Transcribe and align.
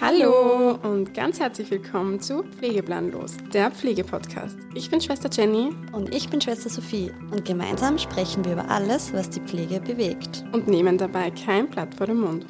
Hallo 0.00 0.78
und 0.82 1.14
ganz 1.14 1.38
herzlich 1.38 1.70
willkommen 1.70 2.20
zu 2.20 2.42
Pflegeplanlos, 2.42 3.36
der 3.52 3.70
Pflegepodcast. 3.70 4.58
Ich 4.74 4.90
bin 4.90 5.00
Schwester 5.00 5.28
Jenny 5.30 5.70
Und 5.92 6.14
ich 6.14 6.28
bin 6.28 6.40
Schwester 6.40 6.68
Sophie 6.68 7.12
und 7.30 7.44
gemeinsam 7.44 7.98
sprechen 7.98 8.44
wir 8.44 8.54
über 8.54 8.68
alles, 8.68 9.12
was 9.12 9.30
die 9.30 9.40
Pflege 9.40 9.80
bewegt. 9.80 10.44
und 10.52 10.66
nehmen 10.66 10.98
dabei 10.98 11.30
kein 11.30 11.68
Blatt 11.68 11.94
vor 11.94 12.06
den 12.06 12.20
Mund. 12.20 12.46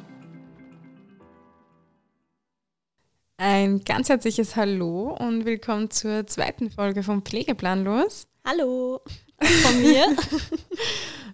Ein 3.37 3.81
ganz 3.81 4.09
herzliches 4.09 4.55
Hallo 4.55 5.15
und 5.19 5.45
willkommen 5.45 5.91
zur 5.91 6.25
zweiten 6.27 6.71
Folge 6.71 7.03
von 7.03 7.21
Pflegeplanlos. 7.21 8.28
Hallo 8.45 9.01
von 9.41 9.81
mir. 9.81 10.15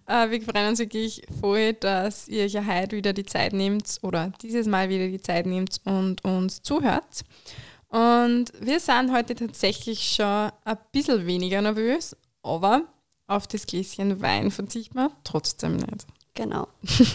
Äh, 0.08 0.30
wir 0.30 0.42
freuen 0.42 0.70
uns 0.70 0.80
wirklich 0.80 1.24
voll, 1.40 1.74
dass 1.74 2.28
ihr 2.28 2.46
euch 2.46 2.54
ja 2.54 2.66
heute 2.66 2.96
wieder 2.96 3.14
die 3.14 3.26
Zeit 3.26 3.54
nehmt 3.54 4.00
oder 4.04 4.32
dieses 4.42 4.68
Mal 4.68 4.90
wieder 4.90 5.08
die 5.08 5.22
Zeit 5.22 5.46
nehmt 5.46 5.82
und 5.86 6.24
uns 6.24 6.62
zuhört. 6.62 7.24
Und 7.88 8.52
wir 8.60 8.80
sind 8.80 9.12
heute 9.12 9.34
tatsächlich 9.34 10.16
schon 10.16 10.52
ein 10.64 10.78
bisschen 10.92 11.26
weniger 11.26 11.62
nervös, 11.62 12.16
aber 12.44 12.84
auf 13.28 13.48
das 13.48 13.66
Gläschen 13.66 14.22
Wein 14.22 14.52
verzichten 14.52 14.96
wir 14.96 15.12
trotzdem 15.24 15.78
nicht. 15.78 16.06
genau. 16.34 16.68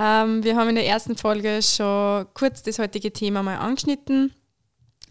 Ähm, 0.00 0.44
wir 0.44 0.54
haben 0.54 0.68
in 0.68 0.76
der 0.76 0.86
ersten 0.86 1.16
Folge 1.16 1.60
schon 1.60 2.24
kurz 2.32 2.62
das 2.62 2.78
heutige 2.78 3.12
Thema 3.12 3.42
mal 3.42 3.56
angeschnitten. 3.56 4.32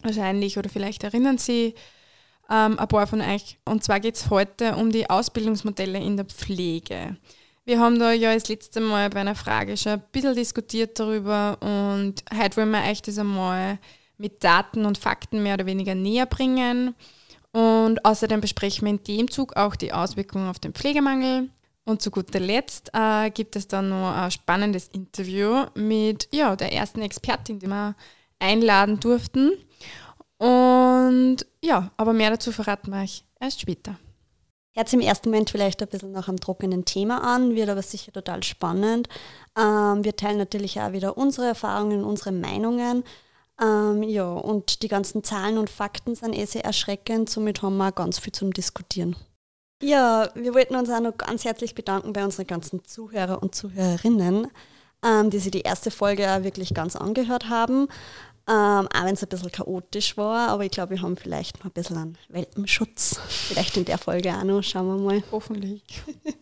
Wahrscheinlich 0.02 0.58
oder 0.58 0.70
vielleicht 0.70 1.04
erinnern 1.04 1.38
Sie 1.38 1.76
ähm, 2.50 2.80
ein 2.80 2.88
paar 2.88 3.08
von 3.08 3.22
euch. 3.22 3.58
Und 3.66 3.84
zwar 3.84 4.00
geht 4.00 4.16
es 4.16 4.30
heute 4.30 4.76
um 4.76 4.92
die 4.92 5.10
Ausbildungsmodelle 5.10 6.00
in 6.00 6.18
der 6.18 6.26
Pflege. 6.26 7.18
Wir 7.66 7.80
haben 7.80 8.00
da 8.00 8.14
ja 8.14 8.34
das 8.34 8.48
letzte 8.48 8.80
Mal 8.80 9.10
bei 9.10 9.20
einer 9.20 9.36
Frage 9.36 9.76
schon 9.76 9.94
ein 9.94 10.04
bisschen 10.12 10.36
diskutiert 10.36 10.98
darüber 10.98 11.58
und 11.60 12.24
heute 12.34 12.58
wollen 12.58 12.72
wir 12.72 12.90
euch 12.90 13.02
das 13.02 13.18
einmal 13.18 13.78
mit 14.18 14.44
Daten 14.44 14.86
und 14.86 14.98
Fakten 14.98 15.44
mehr 15.44 15.56
oder 15.56 15.66
weniger 15.66 15.94
näher 15.94 16.26
bringen. 16.26 16.96
Und 17.52 18.06
außerdem 18.06 18.40
besprechen 18.40 18.86
wir 18.86 18.92
in 18.92 19.04
dem 19.04 19.32
Zug 19.32 19.56
auch 19.58 19.76
die 19.76 19.92
Auswirkungen 19.92 20.50
auf 20.50 20.60
den 20.60 20.74
Pflegemangel. 20.74 21.50
Und 21.86 22.02
zu 22.02 22.12
guter 22.12 22.40
Letzt 22.40 22.90
äh, 22.94 23.30
gibt 23.32 23.56
es 23.56 23.68
dann 23.68 23.90
noch 23.90 24.14
ein 24.14 24.32
spannendes 24.32 24.90
Interview 24.90 25.66
mit 25.74 26.28
ja, 26.32 26.56
der 26.56 26.74
ersten 26.74 27.02
Expertin, 27.02 27.60
die 27.60 27.68
wir 27.68 27.96
einladen 28.40 29.00
durften. 29.00 29.52
Und 30.38 31.38
ja, 31.64 31.92
aber 31.98 32.14
mehr 32.14 32.30
dazu 32.30 32.52
verraten 32.52 32.92
wir 32.92 33.02
euch 33.02 33.24
erst 33.40 33.62
später. 33.62 33.98
Hört 34.74 34.94
im 34.94 35.00
ersten 35.00 35.30
Moment 35.30 35.50
vielleicht 35.50 35.82
ein 35.82 35.88
bisschen 35.88 36.12
nach 36.12 36.28
einem 36.28 36.40
trockenen 36.40 36.86
Thema 36.86 37.24
an, 37.24 37.56
wird 37.56 37.70
aber 37.70 37.82
sicher 37.82 38.12
total 38.12 38.44
spannend. 38.44 39.10
Ähm, 39.58 40.04
wir 40.04 40.16
teilen 40.16 40.38
natürlich 40.38 40.80
auch 40.80 40.92
wieder 40.92 41.18
unsere 41.18 41.48
Erfahrungen, 41.48 42.04
unsere 42.04 42.32
Meinungen. 42.32 43.04
Ähm, 43.60 44.04
ja, 44.04 44.32
und 44.32 44.84
die 44.84 44.88
ganzen 44.88 45.24
Zahlen 45.24 45.58
und 45.58 45.72
Fakten 45.72 46.14
sind 46.14 46.34
eh 46.34 46.46
sehr 46.46 46.64
erschreckend, 46.64 47.28
somit 47.28 47.64
haben 47.64 47.78
wir 47.78 47.92
ganz 47.92 48.20
viel 48.20 48.34
zum 48.34 48.54
Diskutieren. 48.54 49.16
Ja, 49.82 50.30
wir 50.36 50.54
wollten 50.54 50.76
uns 50.76 50.90
auch 50.90 51.00
noch 51.00 51.18
ganz 51.18 51.44
herzlich 51.44 51.74
bedanken 51.74 52.14
bei 52.14 52.24
unseren 52.24 52.46
ganzen 52.46 52.86
Zuhörer 52.86 53.42
und 53.42 53.56
Zuhörerinnen, 53.56 54.48
ähm, 55.04 55.30
die 55.32 55.40
sich 55.40 55.52
die 55.52 55.62
erste 55.62 55.90
Folge 55.90 56.30
auch 56.32 56.44
wirklich 56.44 56.76
ganz 56.76 56.96
angehört 56.96 57.50
haben. 57.50 57.88
Ähm, 58.50 58.88
auch 58.94 59.04
wenn 59.04 59.14
es 59.14 59.24
ein 59.24 59.28
bisschen 59.28 59.52
chaotisch 59.52 60.16
war, 60.16 60.48
aber 60.48 60.64
ich 60.64 60.72
glaube, 60.72 60.92
wir 60.92 61.02
haben 61.02 61.18
vielleicht 61.18 61.60
noch 61.60 61.66
ein 61.66 61.72
bisschen 61.72 61.98
einen 61.98 62.18
Welpenschutz. 62.30 63.20
Vielleicht 63.28 63.76
in 63.76 63.84
der 63.84 63.98
Folge 63.98 64.34
auch 64.34 64.44
noch, 64.44 64.64
schauen 64.64 64.88
wir 64.88 65.04
mal. 65.04 65.24
Hoffentlich. 65.32 65.84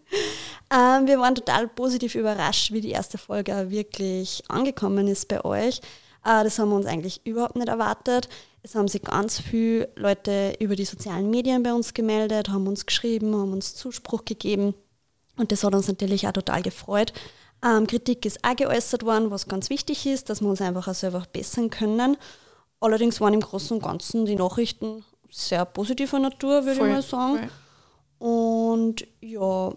Ähm, 0.74 1.06
wir 1.06 1.20
waren 1.20 1.36
total 1.36 1.68
positiv 1.68 2.16
überrascht, 2.16 2.72
wie 2.72 2.82
die 2.82 2.90
erste 2.90 3.20
Folge 3.20 3.56
auch 3.56 3.70
wirklich 3.70 4.42
angekommen 4.48 5.08
ist 5.08 5.28
bei 5.28 5.46
euch. 5.46 5.80
Äh, 6.26 6.44
das 6.44 6.58
haben 6.58 6.70
wir 6.70 6.76
uns 6.76 6.88
eigentlich 6.88 7.22
überhaupt 7.24 7.56
nicht 7.56 7.68
erwartet. 7.68 8.28
Es 8.64 8.74
haben 8.74 8.88
sich 8.88 9.04
ganz 9.04 9.40
viele 9.40 9.90
Leute 9.96 10.56
über 10.60 10.76
die 10.76 10.86
sozialen 10.86 11.30
Medien 11.30 11.62
bei 11.62 11.72
uns 11.72 11.94
gemeldet, 11.94 12.50
haben 12.50 12.68
uns 12.68 12.88
geschrieben, 12.88 13.36
haben 13.36 13.54
uns 13.54 13.76
Zuspruch 13.76 14.26
gegeben. 14.26 14.74
Und 15.38 15.52
das 15.52 15.64
hat 15.64 15.76
uns 15.76 15.88
natürlich 15.88 16.28
auch 16.28 16.32
total 16.32 16.64
gefreut. 16.64 17.14
Ähm, 17.66 17.88
Kritik 17.88 18.26
ist 18.26 18.44
auch 18.44 18.56
geäußert 18.56 19.04
worden, 19.04 19.32
was 19.32 19.48
ganz 19.48 19.70
wichtig 19.70 20.06
ist, 20.06 20.30
dass 20.30 20.42
wir 20.42 20.48
uns 20.50 20.62
einfach 20.62 20.88
auch 20.88 20.94
selber 20.94 21.24
bessern 21.34 21.70
können. 21.70 22.16
Allerdings 22.80 23.20
waren 23.22 23.34
im 23.34 23.40
Großen 23.42 23.78
und 23.78 23.84
Ganzen 23.84 24.26
die 24.26 24.36
Nachrichten 24.36 25.04
sehr 25.32 25.66
positiver 25.66 26.20
Natur, 26.20 26.66
würde 26.66 26.76
Voll, 26.78 26.88
ich 26.90 26.94
mal 26.94 27.02
sagen. 27.02 27.50
voll. 28.20 28.28
Und 28.30 29.08
ja, 29.22 29.74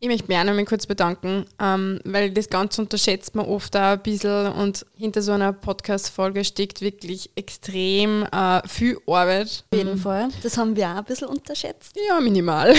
Ich 0.00 0.08
möchte 0.08 0.28
mich 0.28 0.36
auch 0.36 0.44
noch 0.44 0.54
mal 0.54 0.64
kurz 0.64 0.86
bedanken, 0.86 1.44
ähm, 1.60 2.00
weil 2.04 2.30
das 2.32 2.48
Ganze 2.48 2.82
unterschätzt 2.82 3.34
man 3.34 3.46
oft 3.46 3.74
auch 3.76 3.80
ein 3.92 4.02
bisschen 4.02 4.52
und 4.52 4.84
hinter 4.96 5.22
so 5.22 5.32
einer 5.32 5.52
Podcast-Folge 5.52 6.44
steckt 6.44 6.80
wirklich 6.80 7.30
extrem 7.36 8.24
äh, 8.24 8.66
viel 8.66 8.98
Arbeit. 9.06 9.64
auf 9.70 9.78
jeden 9.78 9.98
Fall. 9.98 10.28
Das 10.42 10.56
haben 10.58 10.76
wir 10.76 10.86
auch 10.88 10.96
ein 10.96 11.04
bisschen 11.04 11.28
unterschätzt. 11.28 11.96
Ja, 12.08 12.20
minimal. 12.20 12.74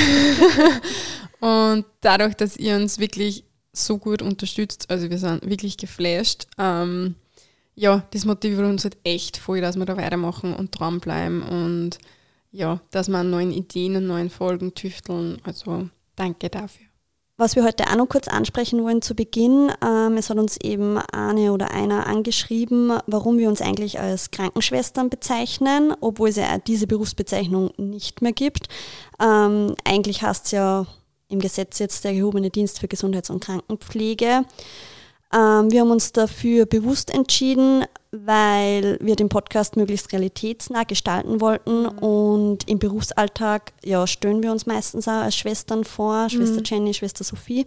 und 1.40 1.86
dadurch, 2.02 2.36
dass 2.36 2.58
ihr 2.58 2.76
uns 2.76 3.00
wirklich 3.00 3.44
so 3.86 3.98
gut 3.98 4.22
unterstützt, 4.22 4.90
also 4.90 5.10
wir 5.10 5.18
sind 5.18 5.50
wirklich 5.50 5.78
geflasht, 5.78 6.48
ähm, 6.58 7.16
ja, 7.76 8.04
das 8.12 8.26
motiviert 8.26 8.66
uns 8.66 8.84
halt 8.84 8.98
echt 9.06 9.38
voll, 9.38 9.62
dass 9.62 9.78
wir 9.78 9.86
da 9.86 9.96
weitermachen 9.96 10.54
und 10.54 10.78
dranbleiben 10.78 11.42
und 11.42 11.98
ja, 12.52 12.82
dass 12.92 13.08
wir 13.08 13.20
an 13.20 13.30
neuen 13.30 13.52
Ideen 13.52 13.96
und 13.96 14.08
neuen 14.08 14.30
Folgen 14.30 14.74
tüfteln. 14.74 15.40
Also 15.44 15.88
danke 16.16 16.50
dafür. 16.50 16.90
Was 17.38 17.56
wir 17.56 17.64
heute 17.64 17.86
auch 17.88 17.96
noch 17.96 18.10
kurz 18.10 18.28
ansprechen 18.28 18.84
wollen 18.84 19.02
zu 19.02 19.16
Beginn, 19.16 19.72
ähm, 19.82 20.18
es 20.18 20.30
hat 20.30 20.38
uns 20.38 20.58
eben 20.58 20.98
eine 20.98 21.54
oder 21.54 21.72
einer 21.72 22.06
angeschrieben, 22.06 22.92
warum 23.08 23.38
wir 23.38 23.48
uns 23.48 23.62
eigentlich 23.62 23.98
als 23.98 24.32
Krankenschwestern 24.32 25.10
bezeichnen, 25.10 25.94
obwohl 26.02 26.28
es 26.30 26.36
ja 26.36 26.58
diese 26.58 26.86
Berufsbezeichnung 26.86 27.72
nicht 27.78 28.22
mehr 28.22 28.34
gibt. 28.34 28.68
Ähm, 29.22 29.74
eigentlich 29.86 30.22
heißt 30.22 30.48
es 30.48 30.52
ja 30.52 30.86
im 31.30 31.40
Gesetz 31.40 31.80
jetzt 31.80 32.04
der 32.04 32.14
gehobene 32.14 32.50
Dienst 32.50 32.80
für 32.80 32.88
Gesundheits- 32.88 33.30
und 33.30 33.44
Krankenpflege. 33.44 34.44
Ähm, 35.32 35.72
wir 35.72 35.82
haben 35.82 35.92
uns 35.92 36.12
dafür 36.12 36.66
bewusst 36.66 37.14
entschieden, 37.14 37.86
weil 38.12 38.98
wir 39.00 39.16
den 39.16 39.30
Podcast 39.30 39.78
möglichst 39.78 40.12
realitätsnah 40.12 40.84
gestalten 40.84 41.40
wollten 41.40 41.86
und 41.86 42.68
im 42.68 42.80
Berufsalltag 42.80 43.74
ja, 43.86 44.08
stellen 44.08 44.42
wir 44.42 44.52
uns 44.52 44.66
meistens 44.66 45.08
auch 45.08 45.22
als 45.22 45.36
Schwestern 45.36 45.84
vor, 45.84 46.30
Schwester 46.30 46.62
Jenny, 46.66 46.94
Schwester 46.94 47.24
Sophie. 47.24 47.66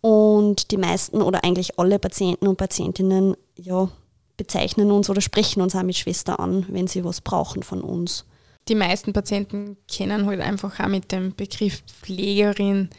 Und 0.00 0.72
die 0.72 0.76
meisten 0.78 1.22
oder 1.22 1.44
eigentlich 1.44 1.78
alle 1.78 2.00
Patienten 2.00 2.48
und 2.48 2.56
Patientinnen 2.56 3.36
ja, 3.54 3.88
bezeichnen 4.36 4.90
uns 4.90 5.08
oder 5.08 5.20
sprechen 5.20 5.62
uns 5.62 5.76
auch 5.76 5.84
mit 5.84 5.96
Schwester 5.96 6.40
an, 6.40 6.66
wenn 6.68 6.88
sie 6.88 7.04
was 7.04 7.20
brauchen 7.20 7.62
von 7.62 7.82
uns. 7.82 8.24
Die 8.68 8.74
meisten 8.74 9.12
Patienten 9.12 9.76
kennen 9.88 10.26
halt 10.26 10.40
einfach 10.40 10.78
auch 10.78 10.88
mit 10.88 11.10
dem 11.12 11.34
Begriff 11.34 11.82
Pflegerin 12.02 12.90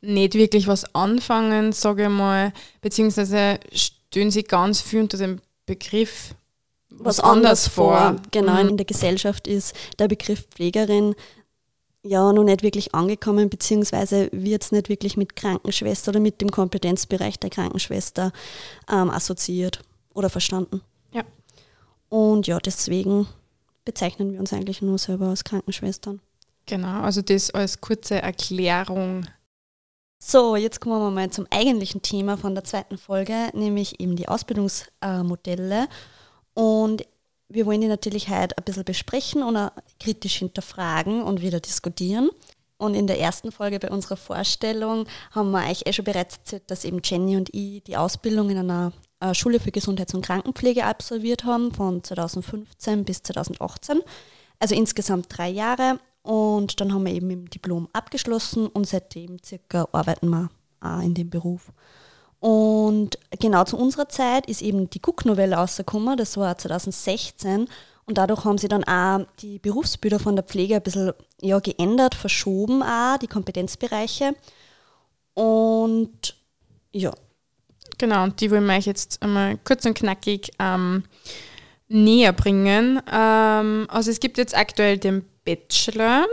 nicht 0.00 0.34
wirklich 0.34 0.66
was 0.66 0.94
anfangen, 0.94 1.72
sage 1.72 2.04
ich 2.04 2.08
mal, 2.08 2.52
beziehungsweise 2.80 3.60
stellen 3.72 4.30
sie 4.30 4.42
ganz 4.44 4.80
viel 4.80 5.00
unter 5.00 5.18
dem 5.18 5.40
Begriff 5.66 6.34
was, 6.88 7.20
anders 7.20 7.68
vor. 7.68 8.16
Genau, 8.30 8.62
Mhm. 8.62 8.70
in 8.70 8.76
der 8.78 8.86
Gesellschaft 8.86 9.46
ist 9.46 9.74
der 9.98 10.08
Begriff 10.08 10.46
Pflegerin 10.50 11.14
ja 12.02 12.32
noch 12.32 12.44
nicht 12.44 12.62
wirklich 12.62 12.94
angekommen, 12.94 13.50
beziehungsweise 13.50 14.30
wird 14.32 14.62
es 14.62 14.72
nicht 14.72 14.88
wirklich 14.88 15.18
mit 15.18 15.36
Krankenschwester 15.36 16.10
oder 16.10 16.20
mit 16.20 16.40
dem 16.40 16.50
Kompetenzbereich 16.50 17.38
der 17.38 17.50
Krankenschwester 17.50 18.32
ähm, 18.90 19.10
assoziiert 19.10 19.82
oder 20.14 20.30
verstanden. 20.30 20.80
Ja. 21.12 21.24
Und 22.08 22.46
ja, 22.46 22.58
deswegen 22.58 23.28
bezeichnen 23.84 24.32
wir 24.32 24.40
uns 24.40 24.52
eigentlich 24.52 24.82
nur 24.82 24.98
selber 24.98 25.28
als 25.28 25.44
Krankenschwestern. 25.44 26.20
Genau, 26.66 27.00
also 27.00 27.22
das 27.22 27.50
als 27.50 27.80
kurze 27.80 28.22
Erklärung. 28.22 29.26
So, 30.22 30.54
jetzt 30.54 30.80
kommen 30.80 31.00
wir 31.00 31.10
mal 31.10 31.30
zum 31.30 31.46
eigentlichen 31.50 32.02
Thema 32.02 32.36
von 32.36 32.54
der 32.54 32.64
zweiten 32.64 32.98
Folge, 32.98 33.50
nämlich 33.54 34.00
eben 34.00 34.16
die 34.16 34.28
Ausbildungsmodelle. 34.28 35.88
Und 36.54 37.06
wir 37.48 37.66
wollen 37.66 37.80
die 37.80 37.88
natürlich 37.88 38.28
heute 38.28 38.56
ein 38.56 38.64
bisschen 38.64 38.84
besprechen 38.84 39.42
und 39.42 39.72
kritisch 39.98 40.36
hinterfragen 40.36 41.22
und 41.22 41.40
wieder 41.40 41.58
diskutieren. 41.58 42.30
Und 42.80 42.94
in 42.94 43.06
der 43.06 43.20
ersten 43.20 43.52
Folge 43.52 43.78
bei 43.78 43.90
unserer 43.90 44.16
Vorstellung 44.16 45.04
haben 45.32 45.50
wir 45.50 45.68
euch 45.68 45.82
eh 45.84 45.92
schon 45.92 46.06
bereits 46.06 46.38
erzählt, 46.38 46.62
dass 46.68 46.86
eben 46.86 47.02
Jenny 47.04 47.36
und 47.36 47.54
ich 47.54 47.82
die 47.82 47.98
Ausbildung 47.98 48.48
in 48.48 48.56
einer 48.56 48.92
äh, 49.20 49.34
Schule 49.34 49.60
für 49.60 49.70
Gesundheits- 49.70 50.14
und 50.14 50.24
Krankenpflege 50.24 50.86
absolviert 50.86 51.44
haben, 51.44 51.72
von 51.72 52.02
2015 52.02 53.04
bis 53.04 53.22
2018. 53.22 54.00
Also 54.58 54.74
insgesamt 54.74 55.26
drei 55.28 55.50
Jahre. 55.50 56.00
Und 56.22 56.80
dann 56.80 56.94
haben 56.94 57.04
wir 57.04 57.12
eben 57.12 57.28
dem 57.28 57.50
Diplom 57.50 57.86
abgeschlossen 57.92 58.66
und 58.66 58.86
seitdem 58.86 59.36
circa 59.44 59.86
arbeiten 59.92 60.30
wir 60.30 60.48
auch 60.80 61.02
in 61.02 61.12
dem 61.12 61.28
Beruf. 61.28 61.72
Und 62.38 63.18
genau 63.38 63.64
zu 63.64 63.76
unserer 63.76 64.08
Zeit 64.08 64.46
ist 64.46 64.62
eben 64.62 64.88
die 64.88 65.02
Cook-Novelle 65.06 65.56
rausgekommen, 65.56 66.16
das 66.16 66.38
war 66.38 66.56
2016. 66.56 67.68
Und 68.10 68.18
dadurch 68.18 68.44
haben 68.44 68.58
sie 68.58 68.66
dann 68.66 68.82
auch 68.82 69.24
die 69.38 69.60
Berufsbilder 69.60 70.18
von 70.18 70.34
der 70.34 70.44
Pflege 70.44 70.74
ein 70.74 70.82
bisschen 70.82 71.12
ja, 71.40 71.60
geändert, 71.60 72.16
verschoben 72.16 72.82
auch, 72.82 73.18
die 73.18 73.28
Kompetenzbereiche. 73.28 74.34
Und 75.34 76.34
ja. 76.90 77.12
Genau, 77.98 78.24
und 78.24 78.40
die 78.40 78.50
wollen 78.50 78.66
wir 78.66 78.74
euch 78.74 78.86
jetzt 78.86 79.22
einmal 79.22 79.58
kurz 79.58 79.84
und 79.84 79.94
knackig 79.94 80.50
ähm, 80.58 81.04
näher 81.86 82.32
bringen. 82.32 83.00
Ähm, 83.08 83.86
also 83.88 84.10
es 84.10 84.18
gibt 84.18 84.38
jetzt 84.38 84.56
aktuell 84.56 84.98
den 84.98 85.24
Bachelor, 85.44 86.26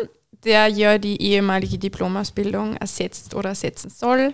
der 0.43 0.69
ja 0.69 0.97
die 0.97 1.21
ehemalige 1.21 1.77
Diplomausbildung 1.77 2.75
ersetzt 2.77 3.35
oder 3.35 3.49
ersetzen 3.49 3.91
soll. 3.91 4.33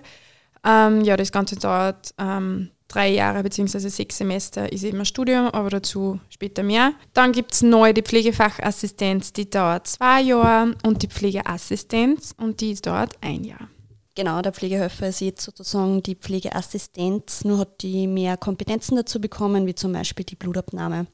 Ähm, 0.65 1.01
ja, 1.01 1.17
das 1.17 1.33
Ganze 1.33 1.57
dauert 1.57 2.13
ähm, 2.17 2.69
drei 2.93 3.09
Jahre 3.09 3.43
bzw. 3.43 3.89
sechs 3.89 4.17
Semester, 4.17 4.71
ist 4.71 4.83
eben 4.83 4.99
ein 4.99 5.05
Studium, 5.05 5.47
aber 5.47 5.69
dazu 5.69 6.19
später 6.29 6.63
mehr. 6.63 6.93
Dann 7.13 7.31
gibt 7.31 7.53
es 7.53 7.61
neu 7.61 7.93
die 7.93 8.03
Pflegefachassistenz, 8.03 9.33
die 9.33 9.49
dauert 9.49 9.87
zwei 9.87 10.21
Jahre 10.21 10.75
und 10.85 11.01
die 11.01 11.07
Pflegeassistenz 11.07 12.35
und 12.37 12.61
die 12.61 12.75
dauert 12.75 13.13
ein 13.21 13.43
Jahr. 13.43 13.69
Genau, 14.15 14.41
der 14.43 14.53
Pflegehelfer 14.53 15.07
ist 15.07 15.21
jetzt 15.21 15.43
sozusagen 15.43 16.03
die 16.03 16.15
Pflegeassistenz, 16.15 17.45
nur 17.45 17.59
hat 17.59 17.81
die 17.81 18.05
mehr 18.05 18.37
Kompetenzen 18.37 18.95
dazu 18.95 19.19
bekommen, 19.19 19.65
wie 19.65 19.73
zum 19.73 19.91
Beispiel 19.91 20.25
die 20.25 20.35
Blutabnahme. 20.35 21.07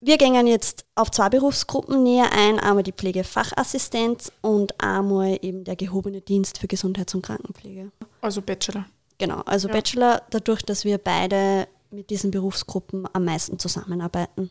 Wir 0.00 0.16
gehen 0.16 0.46
jetzt 0.46 0.86
auf 0.94 1.10
zwei 1.10 1.28
Berufsgruppen 1.28 2.02
näher 2.02 2.30
ein, 2.32 2.58
einmal 2.58 2.82
die 2.82 2.92
Pflegefachassistenz 2.92 4.32
und 4.40 4.80
einmal 4.82 5.38
eben 5.42 5.64
der 5.64 5.76
gehobene 5.76 6.20
Dienst 6.20 6.58
für 6.58 6.66
Gesundheits- 6.66 7.14
und 7.14 7.22
Krankenpflege. 7.22 7.90
Also 8.20 8.40
Bachelor. 8.40 8.86
Genau, 9.18 9.40
also 9.46 9.68
ja. 9.68 9.74
Bachelor, 9.74 10.22
dadurch, 10.30 10.62
dass 10.62 10.84
wir 10.84 10.98
beide 10.98 11.68
mit 11.90 12.10
diesen 12.10 12.30
Berufsgruppen 12.30 13.08
am 13.12 13.24
meisten 13.24 13.58
zusammenarbeiten. 13.58 14.50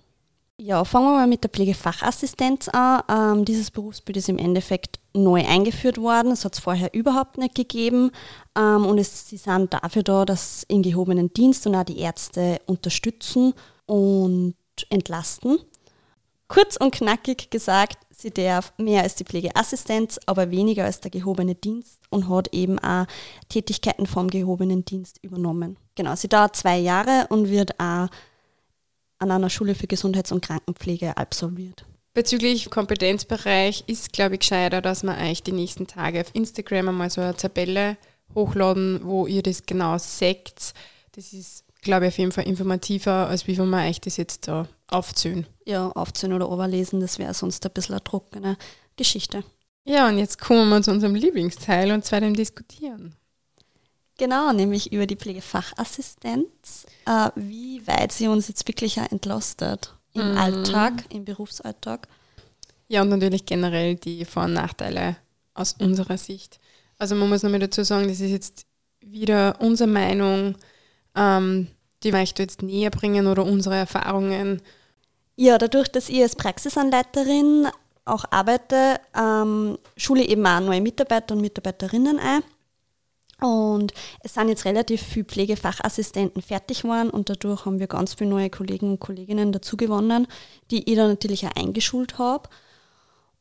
Ja, 0.57 0.85
fangen 0.85 1.07
wir 1.07 1.17
mal 1.17 1.27
mit 1.27 1.43
der 1.43 1.49
Pflegefachassistenz 1.49 2.69
an. 2.69 3.03
Ähm, 3.09 3.45
dieses 3.45 3.71
Berufsbild 3.71 4.15
ist 4.17 4.29
im 4.29 4.37
Endeffekt 4.37 4.99
neu 5.13 5.45
eingeführt 5.45 5.97
worden. 5.97 6.31
Es 6.31 6.45
hat 6.45 6.53
es 6.53 6.61
vorher 6.61 6.93
überhaupt 6.93 7.37
nicht 7.37 7.55
gegeben. 7.55 8.11
Ähm, 8.57 8.85
und 8.85 8.97
es, 8.97 9.27
sie 9.27 9.35
sind 9.35 9.73
dafür 9.73 10.03
da, 10.03 10.23
dass 10.23 10.63
in 10.69 10.81
gehobenen 10.81 11.33
Dienst 11.33 11.67
und 11.67 11.75
auch 11.75 11.83
die 11.83 11.99
Ärzte 11.99 12.61
unterstützen 12.67 13.53
und 13.85 14.55
entlasten. 14.89 15.57
Kurz 16.47 16.77
und 16.77 16.93
knackig 16.93 17.49
gesagt, 17.49 17.97
sie 18.25 18.31
darf 18.31 18.73
mehr 18.77 19.03
als 19.03 19.13
die 19.13 19.23
Pflegeassistenz, 19.23 20.19
aber 20.25 20.49
weniger 20.49 20.85
als 20.85 20.99
der 20.99 21.11
gehobene 21.11 21.53
Dienst 21.53 21.99
und 22.09 22.27
hat 22.27 22.51
eben 22.53 22.79
auch 22.79 23.05
Tätigkeiten 23.49 24.07
vom 24.07 24.31
gehobenen 24.31 24.83
Dienst 24.83 25.19
übernommen. 25.23 25.77
Genau, 25.93 26.15
sie 26.15 26.27
dauert 26.27 26.55
zwei 26.55 26.79
Jahre 26.79 27.27
und 27.29 27.49
wird 27.49 27.79
auch 27.79 28.09
an 29.19 29.31
einer 29.31 29.51
Schule 29.51 29.75
für 29.75 29.85
Gesundheits- 29.85 30.31
und 30.31 30.43
Krankenpflege 30.43 31.17
absolviert. 31.17 31.85
Bezüglich 32.15 32.71
Kompetenzbereich 32.71 33.83
ist, 33.85 34.11
glaube 34.11 34.35
ich, 34.35 34.39
gescheiter, 34.39 34.81
dass 34.81 35.03
man 35.03 35.19
euch 35.19 35.43
die 35.43 35.51
nächsten 35.51 35.85
Tage 35.85 36.21
auf 36.21 36.33
Instagram 36.33 36.89
einmal 36.89 37.11
so 37.11 37.21
eine 37.21 37.35
Tabelle 37.35 37.95
hochladen, 38.33 39.01
wo 39.03 39.27
ihr 39.27 39.43
das 39.43 39.67
genau 39.67 39.99
seht. 39.99 40.73
Das 41.11 41.31
ist, 41.31 41.63
glaube 41.83 42.05
ich, 42.05 42.13
auf 42.13 42.17
jeden 42.17 42.31
Fall 42.31 42.47
informativer, 42.47 43.27
als 43.27 43.45
wie 43.45 43.57
wenn 43.57 43.69
wir 43.69 43.87
euch 43.87 44.01
das 44.01 44.17
jetzt 44.17 44.47
da 44.47 44.67
aufzählen. 44.87 45.45
Ja, 45.65 45.89
aufzählen 45.89 46.33
oder 46.33 46.45
überlesen, 46.45 46.99
das 46.99 47.17
wäre 47.17 47.33
sonst 47.33 47.65
ein 47.65 47.71
bisschen 47.73 47.95
eine 47.95 48.03
trockene 48.03 48.57
Geschichte. 48.95 49.43
Ja, 49.83 50.07
und 50.07 50.17
jetzt 50.17 50.39
kommen 50.39 50.69
wir 50.69 50.81
zu 50.81 50.91
unserem 50.91 51.15
Lieblingsteil 51.15 51.91
und 51.91 52.05
zwar 52.05 52.21
dem 52.21 52.35
Diskutieren. 52.35 53.15
Genau, 54.17 54.53
nämlich 54.53 54.93
über 54.93 55.07
die 55.07 55.17
Pflegefachassistenz, 55.17 56.85
äh, 57.05 57.29
wie 57.35 57.85
weit 57.85 58.11
sie 58.11 58.27
uns 58.27 58.47
jetzt 58.47 58.67
wirklich 58.67 58.99
auch 58.99 59.11
entlastet 59.11 59.93
im 60.13 60.31
mhm. 60.31 60.37
Alltag, 60.37 60.93
im 61.09 61.25
Berufsalltag. 61.25 62.07
Ja, 62.87 63.01
und 63.01 63.09
natürlich 63.09 63.45
generell 63.45 63.95
die 63.95 64.25
Vor- 64.25 64.45
und 64.45 64.53
Nachteile 64.53 65.17
aus 65.53 65.73
unserer 65.79 66.17
Sicht. 66.17 66.59
Also 66.97 67.15
man 67.15 67.29
muss 67.29 67.43
nochmal 67.43 67.59
dazu 67.59 67.83
sagen, 67.83 68.07
das 68.07 68.19
ist 68.19 68.31
jetzt 68.31 68.65
wieder 69.01 69.57
unsere 69.59 69.89
Meinung, 69.89 70.55
ähm, 71.15 71.67
die 72.03 72.11
möchte 72.11 72.43
jetzt 72.43 72.61
näher 72.61 72.91
bringen 72.91 73.27
oder 73.27 73.43
unsere 73.43 73.75
Erfahrungen. 73.75 74.61
Ja, 75.35 75.57
dadurch, 75.57 75.89
dass 75.89 76.09
ich 76.09 76.21
als 76.21 76.35
Praxisanleiterin 76.35 77.67
auch 78.05 78.25
arbeite, 78.31 78.99
ähm, 79.15 79.77
schule 79.97 80.23
eben 80.23 80.45
auch 80.45 80.59
neue 80.59 80.81
Mitarbeiter 80.81 81.35
und 81.35 81.41
Mitarbeiterinnen 81.41 82.19
ein. 82.19 82.43
Und 83.41 83.93
es 84.21 84.33
sind 84.33 84.47
jetzt 84.47 84.63
relativ 84.63 85.01
viele 85.01 85.25
Pflegefachassistenten 85.25 86.41
fertig 86.41 86.83
geworden 86.83 87.09
und 87.09 87.29
dadurch 87.29 87.65
haben 87.65 87.79
wir 87.79 87.87
ganz 87.87 88.13
viele 88.13 88.29
neue 88.29 88.49
Kollegen 88.49 88.91
und 88.91 88.99
Kolleginnen 88.99 89.51
dazu 89.51 89.75
gewonnen, 89.75 90.27
die 90.71 90.89
ich 90.89 90.95
dann 90.95 91.09
natürlich 91.09 91.45
auch 91.45 91.55
eingeschult 91.55 92.17
habe. 92.17 92.49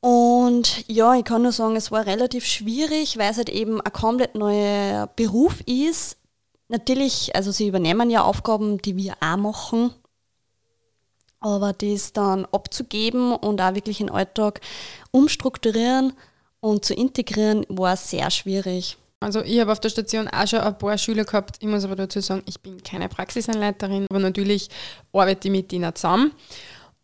Und 0.01 0.85
ja, 0.89 1.15
ich 1.15 1.25
kann 1.25 1.43
nur 1.43 1.53
sagen, 1.53 1.77
es 1.77 1.93
war 1.93 2.07
relativ 2.07 2.45
schwierig, 2.45 3.17
weil 3.19 3.31
es 3.31 3.37
halt 3.37 3.49
eben 3.49 3.81
ein 3.81 3.93
komplett 3.93 4.35
neuer 4.35 5.07
Beruf 5.15 5.61
ist. 5.63 6.19
Natürlich, 6.69 7.35
also 7.37 7.53
sie 7.53 7.69
übernehmen 7.69 8.11
ja 8.11 8.23
Aufgaben, 8.23 8.79
die 8.79 8.97
wir 8.97 9.15
auch 9.21 9.37
machen, 9.37 9.95
aber 11.45 11.75
das 11.75 12.15
dann 12.15 12.47
abzugeben 12.47 13.33
und 13.33 13.61
auch 13.61 13.75
wirklich 13.75 14.01
in 14.01 14.07
den 14.07 14.17
Alltag 14.17 14.63
umstrukturieren 15.11 16.15
und 16.61 16.87
zu 16.87 16.95
integrieren, 16.95 17.67
war 17.69 17.99
sehr 17.99 18.31
schwierig. 18.31 18.97
Also 19.21 19.43
ich 19.43 19.61
habe 19.61 19.71
auf 19.71 19.79
der 19.79 19.91
Station 19.91 20.27
auch 20.29 20.47
schon 20.47 20.61
ein 20.61 20.79
paar 20.79 20.97
Schüler 20.97 21.25
gehabt. 21.25 21.57
Ich 21.61 21.69
muss 21.69 21.85
aber 21.85 21.97
dazu 21.97 22.21
sagen, 22.21 22.43
ich 22.47 22.61
bin 22.61 22.83
keine 22.83 23.11
Praxisanleiterin, 23.11 24.07
aber 24.09 24.21
natürlich 24.21 24.71
arbeite 25.13 25.49
ich 25.49 25.53
mit 25.53 25.71
denen 25.71 25.95
zusammen. 25.95 26.33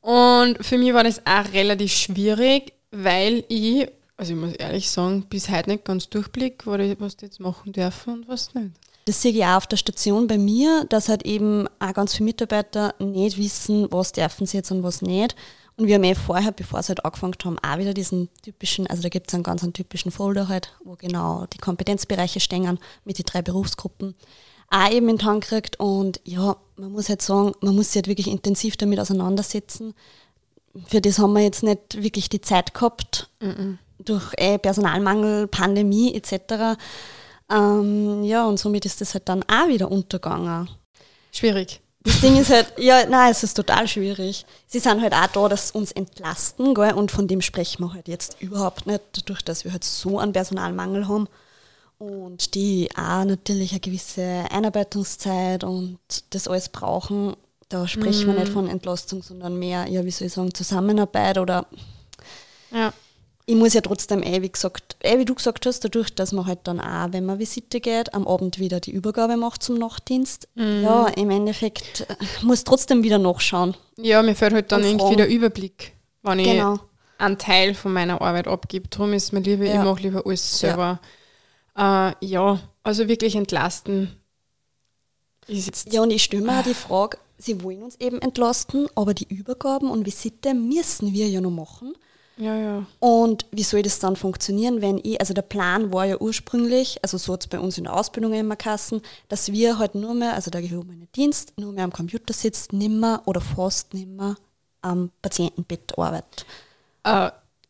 Und 0.01 0.65
für 0.65 0.79
mich 0.79 0.95
war 0.95 1.05
das 1.05 1.21
auch 1.27 1.53
relativ 1.53 1.93
schwierig, 1.93 2.73
weil 2.91 3.45
ich, 3.49 3.89
also 4.17 4.33
ich 4.33 4.39
muss 4.39 4.55
ehrlich 4.55 4.91
sagen, 4.91 5.27
bis 5.29 5.51
heute 5.51 5.69
nicht 5.69 5.85
ganz 5.85 6.09
durchblick, 6.09 6.67
was 6.67 7.17
die 7.19 7.27
jetzt 7.27 7.41
machen 7.41 7.75
dürfen 7.75 8.15
und 8.15 8.29
was 8.29 8.55
nicht. 8.55 8.71
Das 9.11 9.23
sehe 9.23 9.33
ich 9.33 9.45
auch 9.45 9.57
auf 9.57 9.67
der 9.67 9.77
Station 9.77 10.29
bei 10.29 10.39
mir, 10.39 10.85
dass 10.89 11.09
halt 11.09 11.27
eben 11.27 11.67
auch 11.81 11.95
ganz 11.95 12.15
viele 12.15 12.27
Mitarbeiter 12.27 12.95
nicht 13.01 13.39
wissen, 13.39 13.89
was 13.91 14.13
dürfen 14.13 14.47
sie 14.47 14.59
jetzt 14.59 14.71
und 14.71 14.85
was 14.85 15.03
nicht. 15.03 15.35
Und 15.77 15.89
wir 15.89 15.97
haben 15.97 16.05
eh 16.05 16.15
vorher, 16.15 16.53
bevor 16.53 16.81
sie 16.81 16.91
halt 16.91 17.05
angefangen 17.05 17.35
haben, 17.45 17.59
auch 17.59 17.79
wieder 17.79 17.93
diesen 17.93 18.29
typischen, 18.45 18.87
also 18.87 19.03
da 19.03 19.09
gibt 19.09 19.27
es 19.27 19.35
einen 19.35 19.43
ganz 19.43 19.65
einen 19.65 19.73
typischen 19.73 20.13
Folder 20.13 20.47
halt, 20.47 20.73
wo 20.85 20.95
genau 20.95 21.47
die 21.53 21.59
Kompetenzbereiche 21.59 22.39
stehen 22.39 22.79
mit 23.05 23.19
den 23.19 23.27
drei 23.27 23.43
Berufsgruppen, 23.43 24.15
auch 24.71 24.93
eben 24.93 25.09
in 25.09 25.17
den 25.17 25.27
Hand 25.27 25.43
gekriegt. 25.43 25.81
Und 25.81 26.21
ja, 26.23 26.55
man 26.77 26.93
muss 26.93 27.09
halt 27.09 27.21
sagen, 27.21 27.55
man 27.63 27.75
muss 27.75 27.89
sich 27.89 27.97
halt 27.97 28.07
wirklich 28.07 28.29
intensiv 28.29 28.77
damit 28.77 29.01
auseinandersetzen. 29.01 29.93
Für 30.87 31.01
das 31.01 31.19
haben 31.19 31.33
wir 31.33 31.43
jetzt 31.43 31.65
nicht 31.65 32.01
wirklich 32.01 32.29
die 32.29 32.43
Zeit 32.43 32.75
gehabt, 32.75 33.29
mm 33.41 33.49
-mm. 33.49 33.79
durch 33.99 34.35
eh 34.39 34.57
Personalmangel, 34.57 35.49
Pandemie 35.49 36.15
etc. 36.15 36.79
Ähm, 37.51 38.23
ja, 38.23 38.47
und 38.47 38.59
somit 38.59 38.87
ist 38.87 39.01
das 39.01 39.15
halt 39.15 39.29
dann 39.29 39.43
auch 39.45 39.69
wieder 39.69 39.91
untergegangen. 39.91 40.69
Schwierig. 41.33 41.81
Das 42.03 42.21
Ding 42.21 42.37
ist 42.41 42.51
halt, 42.51 42.73
ja, 42.79 43.05
nein, 43.07 43.31
es 43.31 43.43
ist 43.43 43.55
total 43.55 43.87
schwierig. 43.87 44.47
Sie 44.67 44.79
sind 44.79 45.03
halt 45.03 45.13
auch 45.13 45.27
da, 45.27 45.49
dass 45.49 45.69
sie 45.69 45.79
uns 45.79 45.93
entlasten, 45.93 46.75
gell? 46.75 46.95
und 46.95 47.11
von 47.11 47.29
dem 47.29 47.43
sprechen 47.43 47.85
wir 47.85 47.93
halt 47.93 48.09
jetzt 48.09 48.41
überhaupt 48.41 48.87
nicht, 48.87 49.03
dadurch, 49.13 49.43
dass 49.43 49.65
wir 49.65 49.73
halt 49.73 49.85
so 49.85 50.19
einen 50.19 50.33
Personalmangel 50.33 51.09
haben 51.09 51.29
und 51.99 52.55
die 52.55 52.89
auch 52.97 53.25
natürlich 53.25 53.73
eine 53.73 53.81
gewisse 53.81 54.45
Einarbeitungszeit 54.51 55.63
und 55.63 55.99
das 56.31 56.49
alles 56.49 56.71
brauchen. 56.71 57.37
Da 57.69 57.87
sprechen 57.87 58.29
mhm. 58.29 58.33
wir 58.33 58.41
nicht 58.41 58.53
von 58.53 58.69
Entlastung, 58.69 59.23
sondern 59.23 59.59
mehr, 59.59 59.87
ja, 59.87 60.03
wie 60.05 60.11
soll 60.11 60.29
ich 60.29 60.33
sagen, 60.33 60.55
Zusammenarbeit 60.55 61.37
oder 61.37 61.67
ja 62.73 62.95
ich 63.51 63.57
muss 63.57 63.75
ja 63.75 63.81
trotzdem, 63.81 64.23
eh, 64.23 64.43
wie 64.43 64.53
gesagt, 64.53 64.97
eh, 65.01 65.19
wie 65.19 65.25
du 65.25 65.35
gesagt 65.35 65.67
hast, 65.67 65.85
dadurch, 65.85 66.15
dass 66.15 66.31
man 66.31 66.47
halt 66.47 66.61
dann 66.65 66.79
auch, 66.79 67.13
wenn 67.13 67.27
man 67.27 67.41
Visite 67.41 67.81
geht, 67.81 68.15
am 68.15 68.29
Abend 68.29 68.61
wieder 68.61 68.79
die 68.79 68.93
Übergabe 68.93 69.37
macht 69.37 69.65
zum 69.65 69.77
Nachtdienst. 69.77 70.47
Mhm. 70.55 70.83
Ja, 70.85 71.09
im 71.09 71.31
Endeffekt 71.31 72.03
äh, 72.09 72.15
muss 72.43 72.63
trotzdem 72.63 73.03
wieder 73.03 73.19
nachschauen. 73.19 73.75
Ja, 73.97 74.23
mir 74.23 74.37
fällt 74.37 74.53
halt 74.53 74.71
dann 74.71 74.85
irgendwie 74.85 75.17
der 75.17 75.29
Überblick, 75.29 75.95
wenn 76.23 76.39
genau. 76.39 76.75
ich 76.75 76.81
einen 77.19 77.39
Teil 77.39 77.75
von 77.75 77.93
meiner 77.93 78.21
Arbeit 78.21 78.47
abgebe. 78.47 78.87
Darum 78.87 79.13
ist 79.15 79.33
mir 79.33 79.41
lieber, 79.41 79.65
ja. 79.65 79.81
ich 79.81 79.85
mache 79.85 80.03
lieber 80.03 80.25
alles 80.25 80.61
selber. 80.61 81.01
Ja. 81.77 82.11
Äh, 82.11 82.15
ja, 82.21 82.61
also 82.85 83.09
wirklich 83.09 83.35
entlasten. 83.35 84.15
ja, 85.49 86.03
und 86.03 86.13
ich 86.13 86.23
stelle 86.23 86.45
mir 86.45 86.61
auch 86.61 86.63
die 86.63 86.75
Frage, 86.75 87.19
sie 87.37 87.65
wollen 87.65 87.83
uns 87.83 87.97
eben 87.99 88.23
entlasten, 88.23 88.87
aber 88.95 89.13
die 89.13 89.27
Übergaben 89.27 89.91
und 89.91 90.07
Visite 90.07 90.55
müssen 90.55 91.13
wir 91.13 91.29
ja 91.29 91.41
noch 91.41 91.51
machen. 91.51 91.95
Ja, 92.41 92.57
ja. 92.57 92.87
Und 93.01 93.45
wie 93.53 93.63
soll 93.63 93.83
das 93.83 93.99
dann 93.99 94.17
funktionieren, 94.17 94.81
wenn 94.81 94.99
ich, 95.03 95.21
also 95.21 95.35
der 95.35 95.43
Plan 95.43 95.93
war 95.93 96.07
ja 96.07 96.17
ursprünglich, 96.19 96.99
also 97.03 97.19
so 97.19 97.35
hat 97.35 97.43
es 97.43 97.49
bei 97.49 97.61
uns 97.61 97.77
in 97.77 97.85
der 97.85 97.95
Ausbildung 97.95 98.33
immer 98.33 98.57
kassen, 98.57 99.03
dass 99.29 99.53
wir 99.53 99.79
halt 99.79 99.95
nur 99.95 100.15
mehr, 100.15 100.35
also 100.35 100.51
der 100.51 100.63
gehobene 100.63 101.07
Dienst, 101.15 101.53
nur 101.59 101.73
mehr 101.73 101.85
am 101.85 101.93
Computer 101.93 102.33
sitzt, 102.33 102.73
nimmer 102.73 103.23
oder 103.27 103.43
fast 103.43 103.93
nimmer 103.93 104.37
am 104.81 105.11
Patientenbett 105.21 105.99
arbeitet. 105.99 106.47
Uh, 107.07 107.29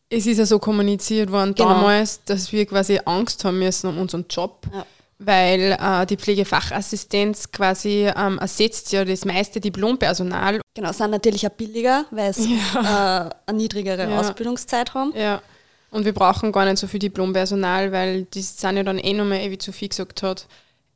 es 0.09 0.25
ist 0.25 0.37
ja 0.37 0.45
so 0.45 0.57
kommuniziert 0.57 1.31
worden 1.31 1.53
genau. 1.53 1.69
damals, 1.69 2.23
dass 2.23 2.51
wir 2.53 2.65
quasi 2.65 2.99
Angst 3.03 3.43
haben 3.43 3.59
müssen 3.59 3.87
um 3.87 3.97
unseren 3.97 4.25
Job. 4.29 4.67
Ja. 4.73 4.85
Weil 5.23 5.77
äh, 5.79 6.05
die 6.05 6.17
Pflegefachassistenz 6.17 7.51
quasi 7.51 8.09
ähm, 8.15 8.39
ersetzt 8.39 8.91
ja 8.91 9.05
das 9.05 9.25
meiste 9.25 9.59
Diplompersonal. 9.59 10.61
Genau, 10.73 10.91
sind 10.91 11.11
natürlich 11.11 11.45
auch 11.45 11.51
billiger, 11.51 12.05
weil 12.11 12.33
sie 12.33 12.57
Ja. 12.73 13.27
äh, 13.27 13.29
eine 13.49 13.57
niedrigere 13.57 14.09
Ja. 14.09 14.19
Ausbildungszeit 14.19 14.93
haben. 14.93 15.13
Ja. 15.15 15.41
Und 15.91 16.05
wir 16.05 16.13
brauchen 16.13 16.51
gar 16.51 16.65
nicht 16.65 16.77
so 16.77 16.87
viel 16.87 16.99
Diplompersonal, 16.99 17.91
weil 17.91 18.23
die 18.33 18.41
sind 18.41 18.77
ja 18.77 18.83
dann 18.83 18.97
eh 18.97 19.13
nochmal, 19.13 19.39
eh, 19.39 19.51
wie 19.51 19.57
Sophie 19.61 19.89
gesagt 19.89 20.23
hat, 20.23 20.47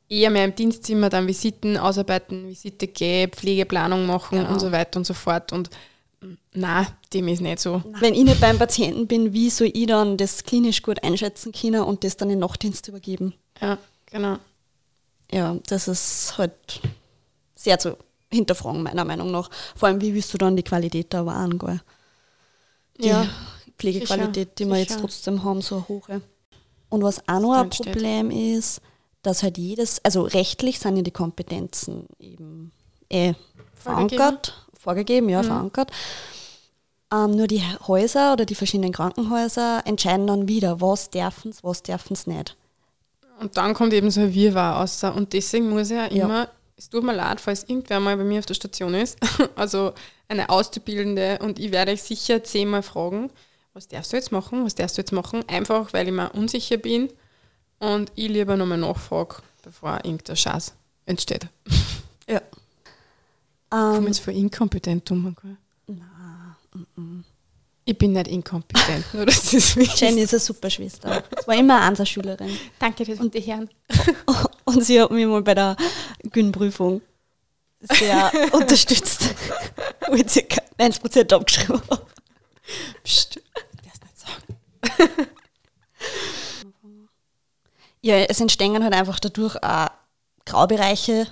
eher 0.08 0.30
mehr 0.30 0.44
im 0.44 0.54
Dienstzimmer 0.54 1.08
dann 1.10 1.26
Visiten 1.26 1.76
ausarbeiten, 1.76 2.48
Visite 2.48 2.86
gehen, 2.86 3.30
Pflegeplanung 3.30 4.06
machen 4.06 4.38
Genau. 4.38 4.52
und 4.52 4.60
so 4.60 4.72
weiter 4.72 4.98
und 4.98 5.04
so 5.04 5.14
fort. 5.14 5.52
Und 5.52 5.68
na, 6.54 6.86
dem 7.12 7.28
ist 7.28 7.42
nicht 7.42 7.60
so. 7.60 7.82
Wenn 8.00 8.14
ich 8.14 8.24
nicht 8.24 8.40
beim 8.40 8.58
Patienten 8.58 9.06
bin, 9.06 9.32
wie 9.32 9.50
soll 9.50 9.70
ich 9.72 9.86
dann 9.86 10.16
das 10.16 10.44
klinisch 10.44 10.82
gut 10.82 11.02
einschätzen 11.04 11.52
können 11.52 11.82
und 11.82 12.02
das 12.02 12.16
dann 12.16 12.30
in 12.30 12.36
den 12.36 12.40
Nachtdienst 12.40 12.88
übergeben? 12.88 13.34
Ja, 13.60 13.76
genau. 14.06 14.38
Ja, 15.30 15.56
das 15.66 15.88
ist 15.88 16.38
halt 16.38 16.80
sehr 17.54 17.78
zu 17.78 17.96
hinterfragen, 18.30 18.82
meiner 18.82 19.04
Meinung 19.04 19.30
nach. 19.30 19.50
Vor 19.74 19.88
allem, 19.88 20.00
wie 20.00 20.14
willst 20.14 20.32
du 20.34 20.38
dann 20.38 20.56
die 20.56 20.62
Qualität 20.62 21.12
da 21.14 21.26
wahren? 21.26 21.58
Gell? 21.58 21.80
Die 22.98 23.08
Ja, 23.08 23.26
Pflegequalität, 23.78 24.58
die 24.58 24.64
wir 24.66 24.78
jetzt 24.78 24.90
sicher. 24.90 25.00
trotzdem 25.02 25.44
haben, 25.44 25.60
so 25.62 25.86
hohe. 25.88 26.22
Und 26.88 27.02
was 27.02 27.26
auch 27.28 27.40
noch 27.40 27.54
ein. 27.54 27.70
Problem 27.70 28.30
ist, 28.30 28.80
dass 29.22 29.42
halt 29.42 29.58
jedes, 29.58 30.04
also 30.04 30.22
rechtlich 30.22 30.78
sind 30.78 30.96
ja 30.96 31.02
die 31.02 31.10
Kompetenzen 31.10 32.06
eben 32.18 32.72
eh 33.10 33.34
Vorgegeben. 33.74 34.18
verankert, 34.18 34.66
vorgegeben, 34.78 35.28
ja, 35.28 35.42
Mhm. 35.42 35.46
verankert. 35.46 35.90
Ähm, 37.12 37.32
nur 37.32 37.46
die 37.46 37.62
Häuser 37.86 38.32
oder 38.32 38.44
die 38.46 38.54
verschiedenen 38.54 38.92
Krankenhäuser 38.92 39.82
entscheiden 39.86 40.26
dann 40.26 40.48
wieder, 40.48 40.80
was 40.80 41.10
dürfen 41.10 41.52
sie, 41.52 41.62
was 41.62 41.82
dürfen 41.82 42.16
sie 42.16 42.30
nicht. 42.30 42.56
Und 43.40 43.56
dann 43.56 43.74
kommt 43.74 43.92
eben 43.92 44.10
so 44.10 44.20
ein 44.22 44.34
Wirrwarr 44.34 44.80
raus. 44.80 45.02
Und 45.04 45.32
deswegen 45.32 45.68
muss 45.70 45.90
ich 45.90 45.96
ja 45.96 46.06
immer, 46.06 46.48
es 46.76 46.88
tut 46.88 47.04
mir 47.04 47.14
leid, 47.14 47.40
falls 47.40 47.64
irgendwer 47.64 48.00
mal 48.00 48.16
bei 48.16 48.24
mir 48.24 48.38
auf 48.38 48.46
der 48.46 48.54
Station 48.54 48.94
ist, 48.94 49.18
also 49.56 49.92
eine 50.28 50.48
Auszubildende, 50.48 51.38
und 51.42 51.58
ich 51.58 51.70
werde 51.70 51.92
euch 51.92 52.02
sicher 52.02 52.42
zehnmal 52.42 52.82
fragen, 52.82 53.30
was 53.74 53.88
darfst 53.88 54.12
du 54.12 54.16
jetzt 54.16 54.32
machen, 54.32 54.64
was 54.64 54.74
darfst 54.74 54.96
du 54.96 55.02
jetzt 55.02 55.12
machen, 55.12 55.46
einfach 55.48 55.92
weil 55.92 56.06
ich 56.06 56.12
mir 56.14 56.30
unsicher 56.32 56.78
bin 56.78 57.10
und 57.78 58.10
ich 58.14 58.28
lieber 58.28 58.56
nochmal 58.56 58.78
nachfrage, 58.78 59.36
bevor 59.62 59.96
irgendein 60.02 60.36
Schatz 60.36 60.74
entsteht. 61.04 61.46
Ja. 62.28 62.40
Ich 62.40 63.70
komme 63.70 63.98
Ähm, 63.98 64.06
jetzt 64.06 64.20
voll 64.20 64.34
inkompetent 64.34 65.10
um. 65.10 65.36
gell? 65.42 65.56
Ich 67.88 67.96
bin 67.96 68.14
nicht 68.14 68.26
inkompetent, 68.26 69.14
nur 69.14 69.26
dass 69.26 69.52
das 69.52 69.76
wisst. 69.76 70.00
Jenny 70.00 70.22
ist 70.22 70.34
eine 70.34 70.40
super 70.40 70.68
Schwester. 70.68 71.22
Es 71.38 71.46
war 71.46 71.54
immer 71.54 71.76
eine 71.76 71.84
Einser-Schülerin. 71.86 72.58
Danke, 72.80 73.04
das 73.04 73.20
und 73.20 73.32
die 73.32 73.40
Herren. 73.40 73.70
Und 74.64 74.84
sie 74.84 75.00
hat 75.00 75.12
mich 75.12 75.24
mal 75.24 75.40
bei 75.42 75.54
der 75.54 75.76
Gyn-Prüfung 76.24 77.00
sehr 77.80 78.32
unterstützt, 78.50 79.36
wo 80.08 80.14
ich 80.14 80.28
circa 80.28 80.60
90% 80.80 81.32
abgeschrieben 81.32 81.80
habe. 81.88 82.06
Psst, 83.04 83.36
ich 83.36 83.42
darf's 83.82 84.00
nicht 84.00 84.18
sagen. 84.18 85.28
Ja, 88.02 88.16
es 88.16 88.40
entstehen 88.40 88.82
halt 88.82 88.94
einfach 88.94 89.20
dadurch 89.20 89.62
auch 89.62 89.90
Graubereiche, 90.44 91.28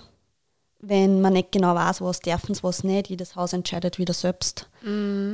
wenn 0.86 1.20
man 1.20 1.32
nicht 1.32 1.52
genau 1.52 1.74
weiß, 1.74 2.00
was 2.00 2.20
dürfen 2.20 2.56
was 2.62 2.84
nicht. 2.84 3.08
Jedes 3.08 3.36
Haus 3.36 3.52
entscheidet 3.52 3.98
wieder 3.98 4.14
selbst. 4.14 4.68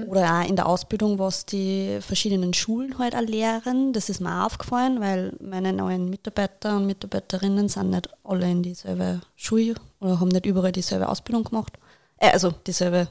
Oder 0.07 0.41
auch 0.41 0.49
in 0.49 0.57
der 0.57 0.67
Ausbildung, 0.67 1.19
was 1.19 1.45
die 1.45 1.99
verschiedenen 2.01 2.55
Schulen 2.55 2.99
halt 2.99 3.17
auch 3.17 3.21
lehren. 3.21 3.93
Das 3.93 4.09
ist 4.09 4.21
mir 4.21 4.41
auch 4.41 4.47
aufgefallen, 4.47 5.01
weil 5.01 5.33
meine 5.41 5.73
neuen 5.73 6.09
Mitarbeiter 6.09 6.77
und 6.77 6.87
Mitarbeiterinnen 6.87 7.69
sind 7.69 7.91
nicht 7.91 8.09
alle 8.23 8.51
in 8.51 8.63
dieselbe 8.63 9.21
Schule 9.35 9.75
oder 10.01 10.21
haben 10.21 10.29
nicht 10.29 10.47
überall 10.47 10.73
dieselbe 10.73 11.09
Ausbildung 11.09 11.45
gemacht. 11.45 11.79
Äh, 12.19 12.31
also 12.31 12.53
dieselbe 12.67 13.09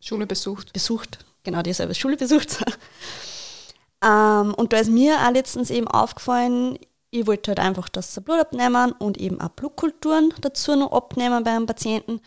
Schule 0.00 0.26
besucht. 0.26 0.72
besucht, 0.72 1.24
genau 1.44 1.62
dieselbe 1.62 1.94
Schule 1.94 2.16
besucht. 2.16 2.64
ähm, 4.04 4.52
und 4.54 4.72
da 4.72 4.78
ist 4.78 4.90
mir 4.90 5.18
auch 5.24 5.32
letztens 5.32 5.70
eben 5.70 5.86
aufgefallen, 5.86 6.78
ich 7.20 7.26
wollte 7.26 7.50
halt 7.50 7.60
einfach, 7.60 7.88
dass 7.88 8.14
sie 8.14 8.20
Blut 8.20 8.38
abnehmen 8.40 8.92
und 8.92 9.18
eben 9.18 9.40
auch 9.40 9.50
Blutkulturen 9.50 10.32
dazu 10.40 10.76
noch 10.76 10.92
abnehmen 10.92 11.42
beim 11.44 11.66
Patienten. 11.66 12.20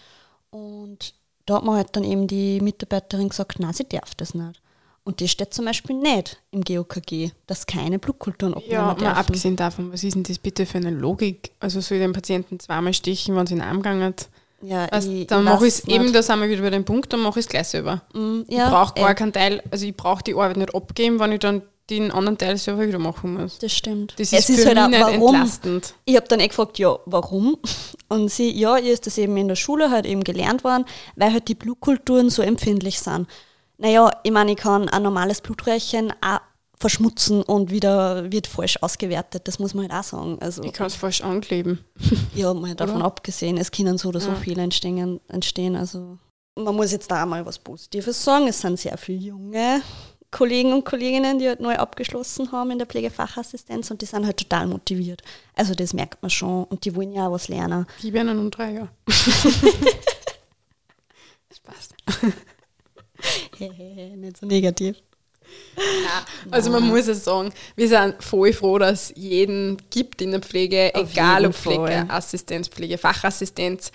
Und 0.51 1.13
da 1.45 1.55
hat 1.55 1.63
mir 1.65 1.73
halt 1.73 1.95
dann 1.95 2.03
eben 2.03 2.27
die 2.27 2.59
Mitarbeiterin 2.61 3.29
gesagt, 3.29 3.59
nein, 3.59 3.73
sie 3.73 3.87
darf 3.87 4.15
das 4.15 4.33
nicht. 4.33 4.61
Und 5.03 5.21
das 5.21 5.31
steht 5.31 5.53
zum 5.53 5.65
Beispiel 5.65 5.95
nicht 5.95 6.39
im 6.51 6.61
GOKG, 6.63 7.31
dass 7.47 7.65
keine 7.65 7.97
Blutkulturen 7.97 8.53
abnehmen 8.53 8.71
Ja, 8.73 8.85
mal 8.85 8.93
dürfen. 8.95 9.15
abgesehen 9.15 9.55
davon, 9.55 9.91
was 9.91 10.03
ist 10.03 10.13
denn 10.15 10.23
das 10.23 10.37
bitte 10.37 10.65
für 10.65 10.77
eine 10.77 10.91
Logik? 10.91 11.51
Also 11.59 11.79
soll 11.81 11.97
ich 11.97 12.03
den 12.03 12.13
Patienten 12.13 12.59
zweimal 12.59 12.93
stichen, 12.93 13.35
wenn 13.35 13.47
sie 13.47 13.53
in 13.53 13.59
den 13.59 13.67
Arm 13.67 13.77
gegangen 13.77 14.13
Ja, 14.61 14.85
also, 14.85 15.09
ich- 15.09 15.25
Dann 15.27 15.43
ich 15.43 15.49
mache 15.49 15.67
ich 15.67 15.73
es 15.75 15.87
eben, 15.87 16.11
da 16.13 16.21
sind 16.21 16.41
wir 16.41 16.49
wieder 16.49 16.61
bei 16.61 16.69
dem 16.69 16.85
Punkt, 16.85 17.11
dann 17.13 17.21
mache 17.21 17.39
ich 17.39 17.45
es 17.45 17.49
gleich 17.49 17.67
selber. 17.69 18.01
Mm, 18.13 18.41
ich 18.47 18.57
ja, 18.57 18.69
brauche 18.69 18.93
gar 18.95 19.11
eh, 19.11 19.15
keinen 19.15 19.33
Teil, 19.33 19.63
also 19.71 19.85
ich 19.85 19.95
brauche 19.95 20.21
die 20.23 20.33
Arbeit 20.35 20.57
nicht 20.57 20.75
abgeben, 20.75 21.19
wenn 21.19 21.31
ich 21.31 21.39
dann 21.39 21.61
den 21.89 22.11
anderen 22.11 22.37
Teil 22.37 22.57
selber 22.57 22.87
wieder 22.87 22.99
machen 22.99 23.33
muss. 23.35 23.57
Das 23.59 23.71
stimmt. 23.73 24.13
Das 24.17 24.31
Es 24.33 24.49
ist, 24.49 24.61
für 24.61 24.67
halt 24.75 24.89
mich 24.91 25.01
auch, 25.03 25.09
nicht 25.09 25.19
warum? 25.21 25.35
entlastend. 25.35 25.93
Ich 26.05 26.15
habe 26.15 26.27
dann 26.27 26.39
eh 26.39 26.47
gefragt, 26.47 26.77
ja, 26.79 26.97
warum? 27.05 27.57
Und 28.07 28.29
sie, 28.31 28.51
ja, 28.57 28.77
ihr 28.77 28.93
ist 28.93 29.05
das 29.07 29.17
eben 29.17 29.35
in 29.37 29.47
der 29.47 29.55
Schule 29.55 29.89
halt 29.91 30.05
eben 30.05 30.23
gelernt 30.23 30.63
worden, 30.63 30.85
weil 31.15 31.31
halt 31.33 31.47
die 31.47 31.55
Blutkulturen 31.55 32.29
so 32.29 32.41
empfindlich 32.41 32.99
sind. 32.99 33.27
Naja, 33.77 34.11
ich 34.23 34.31
meine, 34.31 34.51
ich 34.51 34.57
kann 34.57 34.89
ein 34.89 35.03
normales 35.03 35.41
Blutröhrchen 35.41 36.11
auch 36.21 36.39
verschmutzen 36.81 37.41
und 37.43 37.71
wieder 37.71 38.31
wird 38.31 38.47
falsch 38.47 38.77
ausgewertet. 38.81 39.47
Das 39.47 39.59
muss 39.59 39.73
man 39.73 39.89
halt 39.91 39.99
auch 39.99 40.07
sagen. 40.07 40.37
Also, 40.39 40.63
Ich 40.63 40.71
kann 40.73 40.87
es 40.87 40.95
falsch 40.95 41.21
ankleben. 41.21 41.79
ja, 42.35 42.53
mal 42.53 42.73
davon 42.75 42.97
Oder? 42.97 43.05
abgesehen, 43.05 43.57
es 43.57 43.71
können 43.71 43.97
so 43.97 44.09
oder 44.09 44.19
so 44.21 44.29
Ja. 44.29 44.35
viele 44.35 44.61
entstehen, 44.61 45.19
entstehen. 45.27 45.75
Also, 45.75 46.17
man 46.55 46.75
muss 46.75 46.91
jetzt 46.91 47.11
da 47.11 47.23
auch 47.23 47.27
mal 47.27 47.45
was 47.45 47.59
Positives 47.59 48.23
sagen. 48.23 48.47
Es 48.47 48.61
sind 48.61 48.79
sehr 48.79 48.97
viele 48.97 49.19
junge 49.19 49.81
Kollegen 50.31 50.73
und 50.73 50.85
Kolleginnen, 50.85 51.39
die 51.39 51.47
halt 51.47 51.59
neu 51.59 51.75
abgeschlossen 51.75 52.51
haben 52.51 52.71
in 52.71 52.77
der 52.77 52.87
Pflegefachassistenz 52.87 53.89
und 53.89 54.01
die 54.01 54.05
sind 54.05 54.25
halt 54.25 54.37
total 54.37 54.67
motiviert. 54.67 55.21
Also 55.55 55.73
das 55.73 55.93
merkt 55.93 56.21
man 56.21 56.29
schon 56.29 56.65
und 56.65 56.85
die 56.85 56.95
wollen 56.95 57.13
ja 57.13 57.27
auch 57.27 57.31
was 57.31 57.47
lernen. 57.47 57.87
Die 58.01 58.13
werden 58.13 58.37
um 58.37 58.51
drei 58.51 58.73
Jahre. 58.73 58.89
Spaß. 61.55 61.89
Nicht 63.59 64.37
so 64.37 64.45
negativ. 64.45 64.97
Also 66.51 66.69
man 66.69 66.83
muss 66.83 67.07
es 67.07 67.23
sagen, 67.23 67.51
wir 67.75 67.87
sind 67.87 68.23
voll 68.23 68.53
froh, 68.53 68.77
dass 68.77 69.09
es 69.09 69.13
jeden 69.15 69.77
gibt 69.89 70.21
in 70.21 70.31
der 70.31 70.41
Pflege, 70.41 70.91
Auf 70.93 71.11
egal 71.11 71.47
ob 71.47 71.55
Pflegeassistenz, 71.55 72.67
Pflegefachassistenz, 72.67 73.91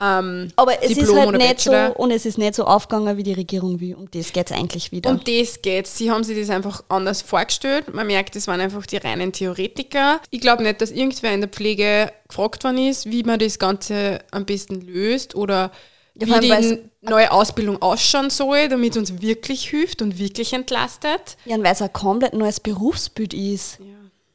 ähm, 0.00 0.48
Aber 0.56 0.82
es 0.82 0.94
Diplom 0.94 1.08
ist 1.08 1.16
halt 1.16 1.36
nicht 1.38 1.60
so, 1.60 1.70
Bachelor. 1.72 1.98
und 1.98 2.10
es 2.12 2.24
ist 2.24 2.38
nicht 2.38 2.54
so 2.54 2.64
aufgegangen, 2.64 3.16
wie 3.16 3.22
die 3.24 3.32
Regierung 3.32 3.80
will. 3.80 3.94
Um 3.96 4.10
das 4.10 4.32
geht 4.32 4.50
es 4.50 4.56
eigentlich 4.56 4.92
wieder. 4.92 5.10
Um 5.10 5.18
das 5.24 5.60
geht 5.60 5.86
Sie 5.88 6.10
haben 6.10 6.22
sich 6.24 6.38
das 6.38 6.50
einfach 6.50 6.84
anders 6.88 7.22
vorgestellt. 7.22 7.92
Man 7.92 8.06
merkt, 8.06 8.36
das 8.36 8.46
waren 8.46 8.60
einfach 8.60 8.86
die 8.86 8.98
reinen 8.98 9.32
Theoretiker. 9.32 10.20
Ich 10.30 10.40
glaube 10.40 10.62
nicht, 10.62 10.80
dass 10.80 10.90
irgendwer 10.92 11.32
in 11.32 11.40
der 11.40 11.50
Pflege 11.50 12.12
gefragt 12.28 12.62
worden 12.64 12.78
ist, 12.78 13.06
wie 13.10 13.24
man 13.24 13.38
das 13.38 13.58
Ganze 13.58 14.20
am 14.30 14.44
besten 14.44 14.80
löst 14.82 15.34
oder 15.34 15.72
Ja, 16.14 16.40
wie 16.42 16.48
die 16.48 16.78
neue 17.00 17.30
Ausbildung 17.32 17.80
ausschauen 17.82 18.30
soll, 18.30 18.68
damit 18.68 18.92
es 18.92 18.98
uns 19.10 19.20
wirklich 19.20 19.68
hilft 19.70 20.02
und 20.02 20.18
wirklich 20.18 20.52
entlastet. 20.52 21.36
ja, 21.44 21.56
und 21.56 21.64
weil 21.64 21.72
es 21.72 21.82
ein 21.82 21.92
komplett 21.92 22.34
neues 22.34 22.60
Berufsbild 22.60 23.34
ist. 23.34 23.78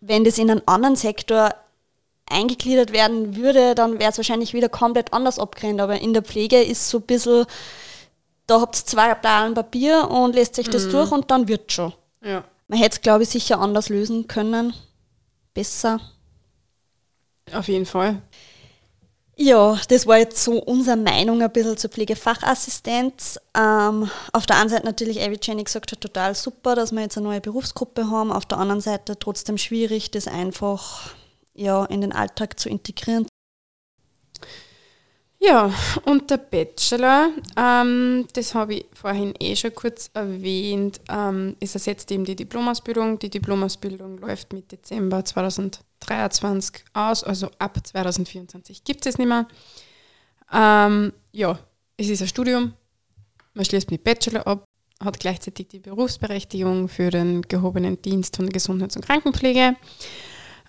Wenn 0.02 0.26
das 0.26 0.38
in 0.38 0.52
einen 0.52 0.62
anderen 0.68 0.98
Sektor 0.98 1.54
eingegliedert 2.30 2.92
werden 2.94 3.36
würde, 3.36 3.76
dann 3.76 4.00
wäre 4.00 4.12
es 4.12 4.18
wahrscheinlich 4.18 4.54
wieder 4.54 4.70
komplett 4.70 5.14
anders 5.14 5.40
abgerennt. 5.40 5.82
Aber 5.82 6.00
in 6.00 6.14
der 6.14 6.24
Pflege 6.24 6.62
ist 6.62 6.90
so 6.90 7.00
ein 7.00 7.04
bisschen, 7.04 7.46
da 8.48 8.62
habt 8.62 8.78
ihr 8.78 8.86
zwei 8.86 9.14
Blauen 9.16 9.54
Papier 9.54 10.10
und 10.10 10.36
lässt 10.36 10.56
sich 10.56 10.68
Mhm. 10.68 10.72
das 10.72 10.90
durch 10.90 11.12
und 11.12 11.30
dann 11.32 11.48
wird 11.48 11.72
schon. 11.72 11.94
Ja. 12.24 12.44
Man 12.68 12.80
hätte 12.80 12.96
es, 12.96 13.02
glaube 13.02 13.24
ich, 13.24 13.30
sicher 13.30 13.60
anders 13.60 13.90
lösen 13.90 14.28
können. 14.28 14.74
Besser. 15.54 16.00
Auf 17.54 17.68
jeden 17.68 17.86
Fall. 17.86 18.22
Ja, 19.36 19.80
das 19.90 20.06
war 20.06 20.18
jetzt 20.20 20.44
so 20.44 20.62
unsere 20.62 20.96
Meinung 20.96 21.42
ein 21.42 21.52
bisschen 21.52 21.76
zur 21.76 21.90
Pflegefachassistenz. 21.90 23.40
Ähm, 23.58 24.10
auf 24.32 24.46
der 24.46 24.58
einen 24.58 24.70
Seite 24.70 24.86
natürlich, 24.86 25.18
wie 25.18 25.40
Jenny 25.42 25.64
gesagt 25.64 25.92
hat, 25.92 26.02
total 26.02 26.36
super, 26.36 26.76
dass 26.76 26.92
wir 26.92 27.02
jetzt 27.02 27.18
eine 27.18 27.28
neue 27.28 27.42
Berufsgruppe 27.42 28.10
haben. 28.10 28.32
Auf 28.32 28.46
der 28.46 28.60
anderen 28.60 28.82
Seite 28.82 29.18
trotzdem 29.18 29.58
schwierig, 29.58 30.12
das 30.12 30.28
einfach 30.28 31.12
ja, 31.54 31.86
in 31.86 32.02
den 32.02 32.12
Alltag 32.12 32.60
zu 32.60 32.70
integrieren. 32.70 33.28
Ja, 35.46 35.74
und 36.06 36.30
der 36.30 36.38
Bachelor, 36.38 37.32
ähm, 37.58 38.26
das 38.32 38.56
habe 38.56 38.76
ich 38.76 38.86
vorhin 38.94 39.34
eh 39.42 39.58
schon 39.58 39.76
kurz 39.76 40.10
erwähnt, 40.14 41.02
ähm, 41.10 41.58
ist 41.60 41.76
ersetzt 41.76 42.10
eben 42.14 42.24
die 42.24 42.38
Diplomausbildung. 42.38 43.20
Die 43.20 43.30
Diplomausbildung 43.30 44.20
läuft 44.20 44.54
mit 44.54 44.72
Dezember 44.72 45.26
2023 45.26 46.86
aus, 46.94 47.26
also 47.26 47.50
ab 47.60 47.78
2024 47.86 48.86
gibt 48.86 49.06
es 49.06 49.18
nicht 49.18 49.28
mehr. 49.28 49.46
Ähm, 50.50 51.12
ja, 51.34 51.60
es 51.98 52.08
ist 52.08 52.22
ein 52.22 52.30
Studium, 52.30 52.74
man 53.54 53.66
schließt 53.66 53.92
mit 53.92 54.06
Bachelor 54.06 54.48
ab, 54.48 54.64
hat 55.04 55.20
gleichzeitig 55.20 55.68
die 55.68 55.80
Berufsberechtigung 55.80 56.88
für 56.88 57.10
den 57.10 57.42
gehobenen 57.42 58.02
Dienst 58.02 58.38
von 58.38 58.48
Gesundheits- 58.48 58.96
und 58.96 59.06
Krankenpflege. 59.06 59.76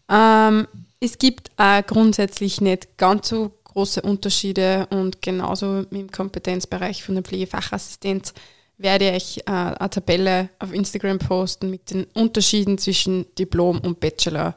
Ähm, 0.08 0.66
Es 1.04 1.18
gibt 1.18 1.50
auch 1.58 1.84
grundsätzlich 1.84 2.62
nicht 2.62 2.96
ganz 2.96 3.28
so 3.28 3.52
große 3.64 4.00
Unterschiede 4.00 4.86
und 4.88 5.20
genauso 5.20 5.84
im 5.90 6.10
Kompetenzbereich 6.10 7.02
von 7.02 7.16
der 7.16 7.24
Pflegefachassistenz 7.24 8.32
werde 8.78 9.14
ich 9.14 9.46
äh, 9.46 9.50
eine 9.50 9.90
Tabelle 9.90 10.48
auf 10.58 10.72
Instagram 10.72 11.18
posten 11.18 11.70
mit 11.70 11.90
den 11.90 12.04
Unterschieden 12.14 12.78
zwischen 12.78 13.26
Diplom 13.38 13.80
und 13.80 14.00
Bachelor. 14.00 14.54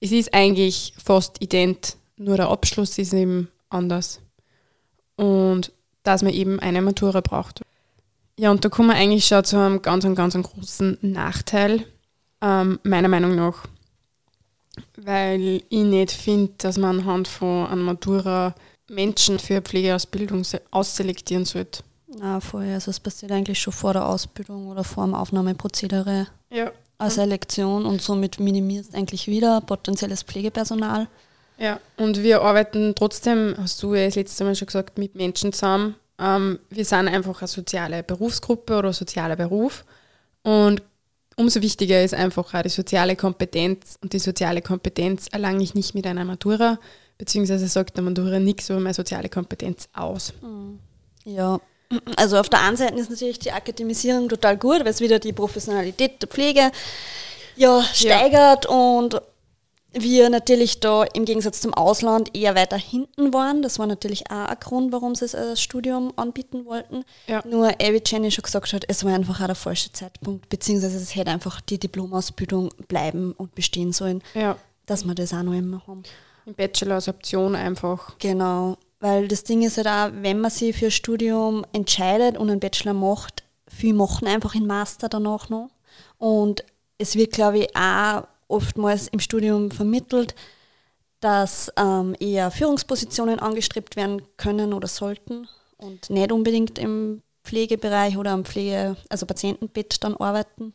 Es 0.00 0.10
ist 0.10 0.34
eigentlich 0.34 0.94
fast 1.02 1.40
ident, 1.40 1.96
nur 2.16 2.36
der 2.36 2.48
Abschluss 2.48 2.98
ist 2.98 3.12
eben 3.12 3.48
anders. 3.68 4.20
Und 5.14 5.70
dass 6.02 6.22
man 6.22 6.32
eben 6.32 6.58
eine 6.58 6.82
Matura 6.82 7.20
braucht. 7.20 7.62
Ja, 8.36 8.50
und 8.50 8.64
da 8.64 8.68
kommen 8.68 8.88
wir 8.88 8.96
eigentlich 8.96 9.26
schon 9.26 9.44
zu 9.44 9.58
einem 9.58 9.80
ganz, 9.80 10.02
ganz, 10.04 10.16
ganz 10.16 10.34
großen 10.34 10.98
Nachteil, 11.02 11.84
ähm, 12.40 12.80
meiner 12.82 13.08
Meinung 13.08 13.36
nach. 13.36 13.64
Weil 14.96 15.62
ich 15.68 15.84
nicht 15.84 16.12
finde, 16.12 16.52
dass 16.58 16.78
man 16.78 17.00
anhand 17.00 17.28
von 17.28 17.66
einer 17.66 17.82
Matura 17.82 18.54
Menschen 18.88 19.38
für 19.38 19.60
Pflegeausbildung 19.60 20.42
ausselektieren 20.70 21.44
sollte. 21.44 21.82
Na, 22.06 22.40
vorher. 22.40 22.74
Also 22.74 22.90
es 22.90 23.00
passiert 23.00 23.32
eigentlich 23.32 23.60
schon 23.60 23.72
vor 23.72 23.92
der 23.92 24.06
Ausbildung 24.06 24.68
oder 24.68 24.84
vor 24.84 25.04
dem 25.04 25.14
Aufnahmeprozedere. 25.14 26.26
Ja. 26.50 26.72
Eine 26.96 27.10
Selektion 27.10 27.86
und 27.86 28.02
somit 28.02 28.40
minimierst 28.40 28.94
eigentlich 28.94 29.28
wieder 29.28 29.60
potenzielles 29.60 30.22
Pflegepersonal. 30.22 31.06
Ja, 31.58 31.80
und 31.96 32.22
wir 32.22 32.42
arbeiten 32.42 32.94
trotzdem, 32.96 33.54
hast 33.58 33.82
du 33.82 33.94
ja 33.94 34.06
das 34.06 34.14
letzte 34.14 34.44
Mal 34.44 34.54
schon 34.54 34.66
gesagt, 34.66 34.96
mit 34.96 35.14
Menschen 35.14 35.52
zusammen. 35.52 35.96
Ähm, 36.18 36.58
wir 36.70 36.84
sind 36.84 37.08
einfach 37.08 37.40
eine 37.40 37.48
soziale 37.48 38.02
Berufsgruppe 38.02 38.78
oder 38.78 38.92
sozialer 38.92 39.36
Beruf. 39.36 39.84
Und 40.42 40.82
umso 41.38 41.62
wichtiger 41.62 42.02
ist 42.02 42.14
einfach 42.14 42.52
auch 42.52 42.62
die 42.62 42.68
soziale 42.68 43.16
Kompetenz. 43.16 43.98
Und 44.02 44.12
die 44.12 44.18
soziale 44.18 44.60
Kompetenz 44.60 45.28
erlange 45.30 45.62
ich 45.62 45.74
nicht 45.74 45.94
mit 45.94 46.06
einer 46.06 46.24
Matura, 46.24 46.78
beziehungsweise 47.16 47.68
sagt 47.68 47.96
der 47.96 48.04
Matura 48.04 48.38
nichts 48.38 48.68
über 48.68 48.80
meine 48.80 48.94
soziale 48.94 49.28
Kompetenz 49.28 49.88
aus. 49.94 50.34
Ja, 51.24 51.60
also 52.16 52.38
auf 52.38 52.48
der 52.48 52.60
einen 52.60 52.76
Seite 52.76 52.96
ist 52.96 53.10
natürlich 53.10 53.38
die 53.38 53.52
Akademisierung 53.52 54.28
total 54.28 54.56
gut, 54.56 54.80
weil 54.80 54.88
es 54.88 55.00
wieder 55.00 55.18
die 55.18 55.32
Professionalität 55.32 56.20
der 56.20 56.28
Pflege 56.28 56.70
ja, 57.56 57.82
steigert 57.82 58.66
ja. 58.66 58.70
und 58.70 59.20
wir 59.92 60.28
natürlich 60.28 60.80
da 60.80 61.04
im 61.04 61.24
Gegensatz 61.24 61.60
zum 61.60 61.72
Ausland 61.72 62.36
eher 62.36 62.54
weiter 62.54 62.76
hinten 62.76 63.32
waren. 63.32 63.62
Das 63.62 63.78
war 63.78 63.86
natürlich 63.86 64.30
auch 64.30 64.46
ein 64.46 64.56
Grund, 64.60 64.92
warum 64.92 65.14
sie 65.14 65.24
es 65.24 65.34
als 65.34 65.62
Studium 65.62 66.12
anbieten 66.16 66.66
wollten. 66.66 67.04
Ja. 67.26 67.42
Nur, 67.46 67.68
wie 67.68 68.02
Jenny 68.04 68.30
schon 68.30 68.42
gesagt 68.42 68.72
hat, 68.72 68.84
es 68.88 69.04
war 69.04 69.14
einfach 69.14 69.40
auch 69.40 69.46
der 69.46 69.54
falsche 69.54 69.90
Zeitpunkt, 69.92 70.48
beziehungsweise 70.48 70.98
es 70.98 71.14
hätte 71.14 71.30
einfach 71.30 71.60
die 71.60 71.78
Diplomausbildung 71.78 72.70
bleiben 72.86 73.32
und 73.32 73.54
bestehen 73.54 73.92
sollen, 73.92 74.22
ja. 74.34 74.56
dass 74.86 75.04
wir 75.04 75.14
das 75.14 75.32
auch 75.32 75.42
noch 75.42 75.54
immer 75.54 75.86
haben. 75.86 76.02
Im 76.44 76.54
Bachelor 76.54 76.96
als 76.96 77.08
Option 77.08 77.54
einfach. 77.54 78.18
Genau. 78.18 78.76
Weil 79.00 79.28
das 79.28 79.44
Ding 79.44 79.62
ist 79.62 79.76
halt 79.76 79.86
auch, 79.86 80.10
wenn 80.22 80.40
man 80.40 80.50
sich 80.50 80.76
für 80.76 80.86
ein 80.86 80.90
Studium 80.90 81.64
entscheidet 81.72 82.36
und 82.36 82.50
einen 82.50 82.60
Bachelor 82.60 82.94
macht, 82.94 83.44
viele 83.68 83.94
machen 83.94 84.26
einfach 84.28 84.54
einen 84.54 84.66
Master 84.66 85.08
danach 85.08 85.48
noch. 85.48 85.70
Und 86.18 86.64
es 86.98 87.14
wird, 87.14 87.32
glaube 87.32 87.60
ich, 87.60 87.76
auch 87.76 88.24
oftmals 88.48 89.08
im 89.08 89.20
Studium 89.20 89.70
vermittelt, 89.70 90.34
dass 91.20 91.72
ähm, 91.76 92.16
eher 92.18 92.50
Führungspositionen 92.50 93.38
angestrebt 93.38 93.96
werden 93.96 94.22
können 94.36 94.72
oder 94.72 94.88
sollten 94.88 95.48
und 95.76 96.10
nicht 96.10 96.32
unbedingt 96.32 96.78
im 96.78 97.22
Pflegebereich 97.44 98.16
oder 98.16 98.32
am 98.32 98.44
Pflege, 98.44 98.96
also 99.08 99.26
Patientenbett 99.26 100.02
dann 100.02 100.16
arbeiten. 100.16 100.72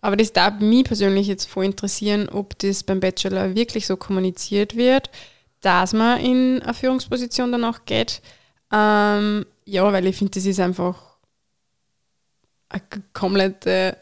Aber 0.00 0.16
das 0.16 0.32
darf 0.32 0.60
mich 0.60 0.84
persönlich 0.84 1.26
jetzt 1.26 1.48
voll 1.48 1.66
interessieren, 1.66 2.28
ob 2.28 2.58
das 2.58 2.82
beim 2.82 3.00
Bachelor 3.00 3.54
wirklich 3.54 3.86
so 3.86 3.96
kommuniziert 3.96 4.76
wird 4.76 5.10
dass 5.60 5.92
man 5.92 6.20
in 6.20 6.62
eine 6.62 6.74
Führungsposition 6.74 7.52
danach 7.52 7.84
geht. 7.84 8.22
Ähm, 8.72 9.46
ja, 9.64 9.92
weil 9.92 10.06
ich 10.06 10.16
finde, 10.16 10.32
das 10.32 10.46
ist 10.46 10.60
einfach 10.60 11.18
eine 12.68 12.82
komplette 13.12 13.96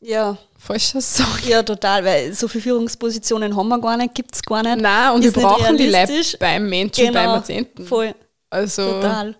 ja. 0.00 0.36
falsche 0.58 1.00
Sache. 1.00 1.48
Ja, 1.48 1.62
total, 1.62 2.04
weil 2.04 2.32
so 2.32 2.48
viele 2.48 2.62
Führungspositionen 2.62 3.56
haben 3.56 3.68
wir 3.68 3.80
gar 3.80 3.96
nicht, 3.96 4.14
gibt 4.14 4.34
es 4.34 4.42
gar 4.42 4.62
nicht. 4.62 4.80
Nein, 4.80 5.14
und 5.14 5.22
wir 5.22 5.32
brauchen 5.32 5.76
die 5.76 5.88
Leute 5.88 6.22
beim 6.38 6.68
Menschen, 6.68 7.06
genau, 7.06 7.24
beim 7.24 7.40
Patienten. 7.40 7.86
Voll. 7.86 8.14
Also, 8.50 8.92
total. 8.92 9.36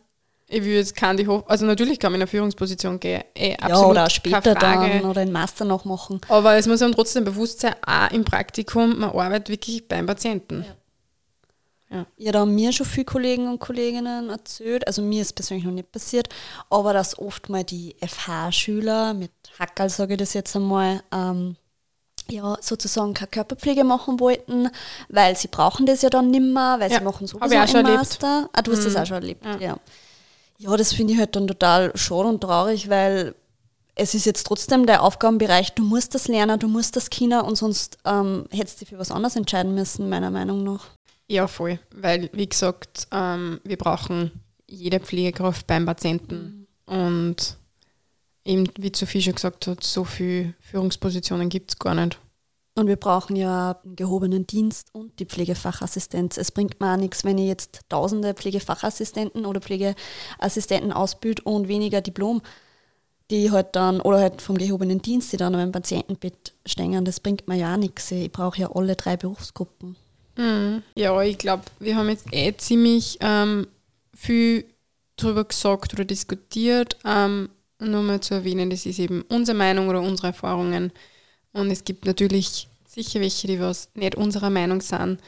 Ich 0.51 0.63
würde 0.63 0.77
jetzt 0.77 0.97
kann 0.97 1.17
die 1.19 1.27
hoch, 1.27 1.45
also 1.47 1.67
natürlich 1.67 1.99
kann 1.99 2.11
man 2.11 2.21
in 2.21 2.23
eine 2.23 2.27
Führungsposition 2.27 2.99
gehen, 2.99 3.23
eh, 3.35 3.55
absolut 3.57 3.83
ja, 3.83 3.91
oder 3.91 4.07
auch 4.07 4.11
später 4.11 4.55
dann 4.55 5.05
oder 5.05 5.21
einen 5.21 5.33
Master 5.33 5.67
noch 5.67 5.85
machen. 5.85 6.23
Aber 6.29 6.55
es 6.55 6.67
muss 6.67 6.81
einem 6.81 6.95
trotzdem 6.95 7.25
bewusst 7.25 7.61
sein, 7.61 7.75
auch 7.87 8.11
im 8.13 8.25
Praktikum, 8.25 8.99
man 8.99 9.11
arbeitet 9.11 9.51
wirklich 9.51 9.87
beim 9.87 10.07
Patienten. 10.07 10.65
Ja. 10.67 10.75
Ja. 11.91 12.07
ja, 12.19 12.33
da 12.33 12.41
haben 12.41 12.55
mir 12.55 12.71
schon 12.73 12.85
viele 12.85 13.07
Kollegen 13.07 13.49
und 13.49 13.61
Kolleginnen 13.61 14.29
erzählt, 14.29 14.87
also 14.87 15.01
mir 15.01 15.23
ist 15.23 15.33
persönlich 15.35 15.65
noch 15.65 15.73
nicht 15.73 15.91
passiert, 15.91 16.29
aber 16.69 16.93
dass 16.93 17.19
oft 17.19 17.49
mal 17.49 17.65
die 17.65 17.97
FH-Schüler 18.07 19.15
mit 19.15 19.31
Hackerl, 19.59 19.89
sage 19.89 20.15
ich 20.15 20.19
das 20.19 20.35
jetzt 20.35 20.55
einmal, 20.55 21.03
ähm, 21.13 21.57
ja, 22.31 22.59
sozusagen 22.61 23.15
keine 23.15 23.31
Körperpflege 23.31 23.85
machen 23.85 24.21
wollten, 24.21 24.69
weil 25.09 25.35
sie 25.37 25.49
brauchen 25.49 25.87
das 25.87 26.03
ja 26.03 26.11
dann 26.11 26.31
nimmer, 26.31 26.79
weil 26.79 26.91
ja. 26.91 26.99
sie 26.99 27.05
machen 27.05 27.27
sowieso 27.27 27.57
einen 27.57 27.95
Master. 27.95 28.27
Erlebt. 28.27 28.51
Ah, 28.53 28.63
du 28.63 28.73
hast 28.73 28.81
mhm. 28.81 28.85
das 28.85 28.97
auch 28.97 29.07
schon 29.07 29.15
erlebt, 29.15 29.45
ja. 29.47 29.59
Ja, 29.59 29.77
ja 30.59 30.77
das 30.77 30.93
finde 30.93 31.15
ich 31.15 31.19
halt 31.19 31.35
dann 31.37 31.47
total 31.47 31.97
schade 31.97 32.29
und 32.29 32.43
traurig, 32.43 32.91
weil 32.91 33.35
es 33.95 34.15
ist 34.15 34.27
jetzt 34.27 34.47
trotzdem 34.47 34.85
der 34.85 35.03
Aufgabenbereich, 35.03 35.73
du 35.73 35.85
musst 35.85 36.15
das 36.15 36.29
lernen, 36.29 36.59
du 36.59 36.69
musst 36.69 36.97
das 36.97 37.09
Kinder 37.09 37.47
und 37.47 37.57
sonst 37.57 37.97
ähm, 38.05 38.45
hättest 38.51 38.77
du 38.77 38.85
dich 38.85 38.91
für 38.91 38.99
was 38.99 39.11
anderes 39.11 39.37
entscheiden 39.37 39.75
müssen, 39.75 40.11
meiner 40.11 40.31
Meinung 40.31 40.65
nach. 40.65 40.91
Ja, 41.29 41.47
voll. 41.47 41.79
Weil, 41.95 42.31
wie 42.33 42.49
gesagt, 42.49 43.07
ähm, 43.13 43.61
wir 43.65 43.77
brauchen 43.77 44.33
jede 44.67 45.01
Pflegekraft 45.01 45.67
beim 45.67 45.87
Patienten. 45.87 46.67
Mhm. 46.87 46.95
Und 46.95 47.57
eben, 48.45 48.69
wie 48.79 48.93
Sophie 48.95 49.23
schon 49.23 49.35
gesagt 49.35 49.67
hat, 49.67 49.85
so 49.85 50.05
viele 50.05 50.55
Führungspositionen 50.61 51.49
gibt 51.49 51.73
es 51.73 51.79
gar 51.79 51.95
nicht. 51.95 52.19
Und 52.75 52.87
wir 52.87 52.97
brauchen 52.97 53.35
ja 53.35 53.79
einen 53.85 53.97
gehobenen 53.97 54.47
Dienst 54.47 54.95
und 54.95 55.19
die 55.19 55.27
Pflegefachassistenz. 55.27 56.39
Es 56.39 56.53
bringt 56.53 56.81
mir 56.81 56.93
auch 56.93 56.97
nichts, 56.97 57.25
wenn 57.25 57.37
ich 57.37 57.49
jetzt 57.49 57.81
tausende 57.89 58.35
Pflegefachassistenten 58.35 59.47
oder 59.47 59.61
Pflegeassistenten 59.61 60.93
ausbilde 60.93 61.43
und 61.43 61.67
weniger 61.67 62.01
Diplom, 62.01 62.41
die 63.33 63.51
halt 63.51 63.75
dann, 63.75 64.01
oder 64.01 64.21
halt 64.21 64.41
vom 64.41 64.57
gehobenen 64.57 65.03
Dienst, 65.03 65.33
die 65.33 65.37
dann 65.37 65.57
am 65.57 65.73
Patientenbett 65.73 66.55
stehen. 66.65 67.05
Das 67.05 67.19
bringt 67.19 67.49
mir 67.49 67.57
ja 67.57 67.75
auch 67.75 67.79
nichts. 67.79 68.13
Ich 68.13 68.31
brauche 68.31 68.61
ja 68.61 68.71
alle 68.73 68.95
drei 68.95 69.17
Berufsgruppen. 69.17 69.97
Mhm. 70.39 70.83
Ja, 70.95 71.21
ich 71.21 71.37
glaube, 71.37 71.65
wir 71.81 71.97
haben 71.97 72.09
jetzt 72.09 72.33
eh 72.33 72.57
ziemlich 72.57 73.19
ähm, 73.21 73.67
viel 74.15 74.65
darüber 75.17 75.45
gesagt 75.45 75.93
oder 75.93 76.05
diskutiert. 76.05 76.97
Ähm, 77.05 77.51
nur 77.81 78.03
mal 78.03 78.21
zu 78.21 78.35
erwähnen, 78.35 78.71
das 78.71 78.87
ist 78.87 78.99
eben 78.99 79.23
unsere 79.29 79.59
Meinung 79.59 79.89
oder 79.89 80.01
unsere 80.01 80.29
Erfahrungen. 80.29 80.93
Und 81.53 81.71
es 81.71 81.85
gibt 81.85 82.07
natürlich 82.07 82.69
sicher 82.87 83.21
welche, 83.21 83.49
die 83.49 83.61
was 83.61 83.91
nicht 83.95 84.15
unserer 84.15 84.51
Meinung 84.51 84.81
sind. 84.81 85.21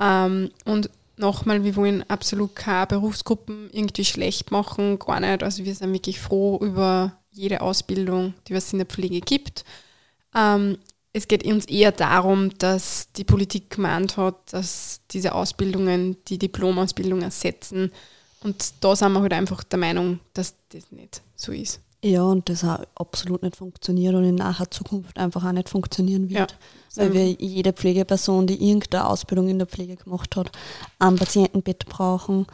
Ähm, 0.00 0.50
und 0.64 0.90
nochmal, 1.18 1.64
wir 1.64 1.76
wollen 1.76 2.08
absolut 2.08 2.56
keine 2.56 2.86
Berufsgruppen 2.86 3.68
irgendwie 3.72 4.04
schlecht 4.04 4.50
machen, 4.50 4.98
gar 4.98 5.20
nicht. 5.20 5.42
Also 5.42 5.64
wir 5.64 5.74
sind 5.74 5.92
wirklich 5.92 6.18
froh 6.18 6.58
über 6.62 7.18
jede 7.30 7.60
Ausbildung, 7.60 8.34
die 8.48 8.54
es 8.54 8.72
in 8.72 8.78
der 8.78 8.86
Pflege 8.86 9.20
gibt. 9.20 9.64
Ähm, 10.34 10.78
es 11.16 11.28
geht 11.28 11.46
uns 11.46 11.64
eher 11.64 11.92
darum, 11.92 12.50
dass 12.58 13.10
die 13.16 13.24
Politik 13.24 13.70
gemeint 13.70 14.18
hat, 14.18 14.34
dass 14.52 15.00
diese 15.10 15.34
Ausbildungen 15.34 16.18
die 16.28 16.36
Diplomausbildung 16.36 17.22
ersetzen. 17.22 17.90
Und 18.42 18.74
da 18.80 18.94
sind 18.94 19.12
wir 19.14 19.22
halt 19.22 19.32
einfach 19.32 19.64
der 19.64 19.78
Meinung, 19.78 20.20
dass 20.34 20.54
das 20.68 20.92
nicht 20.92 21.22
so 21.34 21.52
ist. 21.52 21.80
Ja, 22.04 22.22
und 22.22 22.50
das 22.50 22.62
auch 22.64 22.80
absolut 22.96 23.42
nicht 23.42 23.56
funktioniert 23.56 24.14
und 24.14 24.24
in 24.24 24.34
naher 24.34 24.70
Zukunft 24.70 25.16
einfach 25.16 25.42
auch 25.42 25.52
nicht 25.52 25.70
funktionieren 25.70 26.28
wird. 26.28 26.54
Ja, 26.94 27.02
weil 27.02 27.14
wir 27.14 27.30
jede 27.32 27.72
Pflegeperson, 27.72 28.46
die 28.46 28.68
irgendeine 28.68 29.06
Ausbildung 29.06 29.48
in 29.48 29.58
der 29.58 29.66
Pflege 29.66 29.96
gemacht 29.96 30.36
hat, 30.36 30.52
am 30.98 31.16
Patientenbett 31.16 31.86
brauchen. 31.86 32.46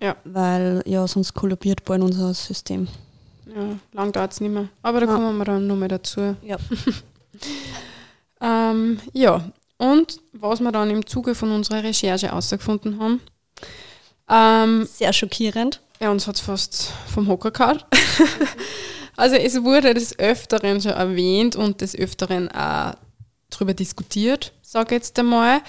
Ja. 0.00 0.16
Weil 0.24 0.82
ja 0.86 1.06
sonst 1.06 1.34
kollabiert 1.34 1.84
bald 1.84 2.02
unser 2.02 2.34
System. 2.34 2.88
Ja, 3.46 3.78
lang 3.92 4.10
dauert 4.10 4.32
es 4.32 4.40
nicht 4.40 4.52
mehr. 4.52 4.68
Aber 4.82 4.98
da 5.00 5.06
ja. 5.06 5.14
kommen 5.14 5.38
wir 5.38 5.44
dann 5.44 5.68
nochmal 5.68 5.88
dazu. 5.88 6.34
Ja. 6.42 6.56
Ähm, 8.40 9.00
ja, 9.12 9.44
und 9.78 10.20
was 10.32 10.60
wir 10.60 10.72
dann 10.72 10.90
im 10.90 11.06
Zuge 11.06 11.34
von 11.34 11.50
unserer 11.52 11.82
Recherche 11.82 12.28
herausgefunden 12.28 13.00
haben. 13.00 13.20
Ähm, 14.28 14.86
Sehr 14.86 15.12
schockierend. 15.12 15.80
Ja, 16.00 16.10
uns 16.10 16.26
hat 16.26 16.36
es 16.36 16.40
fast 16.40 16.92
vom 17.12 17.28
Hocker 17.28 17.50
gehauen. 17.50 17.82
also 19.16 19.36
es 19.36 19.62
wurde 19.62 19.94
des 19.94 20.18
Öfteren 20.18 20.80
schon 20.80 20.92
erwähnt 20.92 21.56
und 21.56 21.80
des 21.80 21.96
Öfteren 21.96 22.48
auch 22.50 22.94
darüber 23.50 23.74
diskutiert, 23.74 24.52
sage 24.62 24.94
ich 24.94 25.02
jetzt 25.02 25.18
einmal. 25.18 25.60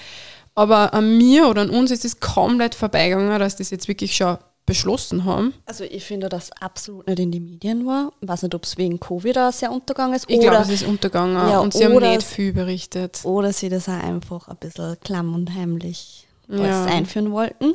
Aber 0.54 0.92
an 0.92 1.16
mir 1.16 1.48
oder 1.48 1.62
an 1.62 1.70
uns 1.70 1.90
ist 1.90 2.04
es 2.04 2.20
komplett 2.20 2.74
vorbeigegangen, 2.74 3.38
dass 3.38 3.56
das 3.56 3.70
jetzt 3.70 3.88
wirklich 3.88 4.14
schon 4.14 4.38
beschlossen 4.70 5.24
haben. 5.24 5.52
Also 5.66 5.84
ich 5.84 6.04
finde, 6.04 6.28
dass 6.28 6.50
absolut 6.60 7.06
nicht 7.06 7.18
in 7.18 7.30
den 7.32 7.44
Medien 7.44 7.86
war. 7.86 8.12
Ich 8.20 8.28
weiß 8.28 8.42
nicht, 8.44 8.54
ob 8.54 8.64
es 8.64 8.76
wegen 8.78 8.98
Covid 9.00 9.36
auch 9.38 9.52
sehr 9.52 9.70
untergegangen 9.72 10.14
ist. 10.16 10.24
Ich 10.28 10.40
glaube, 10.40 10.56
es 10.62 10.68
ist 10.70 10.84
untergegangen 10.86 11.34
Ja, 11.36 11.58
und 11.60 11.72
sie 11.74 11.84
haben 11.84 11.98
nicht 11.98 12.22
viel 12.22 12.52
berichtet. 12.52 13.20
oder 13.24 13.52
sie 13.52 13.68
das 13.68 13.88
auch 13.88 13.92
einfach 14.02 14.48
ein 14.48 14.56
bisschen 14.56 14.96
klamm 15.02 15.34
und 15.34 15.52
heimlich 15.54 16.26
Ja. 16.48 16.84
einführen 16.86 17.30
wollten. 17.32 17.74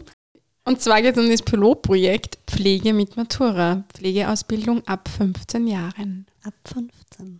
Und 0.67 0.81
zwar 0.81 1.01
geht 1.01 1.15
es 1.15 1.23
um 1.23 1.29
das 1.29 1.43
Pilotprojekt 1.43 2.39
Pflege 2.47 2.91
mit 2.93 3.15
Matura, 3.17 3.83
Pflegeausbildung 3.93 4.81
ab 4.87 5.07
15 5.15 5.67
Jahren. 5.67 6.25
Ab 6.43 6.53
15. 6.65 7.39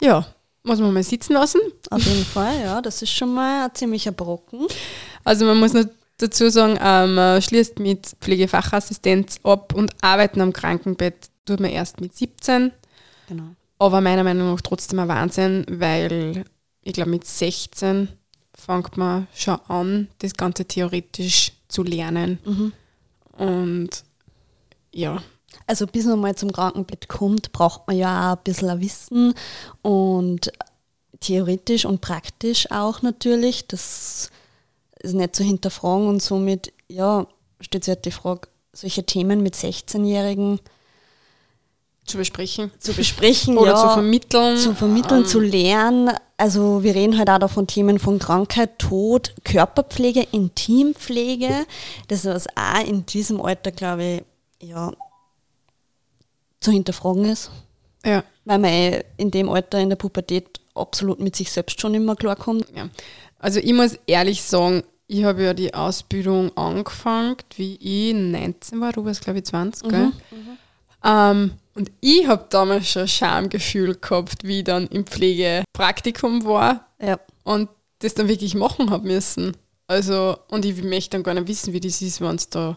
Ja, 0.00 0.26
muss 0.62 0.78
man 0.80 0.92
mal 0.94 1.02
sitzen 1.02 1.34
lassen. 1.34 1.60
Auf 1.90 2.02
jeden 2.06 2.24
Fall, 2.24 2.60
ja. 2.62 2.80
Das 2.80 3.02
ist 3.02 3.10
schon 3.10 3.34
mal 3.34 3.66
ein 3.66 3.74
ziemlicher 3.74 4.12
Brocken. 4.12 4.66
Also 5.24 5.44
man 5.44 5.58
muss 5.58 5.72
noch 5.74 5.84
dazu 6.18 6.48
sagen, 6.50 6.78
ähm, 6.80 7.14
man 7.14 7.42
schließt 7.42 7.78
mit 7.78 8.16
Pflegefachassistenz 8.20 9.38
ab 9.42 9.74
und 9.74 9.92
arbeiten 10.02 10.40
am 10.40 10.52
Krankenbett 10.52 11.30
tut 11.44 11.60
man 11.60 11.70
erst 11.70 12.00
mit 12.00 12.16
17. 12.16 12.72
Genau. 13.28 13.44
Aber 13.78 14.00
meiner 14.00 14.24
Meinung 14.24 14.50
nach 14.52 14.60
trotzdem 14.60 14.98
ein 14.98 15.08
Wahnsinn, 15.08 15.66
weil 15.68 16.44
ich 16.82 16.94
glaube 16.94 17.10
mit 17.10 17.26
16 17.26 18.08
fängt 18.54 18.96
man 18.96 19.26
schon 19.34 19.60
an, 19.68 20.08
das 20.18 20.34
Ganze 20.34 20.64
theoretisch 20.64 21.52
zu 21.68 21.82
lernen. 21.82 22.38
Mhm. 22.44 22.72
Und 23.36 23.90
ja, 24.92 25.22
Also 25.66 25.86
bis 25.86 26.06
man 26.06 26.20
mal 26.20 26.34
zum 26.36 26.52
Krankenbett 26.52 27.08
kommt, 27.08 27.52
braucht 27.52 27.86
man 27.86 27.96
ja 27.96 28.32
auch 28.32 28.36
ein 28.36 28.44
bisschen 28.44 28.70
ein 28.70 28.80
Wissen 28.80 29.34
und 29.82 30.50
theoretisch 31.20 31.84
und 31.84 32.00
praktisch 32.00 32.70
auch 32.70 33.02
natürlich. 33.02 33.66
Das 33.66 34.30
ist 35.00 35.14
nicht 35.14 35.36
zu 35.36 35.44
hinterfragen 35.44 36.08
und 36.08 36.22
somit, 36.22 36.72
ja, 36.88 37.26
stellt 37.60 37.84
sich 37.84 37.94
halt 37.94 38.04
die 38.04 38.10
Frage, 38.10 38.48
solche 38.72 39.04
Themen 39.04 39.42
mit 39.42 39.54
16-Jährigen 39.54 40.60
zu 42.04 42.18
besprechen 42.18 42.70
zu 42.78 42.92
besprechen 42.92 43.58
oder 43.58 43.72
ja, 43.72 43.76
zu 43.76 43.88
vermitteln. 43.94 44.56
zu 44.58 44.74
vermitteln, 44.74 45.22
Ähm, 45.22 45.26
zu 45.26 45.40
lernen. 45.40 46.14
Also 46.36 46.82
wir 46.82 46.94
reden 46.94 47.18
halt 47.18 47.30
auch 47.30 47.38
da 47.38 47.48
von 47.48 47.66
Themen 47.66 47.98
von 47.98 48.18
Krankheit, 48.18 48.78
Tod, 48.78 49.34
Körperpflege, 49.42 50.26
Intimpflege. 50.30 51.66
Das 52.08 52.24
was 52.24 52.46
auch 52.54 52.86
in 52.86 53.06
diesem 53.06 53.40
Alter, 53.40 53.72
glaube 53.72 54.22
ich, 54.60 54.68
ja, 54.68 54.92
zu 56.60 56.70
hinterfragen 56.70 57.24
ist. 57.24 57.50
Ja, 58.04 58.22
Weil 58.44 58.58
man 58.58 58.70
eh 58.70 59.04
in 59.16 59.30
dem 59.30 59.48
Alter 59.48 59.80
in 59.80 59.88
der 59.88 59.96
Pubertät 59.96 60.60
absolut 60.74 61.18
mit 61.18 61.34
sich 61.34 61.50
selbst 61.50 61.80
schon 61.80 61.94
immer 61.94 62.14
klarkommt. 62.14 62.66
ja. 62.74 62.88
Also 63.46 63.60
ich 63.60 63.72
muss 63.72 63.96
ehrlich 64.08 64.42
sagen, 64.42 64.82
ich 65.06 65.22
habe 65.22 65.44
ja 65.44 65.54
die 65.54 65.72
Ausbildung 65.72 66.50
angefangen, 66.56 67.36
wie 67.54 67.76
ich 67.76 68.12
19 68.12 68.80
war, 68.80 68.92
du 68.92 69.04
warst 69.04 69.22
glaube 69.22 69.38
ich 69.38 69.44
20, 69.44 69.88
gell? 69.88 70.10
Ähm, 71.04 71.52
und 71.76 71.92
ich 72.00 72.26
habe 72.26 72.46
damals 72.50 72.88
schon 72.90 73.06
Schamgefühl 73.06 73.94
gehabt, 73.94 74.42
wie 74.42 74.58
ich 74.58 74.64
dann 74.64 74.88
im 74.88 75.06
Pflegepraktikum 75.06 76.44
war 76.44 76.88
Ja. 77.00 77.20
und 77.44 77.68
das 78.00 78.14
dann 78.14 78.26
wirklich 78.26 78.56
machen 78.56 78.90
habe 78.90 79.06
müssen. 79.06 79.56
Also, 79.86 80.36
und 80.48 80.64
ich 80.64 80.82
möchte 80.82 81.10
dann 81.10 81.22
gar 81.22 81.34
nicht 81.34 81.46
wissen, 81.46 81.72
wie 81.72 81.78
das 81.78 82.02
ist, 82.02 82.20
wenn 82.20 82.34
es 82.34 82.48
da 82.48 82.76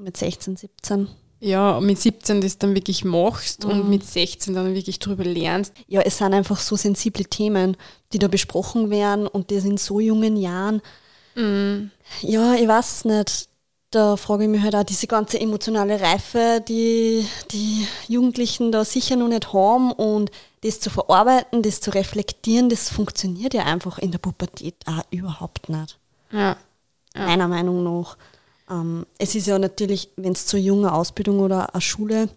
Mit 0.00 0.16
16, 0.16 0.56
17. 0.56 1.08
ja, 1.40 1.80
mit 1.80 2.00
17 2.00 2.40
das 2.40 2.58
dann 2.58 2.74
wirklich 2.74 3.04
machst 3.04 3.64
und 3.64 3.88
mit 3.88 4.04
16 4.04 4.54
dann 4.54 4.74
wirklich 4.74 4.98
drüber 4.98 5.24
lernst. 5.24 5.74
Ja, 5.86 6.00
es 6.00 6.18
sind 6.18 6.34
einfach 6.34 6.58
so 6.58 6.76
sensible 6.76 7.24
Themen, 7.24 7.76
die 8.12 8.18
da 8.18 8.28
besprochen 8.28 8.90
werden 8.90 9.26
und 9.26 9.50
das 9.50 9.64
in 9.64 9.76
so 9.76 10.00
jungen 10.00 10.36
Jahren. 10.36 10.80
Ja, 11.34 12.54
ich 12.54 12.68
weiß 12.68 13.04
nicht. 13.04 13.48
Da 13.90 14.16
frage 14.16 14.44
ich 14.44 14.50
mich 14.50 14.62
halt 14.62 14.74
auch, 14.74 14.82
diese 14.82 15.06
ganze 15.06 15.40
emotionale 15.40 16.00
Reife, 16.00 16.62
die 16.66 17.24
die 17.52 17.86
Jugendlichen 18.08 18.72
da 18.72 18.84
sicher 18.84 19.14
noch 19.14 19.28
nicht 19.28 19.52
haben 19.52 19.92
und 19.92 20.32
das 20.62 20.80
zu 20.80 20.90
verarbeiten, 20.90 21.62
das 21.62 21.80
zu 21.80 21.90
reflektieren, 21.90 22.68
das 22.68 22.90
funktioniert 22.90 23.54
ja 23.54 23.62
einfach 23.64 23.98
in 23.98 24.10
der 24.10 24.18
Pubertät 24.18 24.74
auch 24.86 25.04
überhaupt 25.10 25.68
nicht. 25.68 25.98
Ja. 26.32 26.56
Ja. 27.14 27.26
Meiner 27.26 27.48
Meinung 27.48 27.84
nach. 27.84 28.16
Ähm, 28.70 29.06
es 29.18 29.34
ist 29.34 29.46
ja 29.46 29.58
natürlich, 29.58 30.10
wenn 30.16 30.32
es 30.32 30.46
zur 30.46 30.58
jungen 30.60 30.86
Ausbildung 30.88 31.40
oder 31.40 31.72
eine 31.74 31.80
Schule 31.80 32.28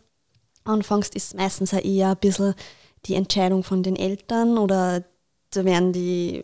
anfängst, 0.64 1.16
ist 1.16 1.36
meistens 1.36 1.74
auch 1.74 1.84
eher 1.84 2.10
ein 2.12 2.18
bisschen 2.18 2.54
die 3.06 3.16
Entscheidung 3.16 3.64
von 3.64 3.82
den 3.84 3.96
Eltern 3.96 4.58
oder 4.58 5.04
da 5.52 5.66
werden 5.66 5.94
die 5.94 6.44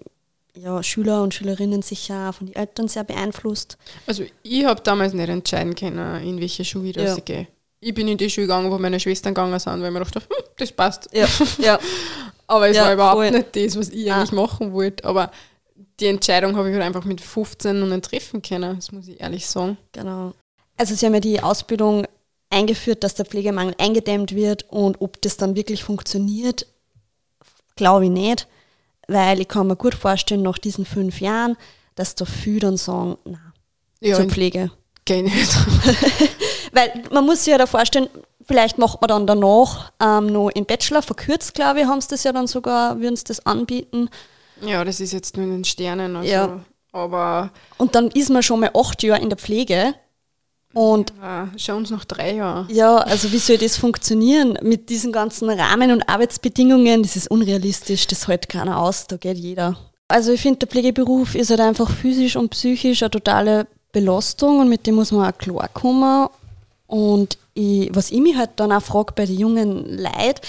ja, 0.58 0.82
Schüler 0.82 1.21
und 1.21 1.34
Schülerinnen 1.34 1.82
sicher 1.82 2.30
auch 2.30 2.36
von 2.36 2.48
den 2.48 2.56
Eltern 2.56 2.88
sehr 2.88 3.04
beeinflusst. 3.04 3.78
Also 4.08 4.24
ich 4.41 4.63
habe 4.65 4.82
damals 4.82 5.13
nicht 5.13 5.28
entscheiden 5.28 5.76
können, 5.76 6.24
in 6.24 6.39
welche 6.39 6.63
Schule 6.63 6.89
ich 6.89 6.95
Ja. 6.95 7.15
ich 7.17 7.26
gehe. 7.26 7.48
Ich 7.82 7.93
bin 7.93 8.08
in 8.08 8.17
die 8.17 8.30
Schule 8.30 8.48
gegangen, 8.48 8.71
wo 8.71 8.78
meine 8.80 9.00
Schwestern 9.00 9.34
gegangen 9.34 9.60
sind, 9.60 9.82
weil 9.82 9.88
ich 9.88 9.93
mir 9.93 10.00
dachte, 10.00 10.19
hm, 10.21 10.45
das 10.58 10.71
passt. 10.71 11.10
Ja, 11.12 11.28
ja. 11.60 11.78
Aber 12.48 12.69
es 12.69 12.78
Ja, 12.78 12.86
war 12.86 12.93
überhaupt 12.93 13.15
voll. 13.17 13.32
nicht 13.32 13.56
das, 13.56 13.78
was 13.78 13.89
ich 13.89 14.10
Ah. 14.12 14.15
eigentlich 14.17 14.32
machen 14.32 14.71
wollte. 14.71 15.04
Aber 15.04 15.30
die 16.00 16.08
Entscheidung 16.08 16.56
habe 16.58 16.70
ich 16.70 16.76
halt 16.76 16.84
einfach 16.84 17.06
mit 17.06 17.22
15 17.22 17.80
noch 17.80 17.88
nicht 17.88 18.06
treffen 18.06 18.42
können, 18.42 18.76
das 18.76 18.92
muss 18.92 19.08
ich 19.08 19.20
ehrlich 19.20 19.48
sagen. 19.48 19.78
Genau. 19.92 20.34
Also 20.78 20.94
sie 20.94 21.06
haben 21.06 21.14
ja 21.14 21.20
die 21.20 21.42
Ausbildung 21.42 22.06
eingeführt, 22.50 23.04
dass 23.04 23.16
der 23.16 23.26
Pflegemangel 23.26 23.76
eingedämmt 23.78 24.36
wird 24.36 24.64
und 24.70 25.02
ob 25.02 25.22
das 25.22 25.38
dann 25.38 25.56
wirklich 25.56 25.84
funktioniert, 25.84 26.68
glaube 27.76 28.06
ich 28.06 28.12
nicht, 28.12 28.48
weil 29.08 29.40
ich 29.42 29.48
kann 29.48 29.68
mir 29.68 29.76
gut 29.76 29.96
vorstellen, 29.96 30.42
nach 30.42 30.58
diesen 30.58 30.86
fünf 30.86 31.22
Jahren, 31.22 31.58
dass 31.96 32.16
da 32.16 32.26
viele 32.26 32.60
dann 32.60 32.78
sagen, 32.78 33.18
na, 33.26 33.54
Ja, 34.02 34.16
zur 34.16 34.26
Pflege. 34.26 34.72
Geh 35.06 35.22
nicht. 35.22 35.52
Weil 36.72 36.92
man 37.12 37.26
muss 37.26 37.44
sich 37.44 37.52
ja 37.52 37.60
da 37.60 37.68
vorstellen, 37.68 38.10
vielleicht 38.46 38.80
macht 38.80 39.02
man 39.02 39.08
dann 39.08 39.28
danach 39.28 39.92
ähm, 40.02 40.28
noch 40.28 40.50
in 40.50 40.66
Bachelor, 40.66 41.04
verkürzt, 41.04 41.54
glaube 41.54 41.82
ich, 41.82 41.86
haben 41.86 42.02
sie 42.02 42.10
das 42.10 42.24
ja 42.24 42.34
dann 42.34 42.48
sogar, 42.48 43.00
würden 43.00 43.16
sie 43.16 43.24
das 43.24 43.46
anbieten. 43.46 44.10
Ja, 44.62 44.84
das 44.84 45.00
ist 45.00 45.13
jetzt 45.13 45.38
nur 45.38 45.46
in 45.46 45.52
den 45.52 45.65
Sternen. 45.65 46.15
Also, 46.15 46.32
Ja. 46.32 46.60
Aber 46.91 47.52
Und 47.78 47.94
dann 47.96 48.08
ist 48.12 48.30
man 48.30 48.41
schon 48.41 48.62
mal 48.62 48.72
acht 48.74 49.04
Jahre 49.04 49.22
in 49.22 49.30
der 49.30 49.38
Pflege. 49.38 49.96
Und 50.74 51.12
äh, 51.22 51.48
schau 51.58 51.76
uns 51.78 51.89
noch 51.89 52.06
drei 52.06 52.36
Jahre. 52.36 52.68
ja, 52.72 52.98
also 52.98 53.32
wie 53.32 53.38
soll 53.38 53.58
das 53.58 53.78
funktionieren 53.78 54.58
mit 54.62 54.89
diesen 54.89 55.12
ganzen 55.12 55.50
Rahmen 55.50 55.91
und 55.91 56.08
Arbeitsbedingungen? 56.08 57.04
Das 57.04 57.15
ist 57.15 57.30
unrealistisch, 57.32 58.08
das 58.08 58.28
hält 58.28 58.50
keiner 58.50 58.80
aus, 58.80 59.08
da 59.08 59.18
geht 59.18 59.38
jeder. 59.38 59.78
Also 60.08 60.34
ich 60.34 60.41
finde, 60.41 60.60
der 60.60 60.68
Pflegeberuf 60.68 61.36
ist 61.36 61.50
halt 61.50 61.62
einfach 61.62 61.89
physisch 61.89 62.36
und 62.36 62.50
psychisch 62.50 63.04
eine 63.04 63.12
totale 63.12 63.68
Belastung 63.91 64.60
und 64.60 64.70
mit 64.70 64.86
dem 64.86 64.96
muss 64.96 65.12
man 65.12 65.34
auch 65.34 65.38
klarkommen. 65.38 66.28
Und 66.88 67.38
ich, 67.54 67.89
was 67.94 68.12
ich 68.12 68.20
mich 68.20 68.36
halt 68.36 68.52
dann 68.58 68.72
auch 68.72 68.84
frage 68.84 69.13
bei 69.15 69.26
den 69.26 69.39
jungen 69.39 69.98
Leuten, 69.98 70.41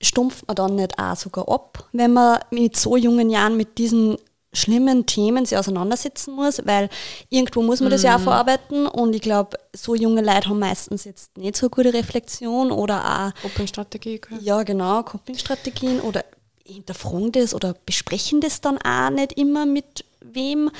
stumpft 0.00 0.46
man 0.46 0.56
dann 0.56 0.74
nicht 0.76 0.98
auch 0.98 1.16
sogar 1.16 1.48
ab, 1.48 1.88
wenn 1.92 2.12
man 2.12 2.40
mit 2.50 2.76
so 2.76 2.96
jungen 2.96 3.30
Jahren 3.30 3.56
mit 3.56 3.78
diesen 3.78 4.16
schlimmen 4.52 5.06
Themen 5.06 5.46
sich 5.46 5.56
auseinandersetzen 5.56 6.34
muss, 6.34 6.60
weil 6.66 6.88
irgendwo 7.28 7.62
muss 7.62 7.80
man 7.80 7.90
das 7.90 8.02
ja 8.02 8.16
auch 8.16 8.20
verarbeiten 8.20 8.86
und 8.86 9.14
ich 9.14 9.22
glaube, 9.22 9.56
so 9.72 9.94
junge 9.94 10.22
Leute 10.22 10.48
haben 10.48 10.58
meistens 10.58 11.04
jetzt 11.04 11.36
nicht 11.38 11.56
so 11.56 11.68
gute 11.68 11.94
Reflexion 11.94 12.72
oder 12.72 13.32
auch 13.32 13.42
Coping-Strategie. 13.42 14.20
ja, 14.40 14.62
genau, 14.64 15.04
Coping-Strategien 15.04 16.00
oder 16.00 16.24
hinterfragen 16.64 17.32
das 17.32 17.54
oder 17.54 17.74
besprechen 17.86 18.40
das 18.40 18.60
dann 18.60 18.78
auch 18.78 19.10
nicht 19.10 19.34
immer 19.34 19.66
mit 19.66 20.04
wem. 20.20 20.70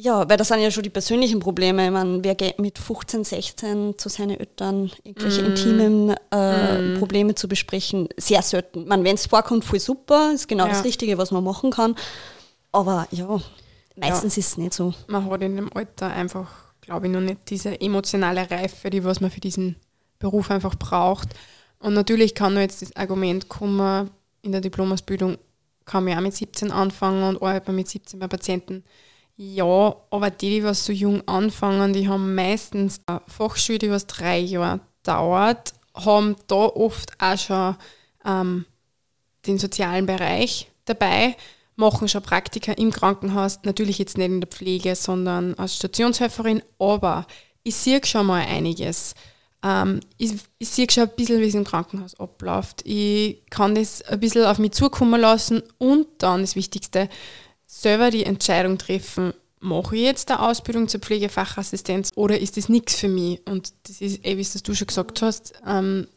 Ja, 0.00 0.28
weil 0.28 0.36
das 0.36 0.46
sind 0.46 0.60
ja 0.60 0.70
schon 0.70 0.84
die 0.84 0.90
persönlichen 0.90 1.40
Probleme. 1.40 1.84
Ich 1.86 1.90
meine, 1.90 2.22
wer 2.22 2.36
geht 2.36 2.60
mit 2.60 2.78
15, 2.78 3.24
16 3.24 3.98
zu 3.98 4.08
seinen 4.08 4.38
Eltern 4.38 4.92
irgendwelche 5.02 5.40
intimen 5.40 6.10
äh, 6.30 6.96
Probleme 6.98 7.34
zu 7.34 7.48
besprechen? 7.48 8.08
Sehr 8.16 8.42
selten. 8.42 8.86
Man, 8.86 9.02
wenn 9.02 9.16
es 9.16 9.26
vorkommt, 9.26 9.64
voll 9.64 9.80
super, 9.80 10.30
ist 10.32 10.46
genau 10.46 10.66
Ja. 10.66 10.70
das 10.70 10.84
Richtige, 10.84 11.18
was 11.18 11.32
man 11.32 11.42
machen 11.42 11.72
kann. 11.72 11.96
Aber 12.70 13.08
ja, 13.10 13.40
meistens 13.96 14.36
ist 14.36 14.50
es 14.50 14.56
nicht 14.56 14.72
so. 14.72 14.94
man 15.08 15.28
hat 15.28 15.42
in 15.42 15.56
dem 15.56 15.72
Alter 15.72 16.06
einfach, 16.10 16.48
glaube 16.80 17.06
ich, 17.08 17.12
noch 17.12 17.20
nicht 17.20 17.50
diese 17.50 17.80
emotionale 17.80 18.48
Reife, 18.48 18.90
die 18.90 19.02
was 19.02 19.20
man 19.20 19.32
für 19.32 19.40
diesen 19.40 19.74
Beruf 20.20 20.52
einfach 20.52 20.76
braucht. 20.76 21.30
Und 21.80 21.94
natürlich 21.94 22.36
kann 22.36 22.52
nur 22.54 22.62
jetzt 22.62 22.82
das 22.82 22.94
Argument 22.94 23.48
kommen, 23.48 24.10
in 24.42 24.52
der 24.52 24.60
Diplomausbildung 24.60 25.38
kann 25.86 26.04
man 26.04 26.18
auch 26.18 26.22
mit 26.22 26.36
17 26.36 26.70
anfangen 26.70 27.24
und 27.24 27.42
arbeitet 27.42 27.66
man 27.66 27.76
mit 27.76 27.88
17 27.88 28.20
bei 28.20 28.28
Patienten. 28.28 28.84
Ja, 29.40 29.94
aber 30.10 30.30
die, 30.30 30.50
die 30.50 30.64
was 30.64 30.84
so 30.84 30.92
jung 30.92 31.22
anfangen, 31.28 31.92
die 31.92 32.08
haben 32.08 32.34
meistens 32.34 33.00
eine 33.06 33.20
Fachschule, 33.28 33.78
die 33.78 33.90
was 33.90 34.08
drei 34.08 34.40
Jahre 34.40 34.80
dauert, 35.04 35.74
haben 35.94 36.34
da 36.48 36.56
oft 36.56 37.12
auch 37.20 37.38
schon 37.38 37.76
ähm, 38.24 38.64
den 39.46 39.58
sozialen 39.58 40.06
Bereich 40.06 40.72
dabei, 40.86 41.36
machen 41.76 42.08
schon 42.08 42.22
Praktika 42.22 42.72
im 42.72 42.90
Krankenhaus, 42.90 43.60
natürlich 43.62 43.98
jetzt 43.98 44.18
nicht 44.18 44.26
in 44.26 44.40
der 44.40 44.48
Pflege, 44.48 44.96
sondern 44.96 45.54
als 45.54 45.76
Stationshelferin, 45.76 46.60
aber 46.80 47.24
ich 47.62 47.76
sehe 47.76 48.04
schon 48.04 48.26
mal 48.26 48.44
einiges. 48.44 49.14
Ähm, 49.62 50.00
ich, 50.16 50.32
ich 50.58 50.68
sehe 50.68 50.90
schon 50.90 51.04
ein 51.04 51.14
bisschen, 51.16 51.40
wie 51.40 51.46
es 51.46 51.54
im 51.54 51.62
Krankenhaus 51.62 52.18
abläuft. 52.18 52.82
Ich 52.84 53.46
kann 53.50 53.76
das 53.76 54.02
ein 54.02 54.18
bisschen 54.18 54.46
auf 54.46 54.58
mich 54.58 54.72
zukommen 54.72 55.20
lassen 55.20 55.62
und 55.78 56.08
dann 56.18 56.40
das 56.40 56.56
Wichtigste, 56.56 57.08
selber 57.68 58.10
die 58.10 58.24
Entscheidung 58.24 58.78
treffen, 58.78 59.34
mache 59.60 59.96
ich 59.96 60.02
jetzt 60.02 60.30
eine 60.30 60.40
Ausbildung 60.40 60.88
zur 60.88 61.00
Pflegefachassistenz 61.00 62.10
oder 62.16 62.38
ist 62.38 62.56
das 62.56 62.68
nichts 62.68 62.96
für 62.96 63.08
mich? 63.08 63.40
Und 63.46 63.72
das 63.84 64.00
ist, 64.00 64.24
eh, 64.24 64.36
wie 64.36 64.40
es 64.40 64.60
du 64.62 64.74
schon 64.74 64.86
gesagt 64.86 65.22
hast, 65.22 65.52
ähm, 65.66 66.08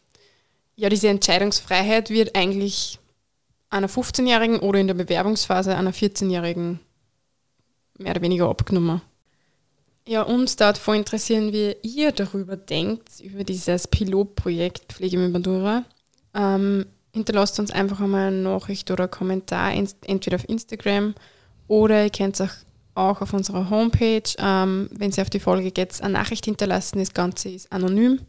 ja, 0.76 0.90
diese 0.90 1.10
Entscheidungsfreiheit 1.10 2.10
wird 2.10 2.36
eigentlich 2.36 3.00
einer 3.70 3.90
15-Jährigen 3.90 4.60
oder 4.60 4.80
in 4.80 4.88
der 4.88 4.94
Bewerbungsphase 4.94 5.76
einer 5.76 5.94
14-Jährigen 5.94 6.80
mehr 7.98 8.12
oder 8.12 8.22
weniger 8.22 8.50
abgenommen. 8.50 9.02
Ja, 10.08 10.24
uns 10.24 10.56
dort 10.56 10.78
voll 10.78 10.96
interessieren, 10.96 11.54
wie 11.54 11.76
ihr 11.84 12.12
darüber 12.12 12.58
denkt, 12.58 13.20
über 13.20 13.44
dieses 13.44 13.88
Pilotprojekt 13.88 14.94
Pflege 14.94 15.18
mit 15.18 15.32
Madura. 15.32 15.84
Ähm, 16.34 16.86
hinterlasst 17.14 17.60
uns 17.60 17.72
einfach 17.72 18.00
einmal 18.00 18.28
eine 18.28 18.38
Nachricht 18.38 18.90
oder 18.90 19.04
einen 19.04 19.12
Kommentar, 19.12 19.74
entweder 19.74 20.38
auf 20.38 20.50
Instagram 20.50 21.14
oder 21.72 22.04
ihr 22.04 22.10
könnt 22.10 22.38
es 22.38 22.66
auch, 22.96 23.22
auf 23.22 23.34
unserer 23.34 23.70
Homepage, 23.70 24.24
ähm, 24.40 24.90
wenn 24.92 25.14
Sie 25.14 25.22
auf 25.22 25.30
die 25.30 25.40
Folge 25.40 25.72
geht, 25.72 26.02
eine 26.02 26.12
Nachricht 26.12 26.44
hinterlassen. 26.44 27.00
Das 27.00 27.14
Ganze 27.14 27.48
ist 27.48 27.72
anonym. 27.72 28.20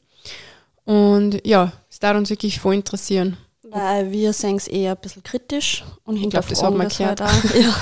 Und 0.84 1.44
ja, 1.44 1.72
es 1.90 1.98
darf 1.98 2.16
uns 2.16 2.30
wirklich 2.30 2.60
voll 2.60 2.74
interessieren. 2.74 3.36
Weil 3.64 4.12
wir 4.12 4.32
sehen 4.32 4.56
es 4.56 4.68
eher 4.68 4.92
ein 4.92 5.00
bisschen 5.00 5.24
kritisch 5.24 5.82
und 6.04 6.16
ich 6.16 6.30
glaube, 6.30 6.46
das 6.50 6.62
haben 6.62 6.76
wir 6.76 6.86
gehört. 6.86 7.20
Halt 7.20 7.54
ja. 7.54 7.74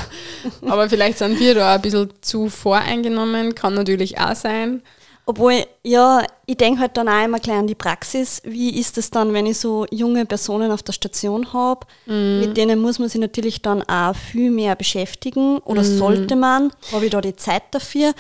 Aber 0.71 0.89
vielleicht 0.89 1.19
sind 1.19 1.39
wir 1.39 1.55
da 1.55 1.75
ein 1.75 1.83
bisschen 1.83 2.09
zu 2.23 2.49
voreingenommen, 2.49 3.55
kann 3.55 3.75
natürlich 3.75 4.19
auch 4.19 4.37
sein. 4.37 4.83
Obwohl, 5.31 5.65
ja, 5.85 6.25
ich 6.45 6.57
denke 6.57 6.81
halt 6.81 6.97
dann 6.97 7.09
auch 7.09 7.25
immer 7.25 7.39
gleich 7.39 7.59
an 7.59 7.69
die 7.69 7.77
Praxis. 7.77 8.43
Wie 8.45 8.81
ist 8.81 8.99
es 8.99 9.13
dann, 9.13 9.33
wenn 9.33 9.47
ich 9.47 9.61
so 9.61 9.87
junge 9.93 10.27
Personen 10.27 10.73
auf 10.73 10.83
der 10.83 10.93
Station 10.93 11.53
habe? 11.53 11.87
Mm. 12.07 12.41
Mit 12.41 12.57
denen 12.57 12.81
muss 12.81 12.99
man 12.99 13.09
sich 13.09 13.21
natürlich 13.21 13.63
dann 13.63 13.85
auch 13.85 14.17
viel 14.17 14.51
mehr 14.51 14.75
beschäftigen. 14.75 15.59
Oder 15.59 15.83
mm. 15.83 15.99
sollte 15.99 16.35
man? 16.35 16.73
Habe 16.91 17.05
ich 17.05 17.13
da 17.13 17.21
die 17.21 17.37
Zeit 17.37 17.63
dafür? 17.71 18.13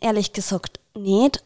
Ehrlich 0.00 0.32
gesagt 0.32 0.80
nicht. 0.96 1.44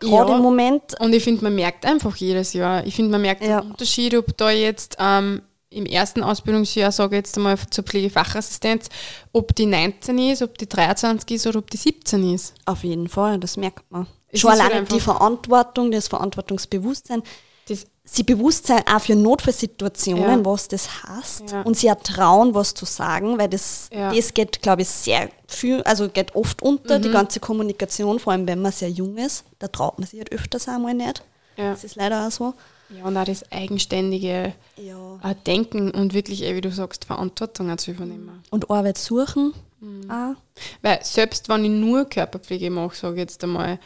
Gerade 0.00 0.32
ja. 0.32 0.36
im 0.38 0.42
Moment. 0.42 0.98
Und 0.98 1.12
ich 1.12 1.22
finde, 1.22 1.44
man 1.44 1.54
merkt 1.54 1.86
einfach 1.86 2.16
jedes 2.16 2.52
Jahr. 2.52 2.84
Ich 2.84 2.96
finde, 2.96 3.12
man 3.12 3.22
merkt 3.22 3.44
ja. 3.44 3.60
den 3.60 3.70
Unterschied, 3.70 4.16
ob 4.16 4.36
da 4.36 4.50
jetzt 4.50 4.96
ähm, 4.98 5.42
im 5.70 5.86
ersten 5.86 6.22
Ausbildungsjahr, 6.22 6.90
sage 6.90 7.16
ich 7.16 7.20
jetzt 7.20 7.36
einmal 7.36 7.56
zur 7.70 7.84
Pflegefachassistenz, 7.84 8.88
ob 9.32 9.54
die 9.54 9.66
19 9.66 10.18
ist, 10.18 10.42
ob 10.42 10.58
die 10.58 10.68
23 10.68 11.30
ist 11.30 11.46
oder 11.46 11.60
ob 11.60 11.70
die 11.70 11.76
17 11.76 12.34
ist. 12.34 12.54
Auf 12.66 12.82
jeden 12.82 13.08
Fall, 13.08 13.38
das 13.38 13.56
merkt 13.56 13.90
man. 13.90 14.06
Es 14.28 14.40
Schon 14.40 14.50
alleine 14.50 14.74
halt 14.74 14.92
die 14.92 15.00
Verantwortung, 15.00 15.90
das 15.90 16.08
Verantwortungsbewusstsein, 16.08 17.22
das 17.68 17.86
sie 18.04 18.24
bewusst 18.24 18.66
sein 18.66 18.82
auch 18.92 19.00
für 19.00 19.14
Notfallsituationen, 19.14 20.40
ja. 20.40 20.44
was 20.44 20.66
das 20.66 21.04
heißt 21.04 21.52
ja. 21.52 21.62
und 21.62 21.76
sie 21.76 21.86
ertrauen, 21.86 22.54
was 22.54 22.74
zu 22.74 22.84
sagen, 22.84 23.38
weil 23.38 23.48
das, 23.48 23.88
ja. 23.92 24.12
das 24.12 24.34
geht, 24.34 24.62
glaube 24.62 24.82
ich, 24.82 24.88
sehr 24.88 25.28
viel, 25.46 25.82
also 25.82 26.08
geht 26.08 26.34
oft 26.34 26.62
unter, 26.62 26.98
mhm. 26.98 27.02
die 27.02 27.10
ganze 27.10 27.38
Kommunikation, 27.38 28.18
vor 28.18 28.32
allem 28.32 28.48
wenn 28.48 28.60
man 28.60 28.72
sehr 28.72 28.90
jung 28.90 29.16
ist, 29.16 29.44
da 29.60 29.68
traut 29.68 29.98
man 29.98 30.08
sich 30.08 30.18
halt 30.18 30.32
öfters 30.32 30.66
einmal 30.66 30.94
nicht. 30.94 31.22
Das 31.56 31.84
ist 31.84 31.96
leider 31.96 32.26
auch 32.26 32.30
so. 32.30 32.54
Ja, 32.96 33.04
und 33.04 33.16
auch 33.16 33.24
das 33.24 33.50
eigenständige 33.52 34.52
ja. 34.76 35.34
Denken 35.46 35.90
und 35.90 36.12
wirklich, 36.14 36.42
wie 36.42 36.60
du 36.60 36.72
sagst, 36.72 37.04
Verantwortung 37.04 37.76
zu 37.78 37.92
übernehmen. 37.92 38.42
Und 38.50 38.70
Arbeit 38.70 38.98
suchen. 38.98 39.52
Mhm. 39.80 40.10
Auch. 40.10 40.34
Weil 40.82 40.98
selbst 41.02 41.48
wenn 41.48 41.64
ich 41.64 41.70
nur 41.70 42.04
Körperpflege 42.04 42.70
mache, 42.70 42.96
sage 42.96 43.14
ich 43.14 43.20
jetzt 43.20 43.42
einmal, 43.44 43.78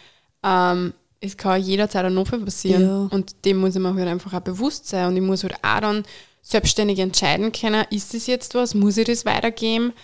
ähm, 0.42 0.94
es 1.20 1.36
kann 1.36 1.62
jederzeit 1.62 2.04
ein 2.04 2.14
Notfall 2.14 2.40
passieren. 2.40 2.82
Ja. 2.82 3.08
Und 3.10 3.44
dem 3.44 3.58
muss 3.58 3.74
ich 3.74 3.80
mir 3.80 3.94
halt 3.94 4.08
einfach 4.08 4.32
auch 4.34 4.40
bewusst 4.40 4.88
sein. 4.88 5.08
Und 5.08 5.16
ich 5.16 5.22
muss 5.22 5.42
halt 5.42 5.54
auch 5.62 5.80
dann 5.80 6.04
selbstständig 6.42 6.98
entscheiden 6.98 7.52
können, 7.52 7.86
ist 7.90 8.12
das 8.12 8.26
jetzt 8.26 8.54
was, 8.54 8.74
muss 8.74 8.98
ich 8.98 9.06
das 9.06 9.24
weitergeben? 9.24 9.94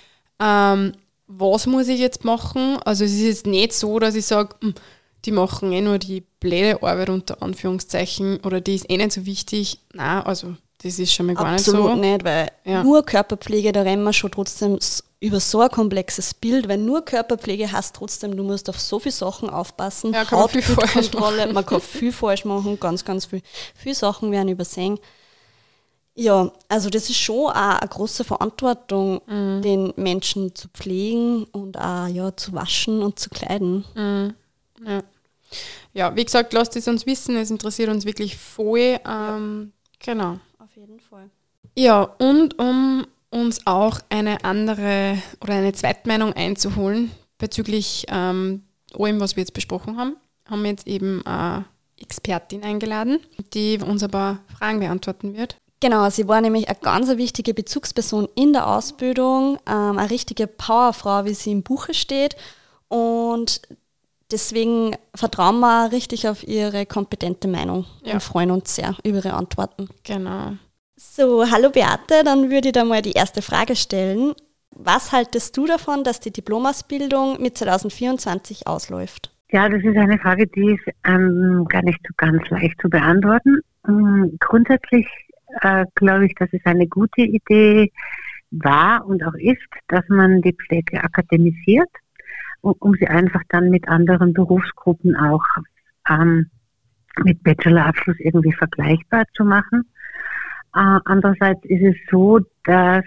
Ähm, 0.41 0.93
was 1.27 1.67
muss 1.67 1.89
ich 1.89 2.01
jetzt 2.01 2.25
machen? 2.25 2.79
Also 2.85 3.05
es 3.05 3.13
ist 3.13 3.21
jetzt 3.21 3.47
nicht 3.47 3.75
so, 3.75 3.99
dass 3.99 4.15
ich 4.15 4.25
sage, 4.25 4.57
hm, 4.61 4.75
die 5.25 5.33
machen 5.33 5.73
eh 5.73 5.81
nur 5.81 5.99
die 5.99 6.23
blöde 6.41 6.83
Arbeit 6.83 7.11
unter 7.11 7.43
Anführungszeichen 7.43 8.41
oder 8.45 8.61
die 8.61 8.75
ist 8.75 8.91
eh 8.91 8.97
nicht 8.97 9.13
so 9.13 9.27
wichtig. 9.27 9.79
Nein, 9.93 10.23
also 10.23 10.55
das 10.83 10.99
ist 10.99 11.13
schon 11.13 11.27
mal 11.27 11.35
gar 11.35 11.47
Absolut 11.47 11.57
nicht 11.57 11.65
so. 11.65 11.91
Absolut 11.91 12.01
nicht, 12.01 12.25
weil 12.25 12.49
ja. 12.65 12.83
nur 12.83 13.05
Körperpflege, 13.05 13.73
da 13.73 13.83
rennen 13.83 14.03
wir 14.03 14.13
schon 14.13 14.31
trotzdem 14.31 14.79
über 15.21 15.39
so 15.39 15.61
ein 15.61 15.71
komplexes 15.71 16.33
Bild, 16.33 16.69
weil 16.69 16.79
nur 16.79 17.05
Körperpflege 17.05 17.71
heißt 17.71 17.95
trotzdem, 17.95 18.35
du 18.35 18.43
musst 18.43 18.71
auf 18.71 18.81
so 18.81 18.99
viele 18.99 19.13
Sachen 19.13 19.51
aufpassen. 19.51 20.15
Ja, 20.15 20.25
kann 20.25 20.39
man 20.39 20.49
viel 20.49 20.63
falsch 20.63 21.13
machen. 21.13 21.53
Man 21.53 21.67
kann 21.67 21.81
viel 21.81 22.13
falsch 22.13 22.47
machen, 22.47 22.81
ganz, 22.81 23.05
ganz 23.05 23.27
viel. 23.27 23.43
Viele 23.75 23.95
Sachen 23.95 24.33
werden 24.33 24.49
übersehen. 24.49 24.99
Ja, 26.15 26.51
also 26.69 26.91
das 26.91 27.09
ist 27.09 27.19
schon 27.19 27.51
auch 27.51 27.55
eine 27.55 27.89
große 27.89 28.25
Verantwortung, 28.25 29.21
mhm. 29.27 29.63
den 29.63 29.93
Menschen 29.97 30.55
zu 30.55 30.69
pflegen 30.69 31.45
und 31.45 31.79
auch 31.79 32.09
ja, 32.09 32.35
zu 32.37 32.53
waschen 32.55 33.03
und 33.03 33.19
zu 33.19 33.29
kleiden. 33.31 33.85
Mhm. 33.95 34.35
Ja. 34.85 35.03
ja, 35.93 36.17
wie 36.17 36.25
gesagt, 36.25 36.53
lasst 36.53 36.77
es 36.77 36.89
uns 36.89 37.07
wissen, 37.07 37.37
es 37.37 37.51
interessiert 37.51 37.91
uns 37.91 38.05
wirklich 38.05 38.37
voll. 38.37 38.99
Ähm, 39.07 39.73
ja. 39.73 40.13
Genau. 40.13 40.39
Auf 40.59 40.75
jeden 40.77 41.01
Fall. 41.01 41.29
Ja, 41.77 42.03
und 42.03 42.59
um 42.59 43.07
uns 43.31 43.67
auch 43.67 44.01
eine 44.09 44.45
andere 44.45 45.19
oder 45.41 45.55
eine 45.55 45.73
Zweitmeinung 45.73 46.33
einzuholen 46.33 47.11
bezüglich 47.39 48.07
ähm, 48.09 48.65
allem, 48.99 49.21
was 49.21 49.37
wir 49.37 49.43
jetzt 49.43 49.55
besprochen 49.55 49.97
haben, 49.97 50.17
haben 50.49 50.63
wir 50.63 50.71
jetzt 50.71 50.87
eben 50.87 51.25
eine 51.25 51.65
Expertin 51.99 52.65
eingeladen, 52.65 53.21
die 53.55 53.79
uns 53.79 54.03
ein 54.03 54.11
paar 54.11 54.41
Fragen 54.59 54.81
beantworten 54.81 55.37
wird. 55.37 55.57
Genau, 55.81 56.11
sie 56.11 56.29
war 56.29 56.41
nämlich 56.41 56.69
eine 56.69 56.79
ganz 56.79 57.09
wichtige 57.17 57.55
Bezugsperson 57.55 58.29
in 58.35 58.53
der 58.53 58.67
Ausbildung, 58.67 59.59
ähm, 59.67 59.99
eine 59.99 60.11
richtige 60.11 60.47
Powerfrau, 60.47 61.25
wie 61.25 61.35
sie 61.35 61.53
im 61.53 61.63
Buche 61.63 61.95
steht. 61.95 62.37
Und 62.89 63.63
deswegen 64.31 64.97
vertrauen 65.15 65.61
wir 65.61 65.93
richtig 65.93 66.29
auf 66.29 66.47
ihre 66.47 66.87
kompetente 66.87 67.49
Meinung 67.49 67.87
ja. 68.05 68.15
und 68.15 68.23
freuen 68.23 68.51
uns 68.51 68.75
sehr 68.75 68.97
über 69.05 69.19
ihre 69.19 69.35
Antworten. 69.35 69.89
Genau. 70.05 70.53
So, 70.97 71.51
hallo 71.51 71.71
Beate, 71.71 72.25
dann 72.25 72.51
würde 72.51 72.69
ich 72.69 72.73
da 72.73 72.85
mal 72.85 73.03
die 73.03 73.13
erste 73.13 73.43
Frage 73.43 73.75
stellen. 73.75 74.35
Was 74.71 75.13
haltest 75.13 75.57
du 75.57 75.67
davon, 75.67 76.05
dass 76.05 76.21
die 76.21 76.33
Diplomausbildung 76.33 77.41
mit 77.41 77.59
2024 77.59 78.67
ausläuft? 78.67 79.31
Ja, 79.51 79.69
das 79.69 79.83
ist 79.83 79.97
eine 79.97 80.19
Frage, 80.19 80.47
die 80.47 80.75
ist 80.75 80.95
ähm, 81.05 81.67
gar 81.69 81.83
nicht 81.83 81.99
so 82.07 82.15
ganz 82.17 82.49
leicht 82.51 82.81
zu 82.81 82.89
beantworten. 82.89 83.61
Ähm, 83.89 84.37
grundsätzlich 84.39 85.09
äh, 85.63 85.85
glaube 85.97 86.27
ich, 86.27 86.35
dass 86.37 86.49
es 86.53 86.61
eine 86.65 86.87
gute 86.87 87.23
Idee 87.23 87.91
war 88.51 89.05
und 89.07 89.25
auch 89.25 89.35
ist, 89.35 89.59
dass 89.89 90.05
man 90.09 90.41
die 90.43 90.55
Pflege 90.55 91.03
akademisiert, 91.03 91.89
um, 92.63 92.95
sie 92.95 93.09
einfach 93.09 93.43
dann 93.49 93.71
mit 93.71 93.89
anderen 93.89 94.33
Berufsgruppen 94.33 95.17
auch 95.17 95.45
ähm, 96.09 96.51
mit 97.25 97.43
Bachelorabschluss 97.43 98.17
irgendwie 98.19 98.53
vergleichbar 98.53 99.25
zu 99.35 99.45
machen. 99.45 99.85
Äh, 100.75 100.99
andererseits 101.05 101.65
ist 101.65 101.83
es 101.83 101.97
so, 102.11 102.41
dass, 102.65 103.05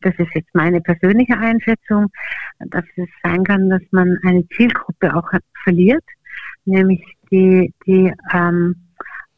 das 0.00 0.14
ist 0.18 0.34
jetzt 0.34 0.54
meine 0.54 0.80
persönliche 0.80 1.38
Einschätzung, 1.38 2.06
dass 2.58 2.84
es 2.96 3.08
sein 3.22 3.44
kann, 3.44 3.70
dass 3.70 3.82
man 3.90 4.18
eine 4.22 4.46
Zielgruppe 4.48 5.14
auch 5.14 5.30
verliert, 5.64 6.04
nämlich 6.64 7.02
die, 7.30 7.72
die 7.86 8.12
ähm, 8.32 8.76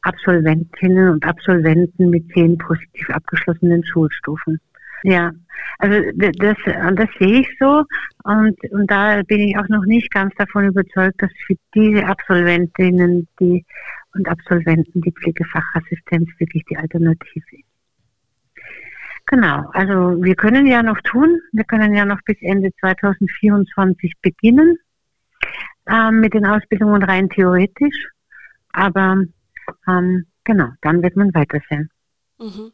Absolventinnen 0.03 1.11
und 1.11 1.25
Absolventen 1.25 2.11
mit 2.11 2.29
zehn 2.33 2.59
positiv 2.59 3.09
abgeschlossenen 3.11 3.85
Schulstufen. 3.85 4.61
Ja, 5.05 5.33
also 5.79 6.11
das, 6.15 6.57
das 6.65 7.09
sehe 7.19 7.41
ich 7.41 7.49
so 7.59 7.85
und, 8.25 8.57
und 8.71 8.91
da 8.91 9.23
bin 9.23 9.41
ich 9.41 9.59
auch 9.59 9.69
noch 9.69 9.85
nicht 9.85 10.11
ganz 10.13 10.33
davon 10.37 10.69
überzeugt, 10.69 11.21
dass 11.21 11.31
für 11.47 11.57
diese 11.75 12.07
Absolventinnen 12.07 13.27
die 13.41 13.65
und 14.15 14.29
Absolventen 14.29 15.01
die 15.01 15.13
Pflegefachassistenz 15.13 16.29
wirklich 16.39 16.65
die 16.71 16.77
Alternative 16.77 17.45
ist. 17.51 17.73
Genau, 19.27 19.71
also 19.73 20.23
wir 20.23 20.35
können 20.35 20.67
ja 20.67 20.83
noch 20.83 21.01
tun, 21.01 21.41
wir 21.53 21.65
können 21.65 21.95
ja 21.95 22.05
noch 22.05 22.21
bis 22.25 22.37
Ende 22.41 22.71
2024 22.81 24.15
beginnen 24.21 24.77
äh, 25.87 26.11
mit 26.11 26.35
den 26.35 26.45
Ausbildungen 26.45 27.03
rein 27.03 27.29
theoretisch, 27.29 28.09
aber 28.73 29.23
ähm, 29.89 30.27
genau, 30.45 30.69
dann 30.83 31.03
wird 31.03 31.17
man 31.17 31.33
weitersehen. 31.35 31.89
Mhm. 32.39 32.73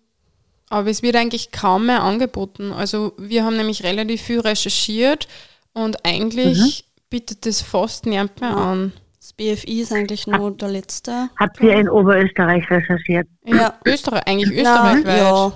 Aber 0.71 0.89
es 0.91 1.03
wird 1.03 1.17
eigentlich 1.17 1.51
kaum 1.51 1.87
mehr 1.87 2.03
angeboten. 2.03 2.73
Also 2.73 3.15
wir 3.19 3.45
haben 3.45 3.57
nämlich 3.57 3.85
relativ 3.85 4.23
viel 4.23 4.41
recherchiert 4.41 5.29
und 5.73 6.05
eigentlich 6.05 6.59
mhm. 6.59 7.09
bietet 7.11 7.47
das 7.47 7.63
fast 7.63 8.07
niemand 8.07 8.41
mehr 8.41 8.57
an. 8.57 8.93
Das 9.19 9.33
BFI 9.33 9.81
ist 9.81 9.93
eigentlich 9.93 10.27
nur 10.27 10.57
der 10.57 10.69
letzte. 10.69 11.29
Habt 11.39 11.61
ihr 11.61 11.75
in 11.75 11.89
Oberösterreich 11.89 12.71
recherchiert? 12.71 13.29
Ja, 13.45 13.75
Österreich, 13.85 14.27
eigentlich 14.27 14.59
österreichweit. 14.59 15.19
Ja, 15.19 15.53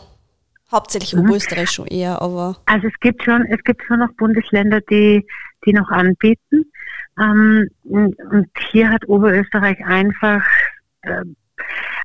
hauptsächlich 0.71 1.15
mhm. 1.15 1.21
Oberösterreich 1.21 1.71
schon 1.71 1.87
eher, 1.87 2.21
aber. 2.21 2.57
Also 2.67 2.89
es 2.89 2.95
gibt 3.01 3.23
schon, 3.25 3.47
es 3.47 3.63
gibt 3.65 3.83
schon 3.87 4.01
noch 4.01 4.13
Bundesländer, 4.19 4.81
die, 4.91 5.27
die 5.65 5.73
noch 5.73 5.89
anbieten. 5.91 6.71
Ähm, 7.19 7.69
und, 7.85 8.19
und, 8.31 8.49
hier 8.71 8.91
hat 8.91 9.09
Oberösterreich 9.09 9.85
einfach 9.85 10.45
äh, 11.03 11.25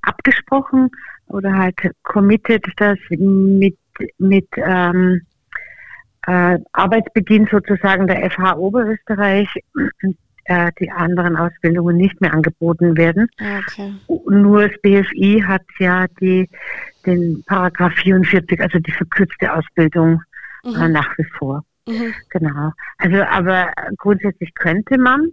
abgesprochen 0.02 0.90
oder 1.30 1.54
halt 1.54 1.76
committed, 2.04 2.66
dass 2.78 2.98
mit, 3.10 3.78
mit 4.18 4.48
ähm, 4.58 5.22
äh, 6.28 6.60
Arbeitsbeginn 6.74 7.48
sozusagen 7.50 8.08
der 8.08 8.30
FH 8.30 8.58
Oberösterreich 8.58 9.48
äh, 10.46 10.72
die 10.80 10.92
anderen 10.92 11.36
Ausbildungen 11.36 11.98
nicht 11.98 12.20
mehr 12.22 12.34
angeboten 12.34 12.98
werden. 12.98 13.30
Ah, 13.40 13.60
okay. 13.60 13.94
Nur 14.30 14.68
das 14.68 14.82
BFI 14.82 15.44
hat 15.46 15.64
ja 15.80 16.06
die, 16.22 16.50
den 17.06 17.44
Paragraph 17.46 17.94
44, 17.94 18.62
also 18.62 18.80
die 18.80 18.92
verkürzte 18.92 19.54
Ausbildung 19.54 20.22
mhm. 20.64 20.76
äh, 20.76 20.90
nach 20.90 21.18
wie 21.18 21.26
vor. 21.38 21.64
Mhm. 21.88 22.14
Genau. 22.30 22.72
Also, 22.98 23.24
aber 23.24 23.72
grundsätzlich 23.98 24.54
könnte 24.56 24.98
man, 24.98 25.30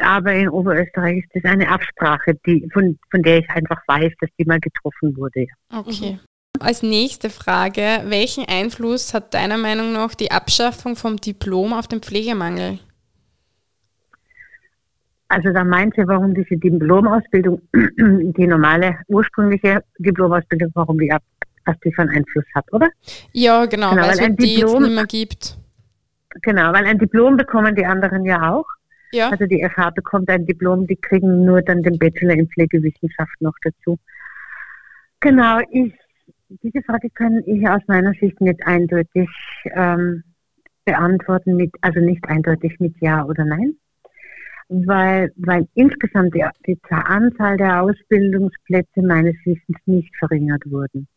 aber 0.00 0.32
in 0.32 0.48
Oberösterreich 0.48 1.18
ist 1.18 1.30
das 1.34 1.50
eine 1.50 1.68
Absprache, 1.68 2.34
die, 2.46 2.68
von, 2.72 2.98
von 3.10 3.22
der 3.22 3.38
ich 3.38 3.50
einfach 3.50 3.80
weiß, 3.86 4.12
dass 4.20 4.30
die 4.38 4.44
mal 4.44 4.60
getroffen 4.60 5.16
wurde. 5.16 5.46
Okay. 5.72 6.12
Mhm. 6.12 6.20
Als 6.60 6.82
nächste 6.82 7.30
Frage, 7.30 8.02
welchen 8.06 8.44
Einfluss 8.48 9.14
hat 9.14 9.34
deiner 9.34 9.58
Meinung 9.58 9.92
nach 9.92 10.14
die 10.14 10.30
Abschaffung 10.30 10.96
vom 10.96 11.16
Diplom 11.16 11.72
auf 11.72 11.86
den 11.86 12.00
Pflegemangel? 12.00 12.80
Also 15.28 15.52
da 15.52 15.62
meint 15.62 15.94
sie, 15.94 16.08
warum 16.08 16.34
diese 16.34 16.56
Diplomausbildung, 16.56 17.60
die 17.74 18.46
normale 18.46 18.98
ursprüngliche 19.08 19.84
Diplomausbildung, 19.98 20.70
warum 20.74 20.98
die 20.98 21.12
ab, 21.12 21.22
was 21.66 21.78
die 21.84 21.92
für 21.92 22.02
einen 22.02 22.10
Einfluss 22.10 22.46
hat, 22.54 22.64
oder? 22.72 22.88
Ja, 23.32 23.66
genau, 23.66 23.90
genau 23.90 24.02
weil 24.02 24.10
es 24.10 24.20
halt 24.20 24.40
die 24.40 24.56
Diplom, 24.56 24.72
jetzt 24.72 24.80
nicht 24.80 24.94
mehr 24.94 25.06
gibt. 25.06 25.58
Genau, 26.42 26.72
weil 26.72 26.86
ein 26.86 26.98
Diplom 26.98 27.36
bekommen 27.36 27.76
die 27.76 27.84
anderen 27.84 28.24
ja 28.24 28.52
auch. 28.54 28.66
Ja. 29.12 29.30
Also 29.30 29.46
die 29.46 29.64
FH 29.64 29.90
bekommt 29.90 30.28
ein 30.28 30.46
Diplom, 30.46 30.86
die 30.86 30.96
kriegen 30.96 31.44
nur 31.44 31.62
dann 31.62 31.82
den 31.82 31.98
Bachelor 31.98 32.34
in 32.34 32.48
Pflegewissenschaft 32.48 33.40
noch 33.40 33.54
dazu. 33.62 33.98
Genau, 35.20 35.60
ich, 35.70 35.92
diese 36.62 36.82
Frage 36.82 37.10
kann 37.10 37.42
ich 37.46 37.66
aus 37.68 37.82
meiner 37.86 38.12
Sicht 38.20 38.40
nicht 38.40 38.64
eindeutig 38.66 39.28
ähm, 39.74 40.22
beantworten 40.84 41.56
mit, 41.56 41.74
also 41.80 42.00
nicht 42.00 42.28
eindeutig 42.28 42.78
mit 42.78 42.94
Ja 43.00 43.24
oder 43.24 43.44
Nein 43.44 43.76
weil, 44.68 45.32
weil 45.36 45.66
insgesamt 45.74 46.34
die, 46.34 46.44
die 46.66 46.78
Anzahl 46.90 47.56
der 47.56 47.82
Ausbildungsplätze 47.82 49.02
meines 49.02 49.34
Wissens 49.44 49.78
nicht 49.86 50.14
verringert 50.16 50.62
wurden. 50.66 51.08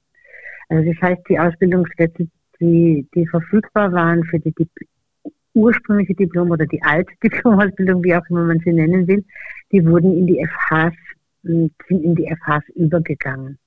Also 0.70 0.92
das 0.92 1.02
heißt, 1.02 1.22
die 1.30 1.40
Ausbildungsplätze, 1.40 2.28
die, 2.60 3.08
die 3.14 3.28
verfügbar 3.28 3.92
waren 3.92 4.24
für 4.24 4.40
die, 4.40 4.54
ursprüngliche 5.54 6.14
Diplom- 6.16 6.52
oder 6.52 6.66
die 6.66 6.82
alte 6.82 7.14
Diplomausbildung, 7.24 8.04
wie 8.04 8.16
auch 8.16 8.26
immer 8.30 8.44
man 8.44 8.60
sie 8.60 8.74
nennen 8.74 9.08
will, 9.08 9.24
die 9.72 9.86
wurden 9.86 10.18
in 10.18 10.28
die 10.28 10.46
FHs, 10.46 10.94
sind 11.44 11.74
in 11.90 12.16
die 12.16 12.28
FHs 12.28 12.68
übergegangen. 12.76 13.58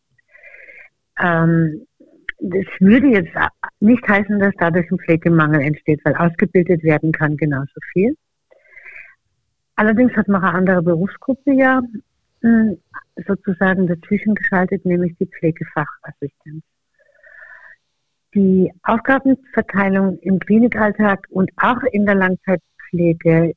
Ähm, 1.21 1.87
das 2.41 2.67
würde 2.81 3.09
jetzt 3.09 3.33
nicht 3.81 4.07
heißen, 4.07 4.39
dass 4.39 4.53
dadurch 4.59 4.91
ein 4.91 4.99
Pflegemangel 4.99 5.61
entsteht, 5.61 6.01
weil 6.05 6.15
ausgebildet 6.17 6.83
werden 6.83 7.13
kann 7.13 7.37
genauso 7.37 7.81
viel. 7.93 8.17
Allerdings 9.77 10.15
hat 10.15 10.29
noch 10.29 10.43
eine 10.43 10.53
andere 10.53 10.83
Berufsgruppe 10.83 11.53
ja 11.53 11.81
hm, 12.43 12.79
sozusagen 13.27 13.87
dazwischen 13.87 14.35
geschaltet, 14.35 14.85
nämlich 14.85 15.17
die 15.19 15.27
Pflegefachassistenz. 15.27 16.63
Die 18.35 18.73
Aufgabenverteilung 18.83 20.19
im 20.21 20.39
Klinikalltag 20.39 21.27
und 21.31 21.51
auch 21.57 21.83
in 21.93 22.05
der 22.07 22.17
Langzeitpflege 22.17 23.53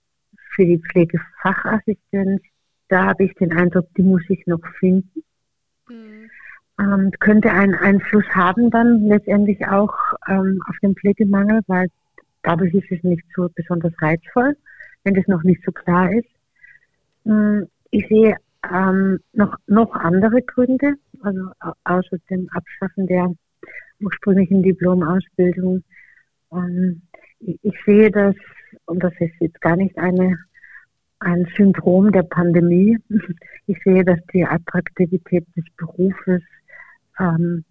für 0.56 0.66
die 0.66 0.82
Pflegefachassistenz, 0.92 2.42
da 2.90 3.06
habe 3.06 3.26
ich 3.26 3.34
den 3.36 3.52
Eindruck, 3.54 3.88
die 3.98 4.04
muss 4.04 4.24
ich 4.30 4.46
noch 4.46 4.66
finden. 4.80 5.24
Mhm. 5.90 6.30
Ähm, 6.80 7.12
könnte 7.20 7.52
einen 7.52 7.74
Einfluss 7.74 8.26
haben 8.30 8.70
dann 8.70 9.08
letztendlich 9.08 9.66
auch 9.68 9.96
ähm, 10.28 10.62
auf 10.68 10.76
den 10.84 10.96
Pflegemangel, 10.96 11.62
weil 11.66 11.88
dadurch 12.44 12.74
ist 12.76 12.92
es 12.92 13.04
nicht 13.04 13.26
so 13.36 13.50
besonders 13.56 13.94
reizvoll 14.00 14.56
wenn 15.08 15.13
das 15.13 15.28
noch 15.28 15.44
nicht 15.44 15.63
so 15.66 15.72
klar 15.72 16.12
ist. 16.12 16.28
Hm, 17.24 17.68
ich 17.92 18.06
sehe 18.10 18.36
ähm, 18.70 19.20
noch, 19.32 19.56
noch 19.66 19.94
andere 19.94 20.42
Gründe, 20.42 20.96
also 21.22 21.50
außer 21.86 22.18
dem 22.30 22.50
Abschaffen 22.50 23.08
der 23.08 23.34
ursprünglichen 24.00 24.64
Diplomausbildung. 24.64 25.84
Ähm, 26.52 27.02
ich, 27.40 27.76
sehe 27.86 28.12
das, 28.12 28.36
und 28.86 29.04
das 29.04 29.14
ist 29.20 29.34
jetzt 29.40 29.62
gar 29.62 29.76
nicht 29.76 29.98
eine, 29.98 30.38
ein 31.20 31.48
Syndrom 31.56 32.12
der 32.12 32.24
Pandemie, 32.24 32.98
ich 33.68 33.78
sehe, 33.84 34.04
dass 34.04 34.20
die 34.34 34.46
Attraktivität 34.46 35.46
des 35.56 35.66
Berufes 35.78 36.42
ähm, 37.20 37.64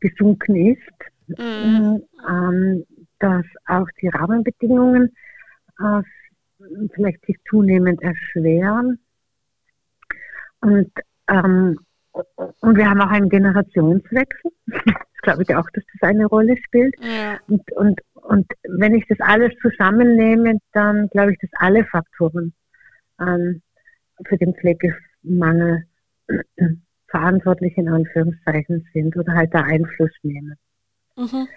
gesunken 0.00 0.56
ist, 0.56 1.38
mhm. 1.38 2.02
ähm, 2.28 2.84
dass 3.18 3.44
auch 3.66 3.86
die 4.00 4.08
Rahmenbedingungen 4.08 5.14
äh, 5.78 6.02
vielleicht 6.94 7.24
sich 7.26 7.36
zunehmend 7.48 8.02
erschweren. 8.02 8.98
Und, 10.60 10.90
ähm, 11.28 11.78
und 12.12 12.76
wir 12.76 12.88
haben 12.88 13.00
auch 13.00 13.10
einen 13.10 13.28
Generationswechsel. 13.28 14.50
Glaube 15.22 15.42
ich 15.42 15.54
auch, 15.54 15.68
dass 15.74 15.84
das 15.92 16.08
eine 16.08 16.26
Rolle 16.26 16.56
spielt. 16.56 16.94
Ja. 17.00 17.38
Und, 17.48 17.70
und, 17.72 18.00
und 18.14 18.46
wenn 18.64 18.94
ich 18.94 19.06
das 19.08 19.18
alles 19.20 19.52
zusammennehme, 19.60 20.58
dann 20.72 21.08
glaube 21.08 21.32
ich, 21.32 21.38
dass 21.38 21.50
alle 21.54 21.84
Faktoren 21.84 22.52
ähm, 23.20 23.62
für 24.26 24.36
den 24.36 24.54
Pflegemangel 24.54 25.84
verantwortlich 27.08 27.76
in 27.76 27.88
Anführungszeichen 27.88 28.86
sind 28.92 29.16
oder 29.16 29.34
halt 29.34 29.52
da 29.52 29.62
Einfluss 29.62 30.12
nehmen. 30.22 30.56
Mhm. 31.16 31.48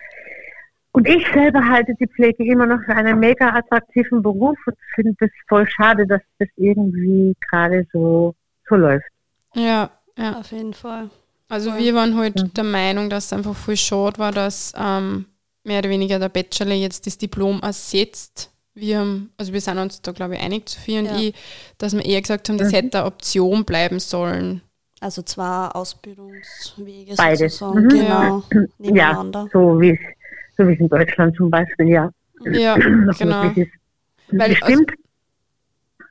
Und 0.91 1.07
ich 1.07 1.27
selber 1.33 1.67
halte 1.67 1.95
die 1.99 2.07
Pflege 2.07 2.45
immer 2.45 2.67
noch 2.67 2.83
für 2.85 2.95
einen 2.95 3.19
mega 3.19 3.49
attraktiven 3.49 4.21
Beruf 4.21 4.57
und 4.67 4.77
finde 4.93 5.15
es 5.19 5.31
voll 5.47 5.67
schade, 5.67 6.05
dass 6.05 6.21
das 6.37 6.49
irgendwie 6.55 7.35
gerade 7.49 7.87
so, 7.91 8.35
so 8.69 8.75
läuft. 8.75 9.09
Ja, 9.55 9.89
ja. 10.17 10.39
Auf 10.39 10.51
jeden 10.51 10.73
Fall. 10.73 11.09
Also 11.53 11.77
wir 11.77 11.93
waren 11.93 12.17
heute 12.17 12.41
halt 12.41 12.57
der 12.57 12.63
Meinung, 12.63 13.11
dass 13.11 13.25
es 13.25 13.33
einfach 13.33 13.53
voll 13.55 13.77
schade 13.77 14.17
war, 14.17 14.31
dass 14.31 14.73
ähm, 14.75 15.25
mehr 15.63 15.77
oder 15.77 15.89
weniger 15.91 16.17
der 16.17 16.29
Bachelor 16.29 16.73
jetzt 16.73 17.05
das 17.05 17.19
Diplom 17.19 17.61
ersetzt. 17.61 18.51
Wir 18.73 18.97
haben, 18.97 19.31
also 19.37 19.53
wir 19.53 19.61
sind 19.61 19.77
uns 19.77 20.01
da 20.01 20.13
glaube 20.13 20.33
ich 20.33 20.41
einig, 20.41 20.67
Sophie 20.67 20.97
und 20.97 21.05
ja. 21.05 21.15
ich, 21.19 21.35
dass 21.77 21.93
wir 21.93 22.03
eher 22.03 22.19
gesagt 22.19 22.49
haben, 22.49 22.57
das 22.57 22.71
mhm. 22.71 22.75
hätte 22.75 22.97
eine 22.97 23.05
Option 23.05 23.65
bleiben 23.65 23.99
sollen. 23.99 24.63
Also 24.99 25.21
zwei 25.21 25.67
Ausbildungswege 25.67 27.13
Beides. 27.17 27.59
sozusagen, 27.59 27.83
mhm. 27.83 27.89
genau, 27.89 28.43
nebeneinander. 28.79 29.41
Ja, 29.41 29.49
so 29.53 29.79
wie 29.79 29.91
es 29.91 29.99
so 30.57 30.67
wie 30.67 30.73
es 30.73 30.79
in 30.79 30.89
Deutschland 30.89 31.35
zum 31.35 31.51
Beispiel, 31.51 31.87
ja. 31.87 32.09
Ja, 32.45 32.75
genau. 33.19 33.43
Ist. 33.51 33.69
Weil, 34.31 34.55
stimmt. 34.55 34.89
Also, 34.89 36.09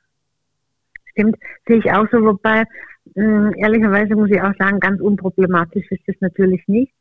stimmt, 1.11 1.35
sehe 1.67 1.79
ich 1.79 1.91
auch 1.91 2.07
so, 2.13 2.21
wobei, 2.21 2.63
mh, 3.15 3.23
hm, 3.23 3.53
ehrlicherweise 3.57 4.15
muss 4.15 4.29
ich 4.31 4.41
auch 4.41 4.53
sagen, 4.57 4.79
ganz 4.79 5.01
unproblematisch 5.01 5.89
ist 5.91 6.03
das 6.07 6.15
natürlich 6.19 6.63
nicht. 6.67 6.93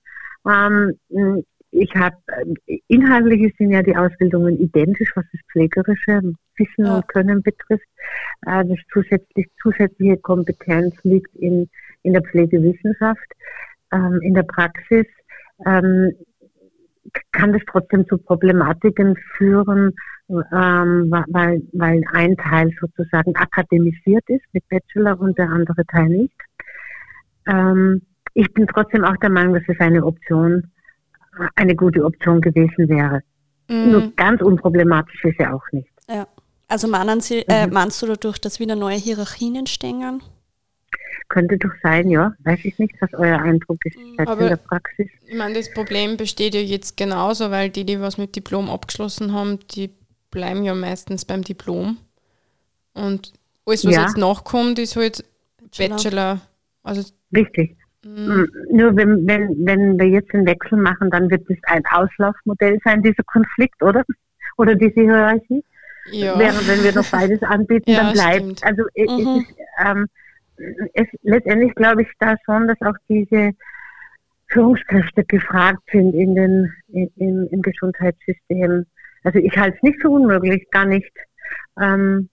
Ähm, 0.46 0.92
hm, 1.11 1.44
ich 1.72 1.94
habe, 1.94 2.16
äh, 2.66 2.79
inhaltlich 2.88 3.55
sind 3.57 3.70
ja 3.70 3.83
die 3.83 3.96
Ausbildungen 3.96 4.59
identisch, 4.59 5.11
was 5.14 5.25
das 5.33 5.40
pflegerische 5.51 6.20
Wissen 6.57 6.85
ja. 6.85 6.96
und 6.96 7.09
Können 7.09 7.42
betrifft. 7.42 7.88
Äh, 8.46 8.64
das 8.66 8.79
zusätzlich, 8.92 9.48
zusätzliche 9.61 10.18
Kompetenz 10.18 10.94
liegt 11.03 11.35
in, 11.37 11.68
in 12.03 12.12
der 12.12 12.22
Pflegewissenschaft. 12.22 13.27
Ähm, 13.90 14.20
in 14.22 14.35
der 14.35 14.42
Praxis 14.42 15.07
ähm, 15.66 16.12
kann 17.33 17.53
das 17.53 17.62
trotzdem 17.66 18.07
zu 18.07 18.18
Problematiken 18.18 19.16
führen, 19.37 19.94
ähm, 20.53 21.11
weil, 21.29 21.62
weil 21.73 22.03
ein 22.12 22.37
Teil 22.37 22.71
sozusagen 22.81 23.35
akademisiert 23.37 24.25
ist 24.29 24.45
mit 24.53 24.66
Bachelor 24.68 25.21
und 25.21 25.37
der 25.38 25.51
andere 25.51 25.85
Teil 25.87 26.09
nicht. 26.09 26.35
Ähm, 27.47 28.03
ich 28.35 28.53
bin 28.55 28.66
trotzdem 28.66 29.05
auch 29.05 29.16
der 29.18 29.31
Meinung, 29.31 29.55
dass 29.55 29.64
es 29.68 29.79
eine 29.81 30.05
Option, 30.05 30.71
eine 31.57 31.77
gute 31.77 32.05
Option 32.05 32.40
gewesen 32.40 32.88
wäre. 32.88 33.21
Mhm. 33.68 33.90
Nur 33.90 34.12
ganz 34.16 34.40
unproblematisch 34.40 35.25
ist 35.25 35.38
ja 35.38 35.53
auch 35.53 35.64
nicht. 35.73 35.88
Ja. 36.09 36.27
Also 36.68 36.88
meinen 36.88 37.21
Sie, 37.21 37.45
äh, 37.49 37.66
mhm. 37.66 37.75
meinst 37.75 38.01
du 38.01 38.07
dadurch, 38.07 38.38
dass 38.38 38.59
wieder 38.59 38.77
neue 38.77 38.97
Hierarchien 38.97 39.57
entstehen? 39.57 40.23
Könnte 41.29 41.59
doch 41.59 41.73
sein, 41.83 42.09
ja. 42.09 42.33
Weiß 42.45 42.61
ich 42.64 42.79
nicht, 42.79 42.95
was 43.01 43.12
euer 43.14 43.38
Eindruck 43.38 43.79
ist 43.85 43.97
Aber 44.18 44.40
in 44.40 44.49
der 44.49 44.57
Praxis. 44.57 45.09
Ich 45.27 45.37
meine, 45.37 45.55
das 45.55 45.73
Problem 45.73 46.16
besteht 46.16 46.55
ja 46.55 46.61
jetzt 46.61 46.97
genauso, 46.97 47.51
weil 47.51 47.71
die, 47.71 47.85
die 47.85 48.01
was 48.01 48.16
mit 48.18 48.37
Diplom 48.37 48.71
abgeschlossen 48.71 49.33
haben, 49.33 49.59
die 49.75 49.90
bleiben 50.33 50.64
ja 50.64 50.75
meistens 50.75 51.25
beim 51.25 51.42
Diplom. 51.42 51.99
Und 52.95 53.33
alles, 53.64 53.85
was 53.85 53.95
ja. 53.95 54.03
jetzt 54.03 54.16
nachkommt, 54.16 54.81
ist 54.81 54.97
halt 54.97 55.25
Bachelor. 55.79 55.97
Bachelor. 55.97 56.40
Also 56.83 57.12
Richtig. 57.35 57.77
Mhm. 58.04 58.50
Nur 58.73 58.96
wenn, 58.96 59.27
wenn, 59.29 59.54
wenn 59.65 59.98
wir 59.98 60.09
jetzt 60.09 60.35
einen 60.35 60.46
Wechsel 60.46 60.77
machen, 60.77 61.11
dann 61.11 61.31
wird 61.31 61.48
es 61.48 61.59
ein 61.65 61.83
Auslaufmodell 61.92 62.79
sein, 62.85 63.02
dieser 63.02 63.23
Konflikt, 63.23 63.81
oder? 63.81 64.02
Oder 64.59 64.75
diese 64.75 65.00
Hierarchie. 65.00 65.65
Ja. 66.11 66.37
Während 66.37 66.67
wenn 66.69 66.83
wir 66.83 66.92
noch 66.92 67.09
beides 67.09 67.40
anbieten, 67.42 67.90
ja, 67.92 68.02
dann 68.02 68.13
bleibt. 68.13 68.59
Stimmt. 68.59 68.65
Also 68.65 68.83
mhm. 68.96 69.44
es 69.44 69.44
ist, 69.44 69.56
ähm, 69.87 70.06
es, 70.94 71.06
letztendlich 71.23 71.75
glaube 71.77 72.02
ich 72.02 72.09
da 72.19 72.35
schon, 72.44 72.67
dass 72.67 72.81
auch 72.83 72.96
diese 73.09 73.52
Führungskräfte 74.48 75.25
gefragt 75.25 75.83
sind 75.92 76.13
in 76.13 76.35
den, 76.35 76.73
in, 76.88 77.46
im 77.46 77.63
Gesundheitssystem. 77.63 78.85
Also 79.25 79.38
ich 79.38 79.56
halte 79.56 79.77
es 79.77 79.83
nicht 79.83 80.00
für 80.00 80.10
unmöglich, 80.10 80.68
gar 80.70 80.87
nicht. 80.87 81.12
Ähm, 81.81 82.29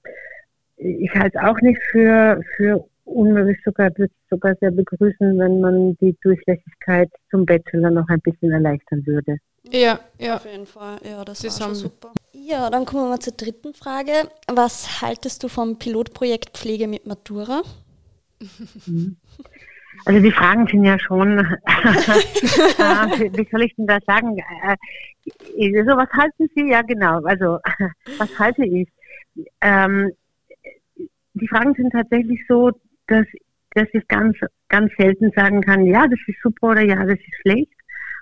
ich 0.78 1.14
halte 1.14 1.38
es 1.38 1.44
auch 1.44 1.60
nicht 1.62 1.82
für, 1.92 2.42
für 2.56 2.86
unmöglich, 3.06 3.58
sogar 3.66 3.90
würde 3.98 4.14
sogar 4.30 4.56
sehr 4.60 4.72
begrüßen, 4.72 5.38
wenn 5.40 5.62
man 5.62 5.98
die 5.98 6.16
Durchlässigkeit 6.22 7.10
zum 7.30 7.46
Bachelor 7.46 7.90
noch 7.92 8.08
ein 8.08 8.22
bisschen 8.22 8.52
erleichtern 8.52 9.06
würde. 9.06 9.38
Ja, 9.64 10.00
ja. 10.18 10.36
Auf 10.38 10.46
jeden 10.46 10.66
Fall. 10.66 10.98
Ja, 11.04 11.26
das, 11.26 11.42
das 11.42 11.60
war 11.60 11.76
super. 11.76 12.12
Ja, 12.32 12.70
dann 12.70 12.86
kommen 12.86 13.04
wir 13.04 13.10
mal 13.10 13.20
zur 13.20 13.34
dritten 13.34 13.74
Frage. 13.74 14.12
Was 14.48 15.02
haltest 15.02 15.44
du 15.44 15.48
vom 15.48 15.78
Pilotprojekt 15.78 16.58
Pflege 16.58 16.88
mit 16.88 17.06
Matura? 17.06 17.62
Also 20.06 20.22
die 20.22 20.32
Fragen 20.32 20.68
sind 20.68 20.84
ja 20.84 20.98
schon, 21.00 21.38
äh, 21.38 21.46
wie 23.38 23.48
soll 23.52 23.64
ich 23.64 23.76
denn 23.76 23.88
das 23.88 24.04
sagen? 24.06 24.38
Äh, 24.38 25.84
so, 25.84 25.98
was 25.98 26.10
halten 26.12 26.50
Sie? 26.56 26.70
Ja, 26.70 26.82
genau. 26.82 27.22
Also, 27.24 27.60
was 28.18 28.40
halte 28.40 28.66
ich? 28.66 28.88
Ähm, 29.62 30.12
die 31.34 31.48
Fragen 31.48 31.74
sind 31.76 31.92
tatsächlich 31.92 32.40
so, 32.48 32.72
dass, 33.08 33.26
dass 33.76 33.88
ich 33.94 34.08
ganz, 34.08 34.38
ganz 34.70 34.92
selten 34.98 35.32
sagen 35.36 35.62
kann, 35.62 35.86
ja, 35.86 36.08
das 36.08 36.20
ist 36.28 36.42
super 36.42 36.70
oder 36.70 36.82
ja, 36.82 37.06
das 37.06 37.20
ist 37.20 37.42
schlecht. 37.42 37.72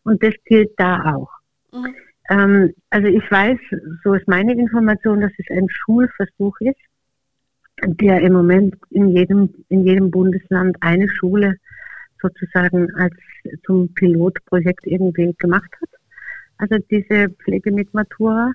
Und 0.03 0.23
das 0.23 0.33
gilt 0.45 0.71
da 0.77 1.15
auch. 1.15 1.29
Mhm. 1.73 1.95
Ähm, 2.29 2.73
also 2.89 3.07
ich 3.07 3.29
weiß, 3.29 3.59
so 4.03 4.13
ist 4.13 4.27
meine 4.27 4.53
Information, 4.53 5.21
dass 5.21 5.31
es 5.37 5.45
ein 5.49 5.67
Schulversuch 5.69 6.59
ist, 6.61 6.79
der 7.85 8.21
im 8.21 8.33
Moment 8.33 8.75
in 8.89 9.09
jedem, 9.09 9.53
in 9.69 9.85
jedem 9.85 10.11
Bundesland 10.11 10.77
eine 10.81 11.07
Schule 11.09 11.57
sozusagen 12.21 12.93
als 12.95 13.15
zum 13.65 13.93
Pilotprojekt 13.93 14.85
irgendwie 14.85 15.33
gemacht 15.37 15.71
hat. 15.81 15.89
Also 16.57 16.77
diese 16.89 17.29
Pflege 17.29 17.71
mit 17.71 17.93
Matura, 17.93 18.51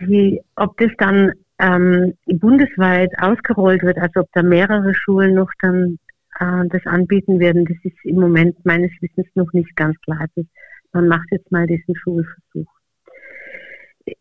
die, 0.00 0.40
ob 0.56 0.76
das 0.78 0.90
dann 0.98 1.32
ähm, 1.58 2.14
bundesweit 2.26 3.10
ausgerollt 3.18 3.82
wird, 3.82 3.98
also 3.98 4.20
ob 4.20 4.28
da 4.32 4.42
mehrere 4.42 4.94
Schulen 4.94 5.34
noch 5.34 5.50
dann 5.60 5.98
äh, 6.38 6.68
das 6.68 6.84
anbieten 6.86 7.40
werden, 7.40 7.64
das 7.64 7.76
ist 7.82 7.96
im 8.04 8.16
Moment 8.16 8.64
meines 8.64 8.90
Wissens 9.00 9.26
noch 9.34 9.52
nicht 9.52 9.74
ganz 9.76 9.98
klar. 10.02 10.20
Also 10.20 10.46
man 10.92 11.08
macht 11.08 11.26
jetzt 11.30 11.50
mal 11.50 11.66
diesen 11.66 11.96
Schulversuch. 11.96 12.72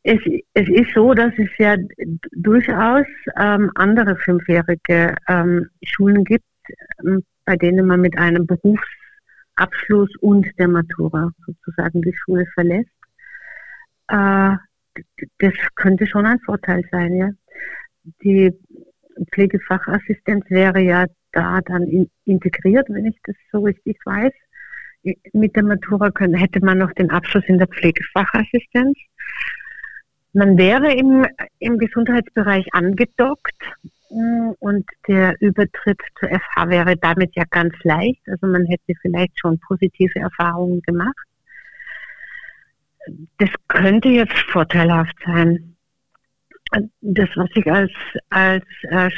Es, 0.04 0.20
es 0.54 0.68
ist 0.68 0.94
so, 0.94 1.14
dass 1.14 1.32
es 1.38 1.50
ja 1.58 1.78
durchaus 2.32 3.06
ähm, 3.40 3.72
andere 3.76 4.18
fünfjährige 4.18 5.16
ähm, 5.30 5.70
Schulen 5.84 6.26
gibt, 6.26 6.44
bei 7.46 7.56
denen 7.56 7.86
man 7.86 8.02
mit 8.02 8.18
einem 8.18 8.46
Berufsabschluss 8.46 10.16
und 10.18 10.48
der 10.60 10.68
Matura 10.68 11.32
sozusagen 11.46 12.02
die 12.02 12.16
Schule 12.16 12.46
verlässt. 12.54 12.92
Äh, 14.10 14.56
das 15.40 15.54
könnte 15.76 16.08
schon 16.08 16.26
ein 16.26 16.40
Vorteil 16.40 16.84
sein, 16.92 17.16
ja. 17.16 17.30
Die 18.24 18.54
Pflegefachassistenz 19.32 20.50
wäre 20.50 20.80
ja 20.80 21.06
da 21.32 21.62
dann 21.62 21.84
in, 21.84 22.10
integriert, 22.26 22.88
wenn 22.90 23.06
ich 23.06 23.20
das 23.24 23.36
so 23.52 23.60
richtig 23.60 23.98
weiß. 24.06 24.34
Mit 25.34 25.56
der 25.56 25.64
Matura 25.64 26.12
hätte 26.34 26.64
man 26.64 26.80
noch 26.80 26.92
den 26.94 27.12
Abschluss 27.12 27.44
in 27.48 27.58
der 27.58 27.68
Pflegefachassistenz. 27.68 28.98
Man 30.34 30.58
wäre 30.58 30.94
im, 30.94 31.26
im 31.60 31.78
Gesundheitsbereich 31.78 32.68
angedockt 32.74 33.56
und 34.10 34.86
der 35.08 35.36
Übertritt 35.42 36.00
zur 36.20 36.30
FH 36.30 36.70
wäre 36.70 36.96
damit 36.98 37.36
ja 37.36 37.44
ganz 37.50 37.74
leicht. 37.84 38.22
Also 38.28 38.48
man 38.48 38.66
hätte 38.66 38.94
vielleicht 39.02 39.40
schon 39.40 39.60
positive 39.60 40.20
Erfahrungen 40.20 40.82
gemacht. 40.82 41.16
Das 43.38 43.50
könnte 43.68 44.10
jetzt 44.10 44.38
vorteilhaft 44.52 45.16
sein. 45.26 45.76
Das, 47.02 47.30
was 47.36 47.50
ich 47.56 47.72
als, 47.72 47.92
als 48.30 48.66
äh, 48.90 49.10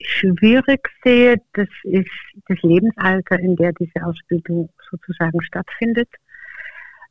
schwierig 0.00 0.88
sehe, 1.04 1.36
das 1.52 1.68
ist 1.84 2.10
das 2.48 2.58
Lebensalter, 2.62 3.38
in 3.38 3.56
der 3.56 3.72
diese 3.72 4.04
Ausbildung 4.04 4.70
sozusagen 4.90 5.42
stattfindet. 5.42 6.08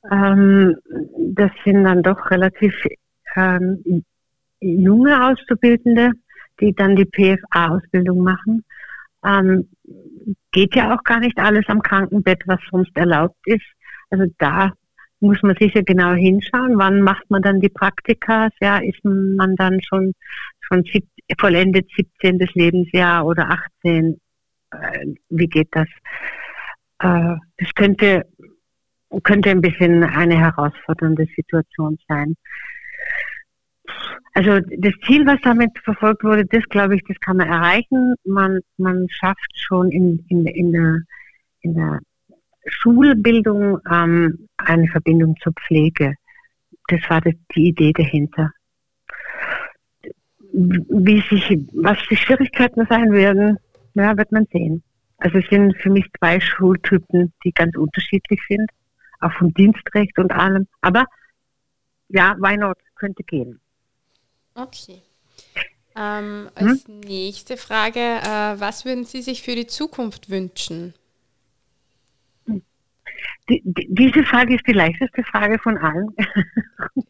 Ähm, 0.09 0.77
das 1.17 1.51
sind 1.65 1.83
dann 1.83 2.03
doch 2.03 2.31
relativ 2.31 2.73
ähm, 3.35 4.03
junge 4.59 5.27
Auszubildende, 5.27 6.11
die 6.59 6.73
dann 6.73 6.95
die 6.95 7.05
PFA-Ausbildung 7.05 8.23
machen. 8.23 8.63
Ähm, 9.23 9.69
geht 10.51 10.75
ja 10.75 10.95
auch 10.95 11.03
gar 11.03 11.19
nicht 11.19 11.37
alles 11.37 11.65
am 11.67 11.81
Krankenbett, 11.81 12.43
was 12.45 12.59
sonst 12.69 12.95
erlaubt 12.95 13.37
ist. 13.45 13.65
Also 14.09 14.25
da 14.37 14.73
muss 15.21 15.41
man 15.43 15.55
sicher 15.59 15.83
genau 15.83 16.13
hinschauen, 16.13 16.77
wann 16.77 17.01
macht 17.01 17.29
man 17.29 17.41
dann 17.41 17.59
die 17.61 17.69
Praktika, 17.69 18.49
ja, 18.59 18.79
ist 18.79 19.03
man 19.05 19.55
dann 19.55 19.79
schon, 19.81 20.13
schon 20.61 20.83
sieb, 20.91 21.05
vollendet 21.39 21.87
17. 21.95 22.39
Lebensjahr 22.55 23.25
oder 23.25 23.49
18, 23.83 24.19
äh, 24.71 25.05
wie 25.29 25.47
geht 25.47 25.69
das? 25.71 25.87
Äh, 26.99 27.35
das 27.57 27.73
könnte, 27.75 28.25
könnte 29.23 29.51
ein 29.51 29.61
bisschen 29.61 30.03
eine 30.03 30.39
herausfordernde 30.39 31.27
Situation 31.35 31.97
sein. 32.07 32.35
Also 34.33 34.59
das 34.59 34.93
Ziel, 35.05 35.25
was 35.25 35.39
damit 35.43 35.71
verfolgt 35.83 36.23
wurde, 36.23 36.45
das 36.45 36.63
glaube 36.69 36.95
ich, 36.95 37.03
das 37.07 37.19
kann 37.19 37.37
man 37.37 37.49
erreichen. 37.49 38.15
Man, 38.23 38.59
man 38.77 39.07
schafft 39.09 39.51
schon 39.55 39.91
in, 39.91 40.25
in, 40.29 40.45
in, 40.45 40.71
der, 40.71 41.01
in 41.61 41.73
der 41.75 41.99
Schulbildung 42.65 43.79
ähm, 43.91 44.47
eine 44.57 44.87
Verbindung 44.87 45.35
zur 45.41 45.53
Pflege. 45.53 46.15
Das 46.87 47.01
war 47.09 47.21
die, 47.21 47.37
die 47.55 47.69
Idee 47.69 47.93
dahinter. 47.93 48.51
Wie 50.53 51.21
sich, 51.29 51.57
was 51.73 51.97
die 52.09 52.17
Schwierigkeiten 52.17 52.85
sein 52.89 53.11
werden, 53.11 53.57
ja, 53.93 54.17
wird 54.17 54.31
man 54.31 54.45
sehen. 54.51 54.83
Also 55.17 55.37
es 55.37 55.47
sind 55.49 55.77
für 55.77 55.89
mich 55.89 56.05
zwei 56.17 56.39
Schultypen, 56.39 57.31
die 57.43 57.51
ganz 57.51 57.75
unterschiedlich 57.77 58.41
sind, 58.49 58.69
auch 59.19 59.31
vom 59.33 59.53
Dienstrecht 59.53 60.17
und 60.17 60.31
allem. 60.31 60.67
Aber 60.81 61.05
ja, 62.09 62.35
why 62.39 62.57
not? 62.57 62.77
Könnte 62.95 63.23
gehen. 63.23 63.59
Okay. 64.55 65.01
Ähm, 65.95 66.49
als 66.55 66.85
hm? 66.85 66.99
nächste 67.01 67.57
Frage, 67.57 67.99
äh, 67.99 68.59
was 68.59 68.85
würden 68.85 69.03
Sie 69.03 69.21
sich 69.21 69.41
für 69.41 69.55
die 69.55 69.67
Zukunft 69.67 70.29
wünschen? 70.29 70.93
Die, 73.49 73.61
die, 73.63 73.87
diese 73.89 74.23
Frage 74.23 74.55
ist 74.55 74.65
die 74.67 74.73
leichteste 74.73 75.23
Frage 75.23 75.59
von 75.59 75.77
allen. 75.77 76.15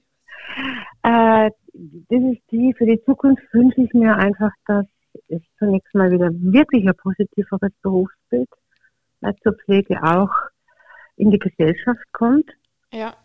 äh, 1.04 1.52
das 1.74 2.22
ist 2.34 2.42
die, 2.52 2.74
für 2.78 2.86
die 2.86 3.02
Zukunft 3.06 3.44
wünsche 3.54 3.82
ich 3.82 3.94
mir 3.94 4.16
einfach, 4.16 4.52
dass 4.66 4.86
es 5.28 5.42
zunächst 5.60 5.94
mal 5.94 6.12
wieder 6.12 6.30
wirklich 6.32 6.88
ein 6.88 6.96
positiveres 6.96 7.72
Berufsbild 7.82 8.50
äh, 9.22 9.34
zur 9.44 9.54
Pflege 9.54 10.02
auch 10.04 10.32
in 11.18 11.32
die 11.32 11.40
Gesellschaft 11.40 12.04
kommt. 12.12 12.50
Ja. 12.92 13.16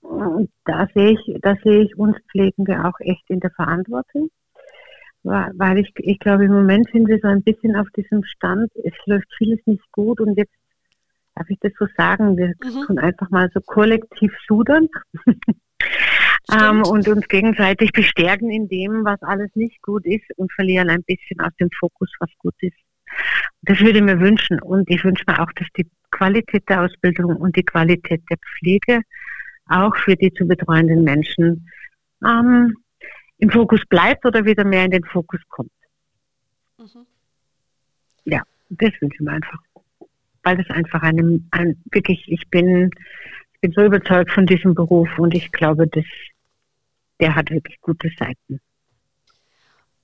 Und 0.00 0.50
da 0.64 0.88
sehe 0.94 1.12
ich, 1.12 1.40
da 1.42 1.56
sehe 1.62 1.82
ich 1.82 1.96
uns 1.96 2.16
Pflegende 2.30 2.84
auch 2.84 2.98
echt 3.00 3.28
in 3.28 3.40
der 3.40 3.50
Verantwortung. 3.50 4.30
Weil 5.22 5.78
ich, 5.78 5.92
ich 5.96 6.18
glaube, 6.18 6.46
im 6.46 6.52
Moment 6.52 6.88
sind 6.92 7.06
wir 7.06 7.18
so 7.20 7.28
ein 7.28 7.42
bisschen 7.42 7.76
auf 7.76 7.88
diesem 7.90 8.24
Stand, 8.24 8.72
es 8.82 8.94
läuft 9.04 9.28
vieles 9.36 9.60
nicht 9.66 9.84
gut 9.92 10.18
und 10.18 10.38
jetzt 10.38 10.54
darf 11.34 11.48
ich 11.50 11.58
das 11.60 11.72
so 11.78 11.86
sagen, 11.96 12.38
wir 12.38 12.54
mhm. 12.62 12.86
tun 12.86 12.98
einfach 12.98 13.28
mal 13.28 13.50
so 13.52 13.60
kollektiv 13.60 14.32
sudern 14.48 14.88
ähm, 16.52 16.82
und 16.82 17.06
uns 17.06 17.28
gegenseitig 17.28 17.92
bestärken 17.92 18.50
in 18.50 18.68
dem, 18.68 19.04
was 19.04 19.22
alles 19.22 19.50
nicht 19.54 19.82
gut 19.82 20.06
ist 20.06 20.24
und 20.36 20.50
verlieren 20.52 20.88
ein 20.88 21.02
bisschen 21.04 21.40
aus 21.40 21.54
dem 21.60 21.68
Fokus, 21.78 22.10
was 22.18 22.30
gut 22.38 22.54
ist. 22.60 22.78
Das 23.62 23.78
würde 23.80 23.98
ich 23.98 24.04
mir 24.04 24.20
wünschen 24.20 24.60
und 24.60 24.88
ich 24.88 25.04
wünsche 25.04 25.24
mir 25.26 25.40
auch, 25.40 25.52
dass 25.56 25.68
die 25.76 25.86
Qualität 26.10 26.68
der 26.68 26.82
Ausbildung 26.82 27.36
und 27.36 27.56
die 27.56 27.64
Qualität 27.64 28.22
der 28.30 28.38
Pflege 28.38 29.02
auch 29.70 29.96
für 29.96 30.16
die 30.16 30.32
zu 30.34 30.46
betreuenden 30.46 31.02
Menschen 31.04 31.68
ähm, 32.24 32.76
im 33.38 33.50
Fokus 33.50 33.80
bleibt 33.88 34.26
oder 34.26 34.44
wieder 34.44 34.64
mehr 34.64 34.84
in 34.84 34.90
den 34.90 35.04
Fokus 35.04 35.40
kommt. 35.48 35.72
Mhm. 36.78 37.06
Ja, 38.24 38.42
das 38.68 38.92
wünsche 39.00 39.14
ich 39.14 39.20
mir 39.20 39.32
einfach 39.32 39.58
weil 40.42 40.56
das 40.56 40.70
einfach 40.70 41.02
einem, 41.02 41.48
ein, 41.50 41.82
wirklich, 41.90 42.24
ich 42.28 42.48
bin, 42.48 42.90
ich 43.54 43.60
bin 43.60 43.72
so 43.72 43.82
überzeugt 43.82 44.30
von 44.32 44.46
diesem 44.46 44.74
Beruf 44.74 45.08
und 45.18 45.34
ich 45.34 45.50
glaube, 45.52 45.86
dass 45.86 46.04
der 47.20 47.34
hat 47.34 47.50
wirklich 47.50 47.78
gute 47.80 48.10
Seiten. 48.18 48.60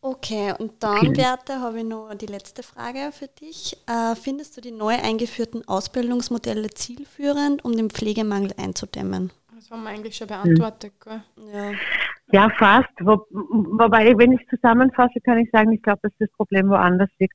Okay, 0.03 0.53
und 0.59 0.83
dann. 0.83 1.15
Beate, 1.15 1.61
habe 1.61 1.79
ich 1.79 1.85
noch 1.85 2.15
die 2.15 2.27
letzte 2.27 2.63
Frage 2.63 3.11
für 3.13 3.29
dich. 3.29 3.77
Äh, 3.89 4.15
findest 4.15 4.57
du 4.57 4.61
die 4.61 4.71
neu 4.71 4.95
eingeführten 4.95 5.67
Ausbildungsmodelle 5.67 6.71
zielführend, 6.71 7.65
um 7.65 7.75
den 7.75 7.91
Pflegemangel 7.91 8.53
einzudämmen? 8.59 9.33
Das 9.67 9.77
haben 9.77 9.83
wir 9.83 9.91
eigentlich 9.91 10.15
schon 10.15 10.29
beantwortet, 10.29 10.93
hm. 11.05 11.23
Ja. 11.53 11.73
ja, 12.31 12.51
fast. 12.57 12.89
Wo, 13.01 13.27
wobei, 13.31 14.17
wenn 14.17 14.31
ich 14.31 14.47
zusammenfasse, 14.49 15.21
kann 15.25 15.39
ich 15.39 15.51
sagen, 15.51 15.73
ich 15.73 15.83
glaube, 15.83 15.99
dass 16.03 16.13
das 16.21 16.31
Problem 16.37 16.69
woanders 16.69 17.11
liegt. 17.19 17.35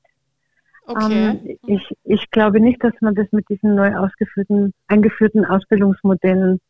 Okay. 0.86 1.28
Ähm, 1.28 1.58
ich, 1.68 1.98
ich 2.06 2.32
glaube 2.32 2.62
nicht, 2.62 2.82
dass 2.82 2.94
man 3.02 3.16
das 3.16 3.28
mit 3.32 3.50
diesen 3.50 3.76
neu 3.76 3.98
ausgeführten, 3.98 4.74
eingeführten 4.88 5.44
Ausbildungsmodellen 5.44 6.62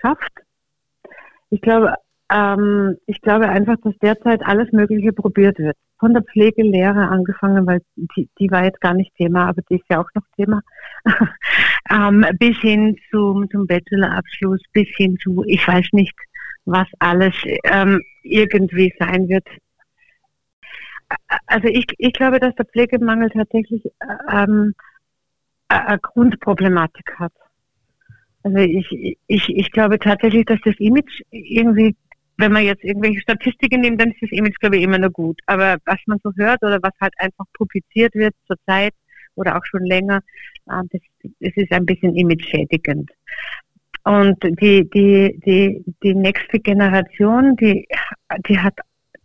schafft. 0.00 0.32
Ich 1.50 1.60
glaube, 1.60 1.94
ähm, 2.30 2.96
ich 3.06 3.20
glaube 3.20 3.48
einfach, 3.48 3.76
dass 3.82 3.96
derzeit 3.98 4.42
alles 4.44 4.70
Mögliche 4.72 5.12
probiert 5.12 5.58
wird. 5.58 5.76
Von 5.98 6.14
der 6.14 6.22
Pflegelehre 6.22 7.08
angefangen, 7.08 7.66
weil 7.66 7.80
die, 7.96 8.28
die 8.38 8.50
war 8.50 8.64
jetzt 8.64 8.80
gar 8.80 8.94
nicht 8.94 9.14
Thema, 9.16 9.48
aber 9.48 9.62
die 9.68 9.76
ist 9.76 9.86
ja 9.90 10.00
auch 10.00 10.08
noch 10.14 10.22
Thema, 10.36 10.60
ähm, 11.90 12.24
bis 12.38 12.56
hin 12.58 12.96
zum, 13.10 13.50
zum 13.50 13.66
Bachelorabschluss, 13.66 14.62
bis 14.72 14.88
hin 14.96 15.16
zu, 15.20 15.42
ich 15.46 15.66
weiß 15.66 15.88
nicht, 15.92 16.14
was 16.66 16.86
alles 16.98 17.34
ähm, 17.64 18.02
irgendwie 18.22 18.94
sein 18.98 19.28
wird. 19.28 19.46
Also 21.46 21.68
ich, 21.68 21.86
ich 21.96 22.12
glaube, 22.12 22.38
dass 22.38 22.54
der 22.54 22.66
Pflegemangel 22.66 23.30
tatsächlich 23.30 23.82
ähm, 24.30 24.74
eine 25.68 25.98
Grundproblematik 25.98 27.18
hat. 27.18 27.32
Also 28.42 28.58
ich, 28.58 29.16
ich, 29.26 29.48
ich 29.48 29.70
glaube 29.72 29.98
tatsächlich, 29.98 30.44
dass 30.46 30.60
das 30.64 30.74
Image 30.78 31.22
irgendwie, 31.30 31.96
wenn 32.38 32.52
man 32.52 32.64
jetzt 32.64 32.84
irgendwelche 32.84 33.20
Statistiken 33.20 33.80
nimmt, 33.80 34.00
dann 34.00 34.12
ist 34.12 34.22
das 34.22 34.30
Image, 34.30 34.58
glaube 34.60 34.76
ich, 34.76 34.84
immer 34.84 34.98
noch 34.98 35.12
gut. 35.12 35.40
Aber 35.46 35.76
was 35.84 35.98
man 36.06 36.18
so 36.22 36.30
hört 36.36 36.62
oder 36.62 36.78
was 36.82 36.92
halt 37.00 37.12
einfach 37.18 37.44
publiziert 37.52 38.14
wird 38.14 38.34
zurzeit 38.46 38.94
oder 39.34 39.56
auch 39.56 39.64
schon 39.64 39.84
länger, 39.84 40.22
äh, 40.70 40.82
das, 40.90 41.00
das 41.40 41.52
ist 41.56 41.72
ein 41.72 41.84
bisschen 41.84 42.14
image-schädigend. 42.16 43.10
Und 44.04 44.42
die, 44.42 44.88
die, 44.88 45.38
die, 45.44 45.84
die 46.02 46.14
nächste 46.14 46.60
Generation, 46.60 47.56
die, 47.56 47.86
die 48.48 48.58
hat 48.58 48.74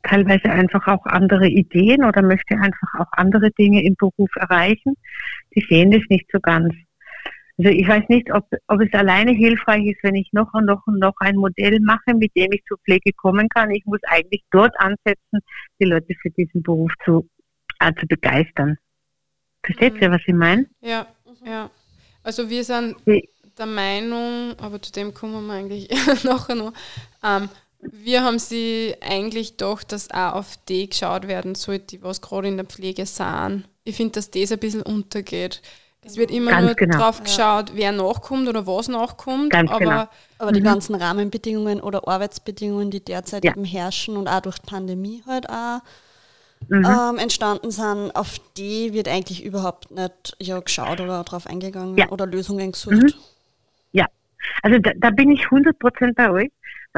teilweise 0.01 0.49
einfach 0.49 0.87
auch 0.87 1.05
andere 1.05 1.47
Ideen 1.47 2.03
oder 2.03 2.21
möchte 2.21 2.55
einfach 2.55 2.99
auch 2.99 3.11
andere 3.13 3.51
Dinge 3.51 3.83
im 3.83 3.95
Beruf 3.95 4.29
erreichen. 4.35 4.95
Die 5.55 5.65
sehen 5.69 5.91
das 5.91 6.01
nicht 6.09 6.25
so 6.31 6.39
ganz. 6.39 6.73
Also 7.57 7.69
ich 7.69 7.87
weiß 7.87 8.09
nicht, 8.09 8.33
ob, 8.33 8.45
ob 8.67 8.81
es 8.81 8.91
alleine 8.93 9.31
hilfreich 9.31 9.85
ist, 9.85 10.03
wenn 10.03 10.15
ich 10.15 10.29
noch 10.33 10.53
und 10.53 10.65
noch 10.65 10.85
und 10.87 10.99
noch 10.99 11.13
ein 11.19 11.35
Modell 11.35 11.79
mache, 11.81 12.15
mit 12.15 12.35
dem 12.35 12.51
ich 12.51 12.63
zur 12.67 12.79
Pflege 12.79 13.13
kommen 13.13 13.47
kann. 13.49 13.71
Ich 13.71 13.85
muss 13.85 13.99
eigentlich 14.03 14.43
dort 14.51 14.73
ansetzen, 14.79 15.39
die 15.79 15.85
Leute 15.85 16.15
für 16.21 16.31
diesen 16.31 16.63
Beruf 16.63 16.91
zu, 17.05 17.29
äh, 17.79 17.93
zu 17.99 18.07
begeistern. 18.07 18.77
Versteht 19.63 19.93
mhm. 19.95 20.01
ihr, 20.01 20.11
was 20.11 20.21
ich 20.25 20.33
meine? 20.33 20.65
Ja, 20.81 21.07
ja. 21.45 21.69
Also 22.23 22.49
wir 22.49 22.63
sind 22.63 22.95
der 23.57 23.65
Meinung, 23.65 24.55
aber 24.59 24.81
zu 24.81 24.91
dem 24.91 25.13
kommen 25.13 25.45
wir 25.45 25.53
eigentlich 25.53 25.89
nachher 26.23 26.55
noch, 26.55 26.73
ähm, 27.23 27.49
wir 27.79 28.23
haben 28.23 28.39
sie 28.39 28.95
eigentlich 29.01 29.57
doch, 29.57 29.83
dass 29.83 30.09
auch 30.09 30.35
auf 30.35 30.57
die 30.69 30.89
geschaut 30.89 31.27
werden 31.27 31.53
sollte, 31.53 32.01
was 32.01 32.21
gerade 32.21 32.47
in 32.47 32.55
der 32.57 32.65
Pflege 32.65 33.05
sind. 33.05 33.67
Ich 33.83 33.97
finde, 33.97 34.13
dass 34.13 34.31
das 34.31 34.53
ein 34.53 34.59
bisschen 34.59 34.83
untergeht. 34.83 35.61
Es 36.05 36.17
wird 36.17 36.31
immer 36.31 36.51
Ganz 36.51 36.65
nur 36.65 36.75
genau. 36.75 36.97
drauf 36.97 37.23
geschaut, 37.23 37.69
ja. 37.69 37.75
wer 37.75 37.91
nachkommt 37.91 38.47
oder 38.47 38.67
was 38.67 38.87
nachkommt. 38.87 39.51
Ganz 39.51 39.71
aber, 39.71 39.79
genau. 39.79 40.07
aber 40.37 40.51
die 40.51 40.59
mhm. 40.59 40.65
ganzen 40.65 40.95
Rahmenbedingungen 40.95 41.79
oder 41.79 42.07
Arbeitsbedingungen, 42.07 42.91
die 42.91 43.03
derzeit 43.03 43.45
ja. 43.45 43.51
eben 43.51 43.63
herrschen 43.63 44.17
und 44.17 44.27
auch 44.27 44.41
durch 44.41 44.59
die 44.59 44.69
Pandemie 44.69 45.23
halt 45.25 45.49
auch 45.49 45.79
mhm. 46.67 46.85
ähm, 46.85 47.17
entstanden 47.17 47.71
sind, 47.71 48.11
auf 48.15 48.37
die 48.57 48.93
wird 48.93 49.07
eigentlich 49.07 49.43
überhaupt 49.43 49.91
nicht 49.91 50.35
ja, 50.39 50.59
geschaut 50.59 50.99
oder 50.99 51.23
drauf 51.23 51.47
eingegangen 51.47 51.97
ja. 51.97 52.09
oder 52.09 52.25
Lösungen 52.25 52.71
gesucht. 52.71 52.95
Mhm. 52.95 53.13
Ja, 53.93 54.07
also 54.61 54.79
da, 54.79 54.91
da 54.95 55.09
bin 55.09 55.31
ich 55.31 55.45
100% 55.45 56.15
bei 56.15 56.29
euch 56.29 56.51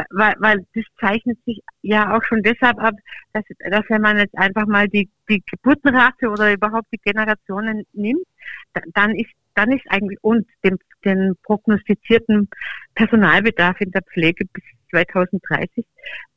weil, 0.09 0.35
weil 0.39 0.65
das 0.73 0.83
zeichnet 0.99 1.37
sich 1.45 1.61
ja 1.81 2.15
auch 2.15 2.23
schon 2.23 2.43
deshalb 2.43 2.79
ab, 2.79 2.95
dass, 3.33 3.43
dass 3.69 3.83
wenn 3.89 4.01
man 4.01 4.17
jetzt 4.17 4.37
einfach 4.37 4.65
mal 4.65 4.87
die, 4.87 5.09
die 5.29 5.43
Geburtenrate 5.45 6.29
oder 6.29 6.51
überhaupt 6.53 6.87
die 6.91 6.97
Generationen 6.97 7.85
nimmt, 7.93 8.25
dann 8.93 9.15
ist 9.15 9.31
dann 9.55 9.71
ist 9.71 9.85
eigentlich 9.89 10.19
und 10.21 10.45
den, 10.63 10.77
den 11.03 11.35
prognostizierten 11.43 12.49
Personalbedarf 12.93 13.79
in 13.79 13.91
der 13.91 14.01
Pflege 14.01 14.45
bis 14.51 14.63
2030, 14.91 15.85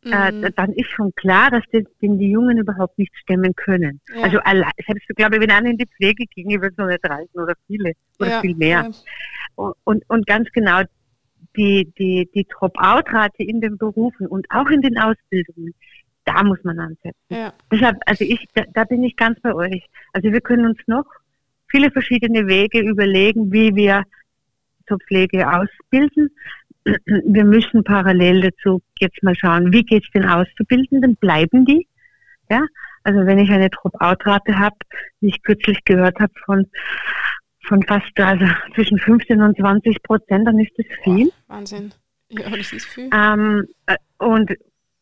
äh, 0.05 0.33
mhm. 0.33 0.45
äh, 0.45 0.53
dann 0.55 0.73
ist 0.73 0.91
schon 0.91 1.13
klar, 1.15 1.51
dass 1.51 1.65
den, 1.73 1.87
den 2.01 2.19
die 2.19 2.31
Jungen 2.31 2.59
überhaupt 2.59 2.99
nicht 2.99 3.15
stemmen 3.17 3.55
können. 3.55 4.01
Ja. 4.15 4.23
Also 4.23 4.39
allein, 4.39 4.71
selbst 4.87 5.09
glaube 5.17 5.37
ich, 5.37 5.43
wenn 5.43 5.51
einer 5.51 5.71
in 5.71 5.79
die 5.79 5.87
Pflege 5.87 6.25
ging, 6.27 6.49
wird 6.61 6.73
es 6.73 6.79
noch 6.79 6.87
nicht 6.87 7.05
reichen 7.05 7.39
oder 7.39 7.55
viele 7.67 7.93
oder 8.19 8.31
ja. 8.31 8.41
viel 8.41 8.57
mehr. 8.57 8.83
Ja. 8.83 8.91
Und, 9.57 9.75
und, 9.85 10.05
und 10.09 10.27
ganz 10.27 10.49
genau, 10.53 10.83
die, 11.57 11.93
die, 11.99 12.31
die 12.35 12.47
Drop-out-Rate 12.47 13.43
in 13.43 13.61
den 13.61 13.79
Berufen 13.79 14.27
und 14.27 14.47
auch 14.51 14.69
in 14.69 14.81
den 14.81 14.97
Ausbildungen, 14.99 15.75
da 16.25 16.45
muss 16.45 16.63
man 16.63 16.79
ansetzen. 16.79 17.15
Deshalb, 17.73 17.97
also 18.07 18.25
ich, 18.25 18.45
da, 18.55 18.63
da 18.73 18.85
bin 18.85 19.03
ich 19.03 19.17
ganz 19.17 19.41
bei 19.41 19.55
euch. 19.55 19.85
Also 20.13 20.31
wir 20.31 20.41
können 20.41 20.67
uns 20.67 20.79
noch 20.87 21.07
viele 21.69 21.91
verschiedene 21.91 22.47
Wege 22.47 22.81
überlegen, 22.81 23.53
wie 23.53 23.75
wir 23.75 24.05
zur 24.87 24.99
Pflege 25.07 25.51
ausbilden. 25.51 26.31
Wir 27.07 27.45
müssen 27.45 27.85
parallel 27.85 28.41
dazu 28.41 28.81
jetzt 28.99 29.23
mal 29.23 29.35
schauen, 29.35 29.73
wie 29.73 29.83
geht 29.83 30.05
es 30.05 30.11
den 30.13 30.25
Auszubildenden? 30.25 31.17
Bleiben 31.17 31.67
die? 31.67 31.87
Ja, 32.49 32.63
also 33.05 33.27
wenn 33.27 33.39
ich 33.39 33.51
eine 33.51 33.69
Drop-out-Rate 33.69 34.59
habe, 34.59 34.77
wie 35.21 35.29
ich 35.29 35.43
kürzlich 35.43 35.85
gehört 35.85 36.19
habe 36.19 36.33
von 36.47 36.67
von 37.69 37.83
fast 37.83 38.19
also 38.19 38.47
zwischen 38.75 38.99
15 38.99 39.41
und 39.41 39.57
20 39.57 40.03
Prozent, 40.03 40.47
dann 40.47 40.59
ist 40.59 40.73
das 40.77 40.87
viel. 41.05 41.31
Wahnsinn. 41.47 41.93
Ja, 42.31 42.51
das 42.51 42.73
ist 42.73 42.87
viel. 42.87 43.11
Ähm, 43.13 43.67
äh, 43.87 43.97
und, 44.19 44.51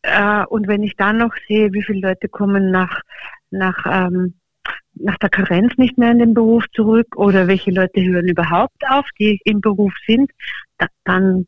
äh, 0.03 0.45
und 0.45 0.67
wenn 0.67 0.83
ich 0.83 0.95
dann 0.95 1.17
noch 1.17 1.33
sehe, 1.47 1.71
wie 1.73 1.83
viele 1.83 2.09
Leute 2.09 2.27
kommen 2.27 2.71
nach, 2.71 3.01
nach, 3.49 3.85
ähm, 3.89 4.35
nach 4.99 5.17
der 5.17 5.29
Karenz 5.29 5.77
nicht 5.77 5.97
mehr 5.97 6.11
in 6.11 6.19
den 6.19 6.33
Beruf 6.33 6.65
zurück 6.73 7.15
oder 7.15 7.47
welche 7.47 7.71
Leute 7.71 8.03
hören 8.03 8.27
überhaupt 8.27 8.81
auf, 8.89 9.05
die 9.19 9.39
im 9.45 9.61
Beruf 9.61 9.93
sind, 10.05 10.31
da, 10.77 10.87
dann, 11.03 11.47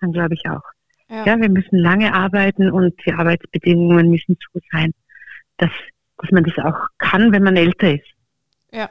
dann 0.00 0.12
glaube 0.12 0.34
ich 0.34 0.48
auch. 0.48 0.62
Ja. 1.08 1.24
ja, 1.24 1.40
wir 1.40 1.48
müssen 1.48 1.78
lange 1.78 2.12
arbeiten 2.12 2.70
und 2.70 2.94
die 3.06 3.12
Arbeitsbedingungen 3.12 4.10
müssen 4.10 4.36
so 4.52 4.60
sein, 4.70 4.92
dass, 5.56 5.70
dass 6.18 6.30
man 6.30 6.44
das 6.44 6.58
auch 6.58 6.86
kann, 6.98 7.32
wenn 7.32 7.42
man 7.42 7.56
älter 7.56 7.94
ist. 7.94 8.08
Ja, 8.70 8.90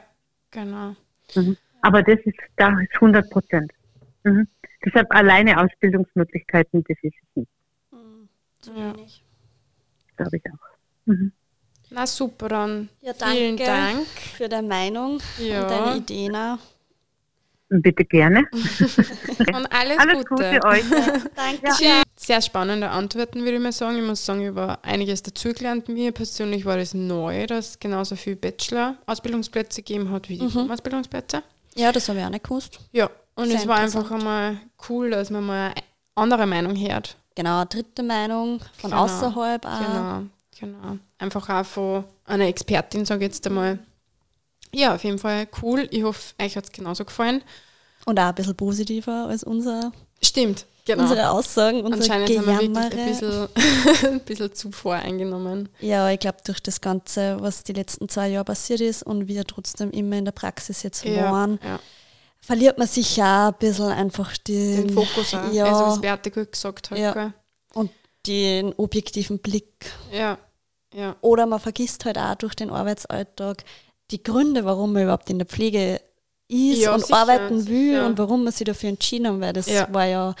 genau. 0.50 0.96
Mhm. 1.34 1.56
Aber 1.82 2.02
das 2.02 2.18
ist, 2.24 2.38
da 2.56 2.78
ist 2.80 2.94
100 2.94 3.30
Prozent. 3.30 3.72
Mhm. 4.24 4.48
Deshalb 4.84 5.12
alleine 5.14 5.60
Ausbildungsmöglichkeiten, 5.60 6.84
das 6.88 6.96
ist 7.02 7.14
es 7.14 7.36
nicht. 7.36 7.50
Mhm. 7.92 8.28
Zu 8.60 8.74
wenig. 8.74 9.24
Glaube 10.16 10.36
ich 10.36 10.42
auch. 10.46 11.06
Mhm. 11.06 11.32
Na 11.90 12.06
super, 12.06 12.48
dann 12.48 12.88
ja, 13.00 13.12
vielen 13.14 13.56
Dank 13.56 14.06
für 14.36 14.48
deine 14.48 14.66
Meinung 14.66 15.20
ja. 15.38 15.62
und 15.62 15.70
deine 15.70 15.96
Ideen. 15.96 16.58
Bitte 17.70 18.04
gerne. 18.04 18.46
und 18.52 19.66
alles, 19.72 19.98
alles 19.98 20.24
Gute. 20.24 20.52
Gute 20.52 20.66
euch. 20.66 20.84
Danke. 21.36 21.84
Ja. 21.84 22.02
Sehr 22.16 22.40
spannende 22.40 22.88
Antworten, 22.88 23.40
würde 23.40 23.56
ich 23.56 23.62
mal 23.62 23.72
sagen. 23.72 23.96
Ich 23.96 24.02
muss 24.02 24.24
sagen, 24.24 24.40
ich 24.40 24.48
habe 24.48 24.78
einiges 24.82 25.22
dazugelernt. 25.22 25.88
Mir 25.88 26.12
persönlich 26.12 26.64
war 26.64 26.78
es 26.78 26.94
neu, 26.94 27.46
dass 27.46 27.70
es 27.70 27.78
genauso 27.78 28.16
viele 28.16 28.36
Bachelor-Ausbildungsplätze 28.36 29.82
gegeben 29.82 30.10
hat 30.10 30.28
wie 30.28 30.40
mhm. 30.40 30.70
Ausbildungsplätze. 30.70 31.42
Ja, 31.74 31.92
das 31.92 32.08
habe 32.08 32.18
ich 32.18 32.24
auch 32.24 32.30
nicht 32.30 32.44
gewusst. 32.44 32.80
Ja, 32.92 33.10
und 33.34 33.48
Sehr 33.48 33.60
es 33.60 33.68
war 33.68 33.76
einfach 33.76 34.10
einmal 34.10 34.56
cool, 34.88 35.10
dass 35.10 35.30
man 35.30 35.44
mal 35.44 35.66
eine 35.66 35.74
andere 36.16 36.46
Meinung 36.46 36.74
hört. 36.74 37.16
Genau, 37.34 37.58
eine 37.58 37.66
dritte 37.66 38.02
Meinung 38.02 38.60
von 38.78 38.90
genau. 38.90 39.04
außerhalb 39.04 39.64
auch. 39.64 39.78
Genau, 39.78 40.22
genau. 40.58 40.98
Einfach 41.18 41.48
auch 41.48 41.64
von 41.66 42.04
einer 42.24 42.46
Expertin, 42.46 43.04
sage 43.04 43.24
ich 43.24 43.32
jetzt 43.32 43.46
einmal. 43.46 43.78
Ja, 44.72 44.94
auf 44.94 45.04
jeden 45.04 45.18
Fall 45.18 45.48
cool. 45.62 45.88
Ich 45.90 46.02
hoffe, 46.02 46.34
euch 46.40 46.56
hat 46.56 46.64
es 46.64 46.72
genauso 46.72 47.04
gefallen. 47.04 47.42
Und 48.04 48.18
auch 48.18 48.24
ein 48.24 48.34
bisschen 48.34 48.56
positiver 48.56 49.26
als 49.26 49.44
unser. 49.44 49.92
Stimmt, 50.22 50.66
genau. 50.84 51.02
Unsere 51.02 51.30
Aussagen, 51.30 51.82
unser 51.82 51.98
Anscheinend 51.98 52.28
Gejammere. 52.28 52.60
sind 52.60 52.74
wir 52.74 52.82
wirklich 52.82 53.22
ein 53.22 53.48
bisschen, 53.88 54.06
ein 54.14 54.20
bisschen 54.20 54.54
zu 54.54 54.72
voreingenommen. 54.72 55.68
Ja, 55.80 56.10
ich 56.10 56.18
glaube, 56.18 56.38
durch 56.44 56.60
das 56.60 56.80
Ganze, 56.80 57.36
was 57.40 57.64
die 57.64 57.72
letzten 57.72 58.08
zwei 58.08 58.28
Jahre 58.28 58.44
passiert 58.44 58.80
ist 58.80 59.02
und 59.02 59.28
wir 59.28 59.44
trotzdem 59.44 59.90
immer 59.90 60.16
in 60.16 60.24
der 60.24 60.32
Praxis 60.32 60.82
jetzt 60.82 61.04
ja, 61.04 61.30
waren, 61.30 61.60
ja. 61.62 61.78
verliert 62.40 62.78
man 62.78 62.88
sich 62.88 63.16
ja 63.16 63.48
ein 63.48 63.54
bisschen 63.58 63.90
einfach 63.90 64.36
den, 64.38 64.88
den 64.88 64.94
Fokus 64.94 65.34
auch. 65.34 65.52
Ja, 65.52 65.66
also, 65.66 65.86
was 65.92 66.00
Beate 66.00 66.30
gut 66.30 66.52
gesagt 66.52 66.90
hat. 66.90 66.98
Ja. 66.98 67.32
Und 67.74 67.90
den 68.26 68.72
objektiven 68.74 69.38
Blick. 69.38 69.90
Ja, 70.12 70.38
ja. 70.94 71.16
Oder 71.20 71.46
man 71.46 71.60
vergisst 71.60 72.04
halt 72.04 72.18
auch 72.18 72.34
durch 72.34 72.54
den 72.54 72.70
Arbeitsalltag, 72.70 73.64
die 74.10 74.22
Gründe, 74.22 74.64
warum 74.64 74.92
man 74.92 75.02
überhaupt 75.02 75.30
in 75.30 75.38
der 75.38 75.46
Pflege 75.46 76.00
ist 76.48 76.80
ja, 76.80 76.94
und 76.94 77.00
sicher, 77.00 77.16
arbeiten 77.16 77.66
will 77.68 77.92
sicher. 77.92 78.06
und 78.06 78.18
warum 78.18 78.44
man 78.44 78.52
sich 78.52 78.64
dafür 78.64 78.88
entschieden 78.88 79.28
hat, 79.28 79.40
weil 79.40 79.52
das 79.52 79.68
ja. 79.68 79.86
war 79.92 80.06
ja 80.06 80.34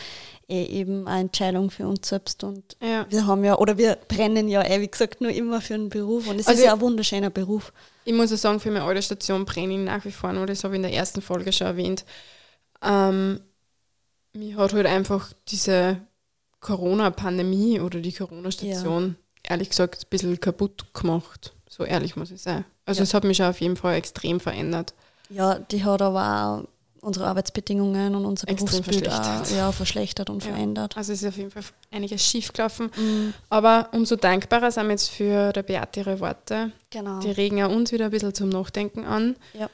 eh 0.48 0.64
eben 0.64 1.06
eine 1.06 1.20
Entscheidung 1.22 1.70
für 1.70 1.86
uns 1.86 2.08
selbst 2.08 2.42
und 2.42 2.76
ja. 2.82 3.04
wir 3.10 3.26
haben 3.26 3.44
ja, 3.44 3.58
oder 3.58 3.76
wir 3.76 3.98
brennen 4.08 4.48
ja 4.48 4.62
eh, 4.62 4.80
wie 4.80 4.88
gesagt, 4.88 5.20
nur 5.20 5.30
immer 5.30 5.60
für 5.60 5.74
einen 5.74 5.90
Beruf 5.90 6.26
und 6.26 6.40
es 6.40 6.46
also 6.46 6.60
ist 6.60 6.66
ja 6.66 6.72
ein 6.72 6.80
wunderschöner 6.80 7.28
Beruf. 7.28 7.72
Ich 8.06 8.14
muss 8.14 8.30
ja 8.30 8.38
sagen, 8.38 8.58
für 8.58 8.70
meine 8.70 8.86
alte 8.86 9.02
Station 9.02 9.44
brenne 9.44 9.74
ich 9.74 9.80
nach 9.80 10.04
wie 10.06 10.12
vor 10.12 10.32
nur, 10.32 10.46
das 10.46 10.64
habe 10.64 10.74
ich 10.74 10.78
in 10.78 10.82
der 10.82 10.94
ersten 10.94 11.20
Folge 11.20 11.52
schon 11.52 11.66
erwähnt. 11.66 12.06
Ähm, 12.82 13.40
mir 14.32 14.56
hat 14.56 14.72
halt 14.72 14.86
einfach 14.86 15.34
diese 15.48 16.00
Corona-Pandemie 16.60 17.80
oder 17.80 18.00
die 18.00 18.12
Corona-Station, 18.12 19.16
ehrlich 19.48 19.70
gesagt, 19.70 20.02
ein 20.04 20.08
bisschen 20.10 20.40
kaputt 20.40 20.84
gemacht. 20.94 21.52
So 21.68 21.84
ehrlich 21.84 22.16
muss 22.16 22.30
ich 22.30 22.40
sein. 22.42 22.64
Also 22.86 23.00
Ja. 23.00 23.04
es 23.04 23.14
hat 23.14 23.24
mich 23.24 23.42
auf 23.42 23.60
jeden 23.60 23.76
Fall 23.76 23.94
extrem 23.96 24.40
verändert. 24.40 24.94
Ja, 25.30 25.58
die 25.58 25.84
hat 25.84 26.00
aber 26.02 26.64
auch 26.64 26.68
unsere 27.00 27.26
Arbeitsbedingungen 27.26 28.14
und 28.16 28.24
unser 28.24 28.48
Extrem 28.48 28.82
Berufsbild 28.82 29.08
auch, 29.08 29.22
verschlechtert. 29.22 29.56
ja, 29.56 29.72
verschlechtert 29.72 30.30
und 30.30 30.44
Ja. 30.44 30.50
verändert. 30.50 30.96
Also 30.96 31.12
es 31.12 31.22
ist 31.22 31.28
auf 31.28 31.36
jeden 31.36 31.50
Fall 31.50 31.62
einiges 31.92 32.24
schief 32.24 32.52
gelaufen. 32.52 32.90
Mhm. 32.96 33.34
Aber 33.50 33.88
umso 33.92 34.16
dankbarer 34.16 34.70
sind 34.72 34.84
wir 34.86 34.90
jetzt 34.92 35.08
für 35.10 35.52
der 35.52 35.62
Beate 35.62 36.00
ihre 36.00 36.18
Worte. 36.20 36.72
Genau. 36.90 37.20
Die 37.20 37.30
regen 37.30 37.58
ja 37.58 37.66
uns 37.66 37.92
wieder 37.92 38.06
ein 38.06 38.10
bisschen 38.10 38.34
zum 38.34 38.48
Nachdenken 38.48 39.04
an. 39.04 39.36
Ja. 39.52 39.68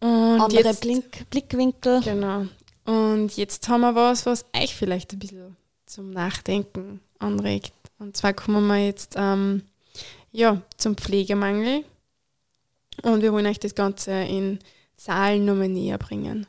Und 0.00 0.40
Andere 0.40 0.62
jetzt, 0.64 0.80
Blink, 0.80 1.28
Blickwinkel. 1.30 2.00
Genau. 2.00 2.46
Und 2.86 3.36
jetzt 3.36 3.68
haben 3.68 3.82
wir 3.82 3.94
was, 3.94 4.24
was 4.26 4.44
euch 4.56 4.74
vielleicht 4.74 5.12
ein 5.12 5.18
bisschen 5.18 5.56
zum 5.86 6.10
Nachdenken 6.10 7.00
anregt. 7.18 7.72
Und 8.02 8.16
zwar 8.16 8.32
kommen 8.32 8.66
wir 8.66 8.84
jetzt 8.84 9.14
ähm, 9.16 9.62
ja, 10.32 10.60
zum 10.76 10.96
Pflegemangel. 10.96 11.84
Und 13.04 13.22
wir 13.22 13.32
wollen 13.32 13.46
euch 13.46 13.60
das 13.60 13.76
Ganze 13.76 14.10
in 14.10 14.58
Zahlen 14.96 15.44
nochmal 15.44 15.68
näher 15.68 15.98
bringen. 15.98 16.46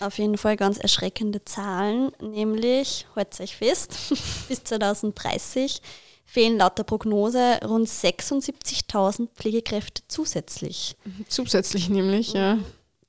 Auf 0.00 0.18
jeden 0.18 0.38
Fall 0.38 0.56
ganz 0.56 0.78
erschreckende 0.78 1.44
Zahlen, 1.44 2.12
nämlich, 2.20 3.06
haltet 3.16 3.40
euch 3.40 3.56
fest, 3.56 3.96
bis 4.48 4.62
2030 4.62 5.82
fehlen 6.24 6.58
laut 6.58 6.78
der 6.78 6.84
Prognose 6.84 7.58
rund 7.64 7.88
76.000 7.88 9.28
Pflegekräfte 9.34 10.02
zusätzlich. 10.08 10.96
Zusätzlich 11.26 11.88
nämlich, 11.88 12.34
ja. 12.34 12.58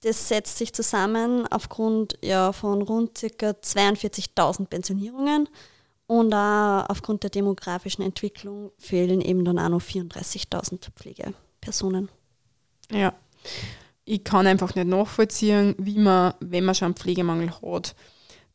Das 0.01 0.29
setzt 0.29 0.57
sich 0.57 0.73
zusammen 0.73 1.45
aufgrund 1.51 2.17
ja, 2.23 2.51
von 2.53 2.81
rund 2.81 3.15
ca. 3.37 3.49
42.000 3.49 4.67
Pensionierungen 4.67 5.49
und 6.09 6.33
auch 6.33 6.89
aufgrund 6.89 7.21
der 7.21 7.29
demografischen 7.29 8.03
Entwicklung 8.03 8.71
fehlen 8.79 9.21
eben 9.21 9.45
dann 9.45 9.59
auch 9.59 9.69
noch 9.69 9.81
34.000 9.81 10.89
Pflegepersonen. 10.95 12.09
Ja. 12.91 13.13
Ich 14.05 14.23
kann 14.23 14.47
einfach 14.47 14.73
nicht 14.73 14.87
nachvollziehen, 14.87 15.75
wie 15.77 15.99
man, 15.99 16.33
wenn 16.39 16.65
man 16.65 16.73
schon 16.73 16.87
einen 16.87 16.95
Pflegemangel 16.95 17.51
hat, 17.61 17.95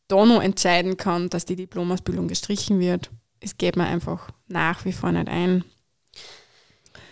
da 0.09 0.25
noch 0.25 0.43
entscheiden 0.43 0.97
kann, 0.97 1.31
dass 1.31 1.45
die 1.45 1.55
Diplomausbildung 1.55 2.27
gestrichen 2.27 2.81
wird. 2.81 3.13
Es 3.39 3.57
geht 3.57 3.77
mir 3.77 3.87
einfach 3.87 4.31
nach 4.49 4.85
wie 4.85 4.93
vor 4.93 5.13
nicht 5.13 5.29
ein. 5.29 5.65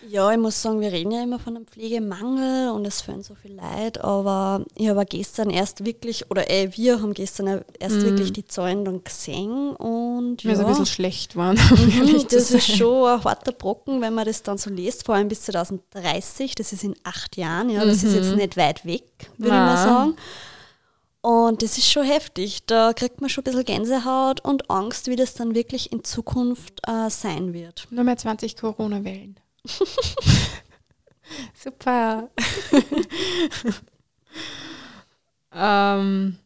Ja, 0.09 0.31
ich 0.31 0.37
muss 0.37 0.61
sagen, 0.61 0.81
wir 0.81 0.91
reden 0.91 1.11
ja 1.11 1.23
immer 1.23 1.39
von 1.39 1.55
einem 1.55 1.65
Pflegemangel 1.65 2.71
und 2.71 2.85
es 2.85 3.01
fehlen 3.01 3.23
so 3.23 3.35
viel 3.35 3.53
Leid, 3.53 4.03
aber 4.03 4.65
ich 4.75 4.87
habe 4.89 5.05
gestern 5.05 5.49
erst 5.49 5.85
wirklich, 5.85 6.29
oder 6.29 6.49
äh, 6.51 6.69
wir 6.75 7.01
haben 7.01 7.13
gestern 7.13 7.63
erst 7.79 7.97
Mhm. 7.97 8.03
wirklich 8.03 8.33
die 8.33 8.45
Zahlen 8.45 8.83
dann 8.85 9.03
gesehen 9.03 9.75
und 9.75 10.43
ja, 10.43 10.51
ist 10.53 10.59
ein 10.59 10.67
bisschen 10.67 10.85
schlecht 10.85 11.35
waren, 11.35 11.55
zu 12.27 12.27
das 12.35 12.51
ist 12.51 12.75
schon 12.77 13.07
ein 13.07 13.23
harter 13.23 13.51
Brocken, 13.53 14.01
wenn 14.01 14.13
man 14.13 14.25
das 14.25 14.43
dann 14.43 14.57
so 14.57 14.69
liest, 14.69 15.05
vor 15.05 15.15
allem 15.15 15.27
bis 15.29 15.43
2030, 15.43 16.55
das 16.55 16.73
ist 16.73 16.83
in 16.83 16.95
acht 17.03 17.37
Jahren, 17.37 17.69
ja, 17.69 17.85
das 17.85 18.03
ist 18.03 18.13
jetzt 18.13 18.35
nicht 18.35 18.57
weit 18.57 18.85
weg, 18.85 19.03
würde 19.37 19.55
ich 19.55 19.61
mal 19.61 19.73
Mhm. 19.73 19.77
Sagen. 19.77 20.15
Und 21.21 21.61
das 21.63 21.77
ist 21.77 21.89
schon 21.89 22.03
heftig, 22.03 22.65
da 22.65 22.91
kriegt 22.91 23.21
man 23.21 23.29
schon 23.29 23.43
ein 23.43 23.45
bisschen 23.45 23.63
Gänsehaut 23.63 24.41
und 24.43 24.69
Angst, 24.69 25.07
wie 25.07 25.15
das 25.15 25.33
dann 25.35 25.55
wirklich 25.55 25.93
in 25.93 26.03
Zukunft 26.03 26.81
äh, 26.85 27.09
sein 27.09 27.53
wird. 27.53 27.87
Nur 27.91 28.03
mehr 28.03 28.17
20 28.17 28.57
Corona-Wellen. 28.57 29.37
Super. 31.55 32.29
ähm, 35.53 36.37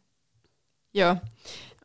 ja, 0.92 1.20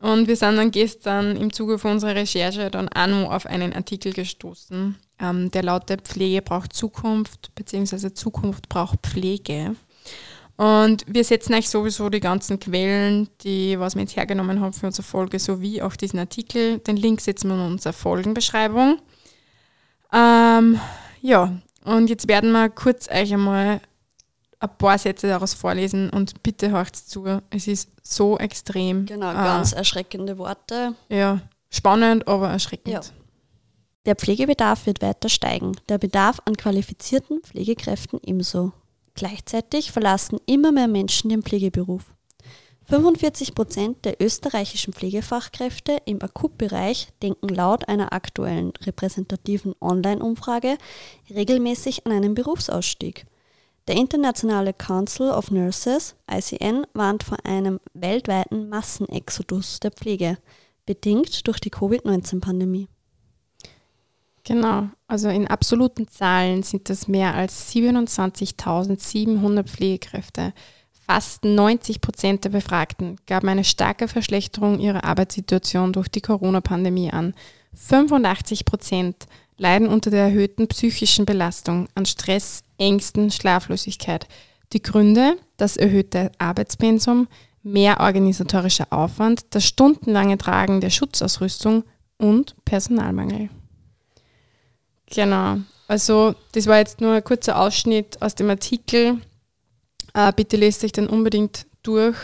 und 0.00 0.28
wir 0.28 0.36
sind 0.36 0.56
dann 0.56 0.70
gestern 0.70 1.36
im 1.36 1.52
Zuge 1.52 1.78
von 1.78 1.92
unserer 1.92 2.14
Recherche 2.14 2.70
dann 2.70 2.88
auch 2.88 3.06
noch 3.06 3.30
auf 3.30 3.46
einen 3.46 3.72
Artikel 3.72 4.12
gestoßen, 4.12 4.96
ähm, 5.18 5.50
der 5.50 5.62
lautet 5.62 6.02
Pflege 6.02 6.42
braucht 6.42 6.72
Zukunft, 6.72 7.54
beziehungsweise 7.54 8.12
Zukunft 8.12 8.68
braucht 8.68 9.00
Pflege. 9.02 9.76
Und 10.56 11.04
wir 11.08 11.24
setzen 11.24 11.54
euch 11.54 11.68
sowieso 11.68 12.10
die 12.10 12.20
ganzen 12.20 12.60
Quellen, 12.60 13.28
die 13.40 13.78
was 13.78 13.96
wir 13.96 14.02
jetzt 14.02 14.16
hergenommen 14.16 14.60
haben 14.60 14.72
für 14.72 14.86
unsere 14.86 15.02
Folge, 15.02 15.38
sowie 15.38 15.82
auch 15.82 15.96
diesen 15.96 16.18
Artikel. 16.18 16.78
Den 16.78 16.96
Link 16.96 17.20
setzen 17.20 17.48
wir 17.48 17.54
in 17.54 17.72
unsere 17.72 17.92
Folgenbeschreibung. 17.92 19.00
Ähm, 20.12 20.78
ja, 21.24 21.52
und 21.84 22.10
jetzt 22.10 22.28
werden 22.28 22.52
wir 22.52 22.68
kurz 22.68 23.08
euch 23.08 23.32
einmal 23.32 23.80
ein 24.60 24.78
paar 24.78 24.98
Sätze 24.98 25.26
daraus 25.26 25.54
vorlesen 25.54 26.10
und 26.10 26.42
bitte 26.42 26.70
hört 26.70 26.94
zu. 26.94 27.40
Es 27.48 27.66
ist 27.66 27.90
so 28.02 28.38
extrem. 28.38 29.06
Genau, 29.06 29.30
äh, 29.30 29.34
ganz 29.34 29.72
erschreckende 29.72 30.36
Worte. 30.36 30.94
ja, 31.08 31.40
spannend, 31.70 32.28
aber 32.28 32.50
erschreckend. 32.50 32.92
Ja. 32.92 33.00
Der 34.04 34.16
Pflegebedarf 34.16 34.84
wird 34.84 35.00
weiter 35.00 35.30
steigen, 35.30 35.72
der 35.88 35.96
Bedarf 35.96 36.42
an 36.44 36.56
qualifizierten 36.56 37.40
Pflegekräften 37.40 38.20
ebenso. 38.22 38.72
Gleichzeitig 39.14 39.92
verlassen 39.92 40.38
immer 40.44 40.72
mehr 40.72 40.88
Menschen 40.88 41.30
den 41.30 41.42
Pflegeberuf. 41.42 42.13
45 42.86 43.54
Prozent 43.54 44.04
der 44.04 44.20
österreichischen 44.20 44.92
Pflegefachkräfte 44.92 46.02
im 46.04 46.20
Akutbereich 46.20 47.08
denken 47.22 47.48
laut 47.48 47.88
einer 47.88 48.12
aktuellen 48.12 48.74
repräsentativen 48.82 49.74
Online-Umfrage 49.80 50.76
regelmäßig 51.30 52.04
an 52.04 52.12
einen 52.12 52.34
Berufsausstieg. 52.34 53.24
Der 53.88 53.96
Internationale 53.96 54.74
Council 54.74 55.30
of 55.30 55.50
Nurses, 55.50 56.14
ICN, 56.30 56.86
warnt 56.92 57.22
vor 57.22 57.38
einem 57.44 57.80
weltweiten 57.94 58.68
Massenexodus 58.68 59.80
der 59.80 59.90
Pflege, 59.90 60.36
bedingt 60.84 61.46
durch 61.46 61.60
die 61.60 61.70
Covid-19-Pandemie. 61.70 62.88
Genau, 64.46 64.88
also 65.06 65.30
in 65.30 65.48
absoluten 65.48 66.06
Zahlen 66.08 66.62
sind 66.62 66.90
das 66.90 67.08
mehr 67.08 67.34
als 67.34 67.74
27.700 67.74 69.62
Pflegekräfte. 69.64 70.52
Fast 71.06 71.44
90 71.44 72.00
Prozent 72.00 72.44
der 72.44 72.50
Befragten 72.50 73.16
gaben 73.26 73.48
eine 73.48 73.64
starke 73.64 74.08
Verschlechterung 74.08 74.80
ihrer 74.80 75.04
Arbeitssituation 75.04 75.92
durch 75.92 76.08
die 76.08 76.22
Corona-Pandemie 76.22 77.12
an. 77.12 77.34
85 77.74 78.64
Prozent 78.64 79.26
leiden 79.58 79.88
unter 79.88 80.10
der 80.10 80.24
erhöhten 80.24 80.66
psychischen 80.68 81.26
Belastung 81.26 81.88
an 81.94 82.06
Stress, 82.06 82.62
Ängsten, 82.78 83.30
Schlaflosigkeit. 83.30 84.26
Die 84.72 84.80
Gründe, 84.80 85.36
das 85.58 85.76
erhöhte 85.76 86.32
Arbeitspensum, 86.38 87.28
mehr 87.62 88.00
organisatorischer 88.00 88.86
Aufwand, 88.90 89.42
das 89.50 89.64
stundenlange 89.64 90.38
Tragen 90.38 90.80
der 90.80 90.90
Schutzausrüstung 90.90 91.84
und 92.16 92.56
Personalmangel. 92.64 93.50
Genau. 95.06 95.58
Also 95.86 96.34
das 96.52 96.66
war 96.66 96.78
jetzt 96.78 97.02
nur 97.02 97.12
ein 97.12 97.24
kurzer 97.24 97.60
Ausschnitt 97.60 98.22
aus 98.22 98.34
dem 98.34 98.48
Artikel. 98.48 99.20
Äh, 100.14 100.32
bitte 100.34 100.56
lest 100.56 100.84
euch 100.84 100.92
den 100.92 101.08
unbedingt 101.08 101.66
durch. 101.82 102.16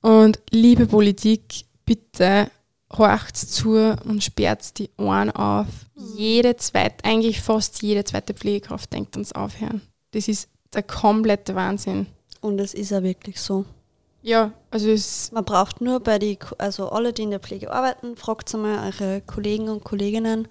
Und 0.00 0.40
liebe 0.50 0.86
Politik, 0.86 1.64
bitte 1.84 2.50
horcht 2.96 3.36
zu 3.36 3.96
und 4.04 4.24
sperrt 4.24 4.78
die 4.78 4.90
Ohren 4.96 5.30
auf. 5.30 5.66
Jede 6.16 6.56
zweite, 6.56 7.04
eigentlich 7.04 7.42
fast 7.42 7.82
jede 7.82 8.04
zweite 8.04 8.34
Pflegekraft 8.34 8.92
denkt 8.92 9.14
ans 9.14 9.32
Aufhören. 9.32 9.82
Das 10.12 10.28
ist 10.28 10.48
der 10.72 10.82
komplette 10.82 11.54
Wahnsinn. 11.54 12.06
Und 12.40 12.60
es 12.60 12.74
ist 12.74 12.90
ja 12.90 13.02
wirklich 13.02 13.40
so. 13.40 13.64
Ja, 14.22 14.52
also 14.70 14.88
es 14.88 15.30
Man 15.32 15.44
braucht 15.44 15.80
nur 15.80 16.00
bei 16.00 16.18
die, 16.18 16.38
also 16.58 16.90
alle, 16.90 17.12
die 17.12 17.22
in 17.22 17.30
der 17.30 17.40
Pflege 17.40 17.72
arbeiten, 17.72 18.16
fragt 18.16 18.52
einmal 18.54 18.92
eure 18.92 19.20
Kollegen 19.20 19.68
und 19.68 19.84
Kolleginnen, 19.84 20.48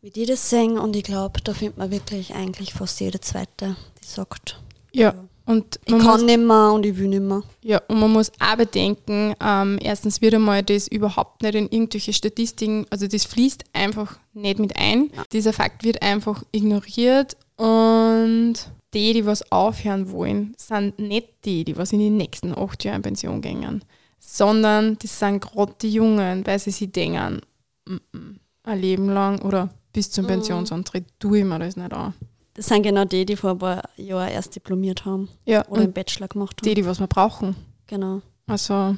wie 0.00 0.10
die 0.10 0.26
das 0.26 0.50
sehen. 0.50 0.78
Und 0.78 0.94
ich 0.96 1.04
glaube, 1.04 1.40
da 1.42 1.54
findet 1.54 1.78
man 1.78 1.90
wirklich 1.90 2.34
eigentlich 2.34 2.74
fast 2.74 3.00
jede 3.00 3.20
zweite, 3.20 3.76
die 4.02 4.06
sagt, 4.06 4.60
ja 4.96 5.14
und 5.48 5.78
ich 5.84 5.92
man 5.92 6.00
kann 6.00 6.10
muss- 6.12 6.22
nicht 6.24 6.40
mehr 6.40 6.72
und 6.72 6.84
ich 6.84 6.96
will 6.98 7.06
nicht 7.08 7.22
mehr. 7.22 7.42
Ja, 7.62 7.80
und 7.86 8.00
man 8.00 8.12
muss 8.12 8.32
auch 8.40 8.56
bedenken, 8.56 9.32
ähm, 9.40 9.78
erstens 9.80 10.20
wird 10.20 10.34
einmal 10.34 10.62
das 10.64 10.88
überhaupt 10.88 11.42
nicht 11.42 11.54
in 11.54 11.68
irgendwelche 11.70 12.12
Statistiken, 12.12 12.84
also 12.90 13.06
das 13.06 13.24
fließt 13.26 13.62
einfach 13.72 14.18
nicht 14.34 14.58
mit 14.58 14.76
ein. 14.76 15.10
Ja. 15.14 15.22
Dieser 15.32 15.52
Fakt 15.52 15.84
wird 15.84 16.02
einfach 16.02 16.42
ignoriert 16.50 17.36
und 17.56 18.54
die, 18.92 19.12
die 19.12 19.24
was 19.26 19.52
aufhören 19.52 20.10
wollen, 20.10 20.54
sind 20.58 20.98
nicht 20.98 21.28
die, 21.44 21.64
die 21.64 21.76
was 21.76 21.92
in 21.92 22.00
den 22.00 22.16
nächsten 22.16 22.52
acht 22.56 22.82
Jahren 22.84 22.96
in 22.96 23.02
Pension 23.02 23.40
gehen, 23.40 23.84
sondern 24.18 24.96
das 25.00 25.18
sind 25.18 25.40
gerade 25.42 25.74
die 25.80 25.90
Jungen, 25.92 26.44
weil 26.46 26.58
sie 26.58 26.70
sich 26.72 26.90
denken, 26.90 27.40
mm 27.86 27.94
-mm, 27.94 28.34
ein 28.64 28.80
Leben 28.80 29.08
lang 29.10 29.40
oder 29.42 29.68
bis 29.92 30.10
zum 30.10 30.24
Mhm. 30.24 30.28
Pensionsantritt 30.30 31.04
tue 31.20 31.38
ich 31.38 31.44
mir 31.44 31.58
das 31.60 31.76
nicht 31.76 31.92
an. 31.92 32.14
Das 32.56 32.66
sind 32.66 32.82
genau 32.82 33.04
die, 33.04 33.26
die 33.26 33.36
vor 33.36 33.50
ein 33.50 33.58
paar 33.58 33.82
Jahren 33.96 34.30
erst 34.30 34.56
diplomiert 34.56 35.04
haben 35.04 35.28
Ja, 35.44 35.66
oder 35.68 35.82
einen 35.82 35.92
Bachelor 35.92 36.28
gemacht 36.28 36.56
haben. 36.60 36.68
die, 36.68 36.74
die 36.74 36.86
was 36.86 36.98
wir 36.98 37.06
brauchen. 37.06 37.54
genau. 37.86 38.22
Also, 38.48 38.96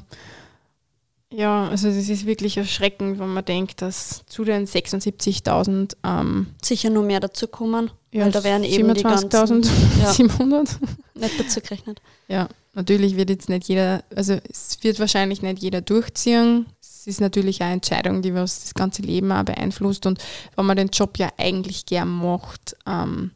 ja, 1.32 1.68
also 1.68 1.88
das 1.88 2.08
ist 2.08 2.24
wirklich 2.26 2.56
erschreckend, 2.56 3.18
wenn 3.18 3.32
man 3.32 3.44
denkt, 3.44 3.82
dass 3.82 4.24
zu 4.26 4.44
den 4.44 4.66
76.000 4.66 5.96
ähm, 6.04 6.46
Sicher 6.62 6.90
noch 6.90 7.02
mehr 7.02 7.20
dazu 7.20 7.48
kommen, 7.48 7.90
ja, 8.12 8.24
weil 8.24 8.30
da 8.32 8.44
werden 8.44 8.64
eben 8.64 8.94
die 8.94 9.02
ganzen 9.02 9.28
27.700. 9.30 10.76
nicht 11.14 11.40
dazu 11.40 11.60
gerechnet. 11.60 12.00
Ja, 12.28 12.48
natürlich 12.74 13.16
wird 13.16 13.30
jetzt 13.30 13.48
nicht 13.48 13.68
jeder, 13.68 14.04
also 14.14 14.38
es 14.48 14.78
wird 14.82 15.00
wahrscheinlich 15.00 15.42
nicht 15.42 15.62
jeder 15.62 15.80
durchziehen. 15.80 16.66
Es 16.80 17.06
ist 17.06 17.20
natürlich 17.20 17.62
eine 17.62 17.74
Entscheidung, 17.74 18.22
die 18.22 18.34
was 18.34 18.60
das 18.60 18.74
ganze 18.74 19.02
Leben 19.02 19.32
auch 19.32 19.44
beeinflusst. 19.44 20.06
Und 20.06 20.22
wenn 20.56 20.66
man 20.66 20.76
den 20.76 20.88
Job 20.88 21.18
ja 21.18 21.30
eigentlich 21.36 21.86
gern 21.86 22.08
macht, 22.08 22.76
ähm, 22.86 23.32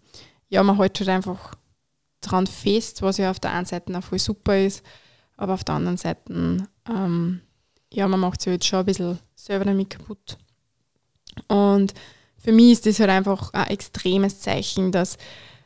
ja, 0.53 0.63
man 0.63 0.77
hält 0.77 1.01
halt 1.01 1.09
einfach 1.09 1.55
dran 2.21 2.47
fest, 2.47 3.01
was 3.01 3.17
ja 3.17 3.31
auf 3.31 3.41
der 3.41 3.53
einen 3.53 3.65
Seite 3.65 3.97
auch 3.97 4.05
voll 4.05 4.19
super 4.19 4.59
ist, 4.59 4.85
aber 5.39 5.55
auf 5.55 5.65
der 5.65 5.77
anderen 5.77 5.97
Seite, 5.97 6.69
ähm, 6.89 7.41
ja, 7.91 8.07
man 8.07 8.21
macht 8.21 8.43
sich 8.43 8.53
jetzt 8.53 8.67
schon 8.67 8.81
ein 8.81 8.85
bisschen 8.85 9.19
selber 9.35 9.65
damit 9.65 9.89
kaputt. 9.89 10.37
Und 11.49 11.95
für 12.37 12.53
mich 12.53 12.73
ist 12.73 12.87
das 12.87 13.01
halt 13.01 13.09
einfach 13.09 13.55
ein 13.55 13.69
extremes 13.69 14.41
Zeichen, 14.41 14.93
dass 14.93 15.17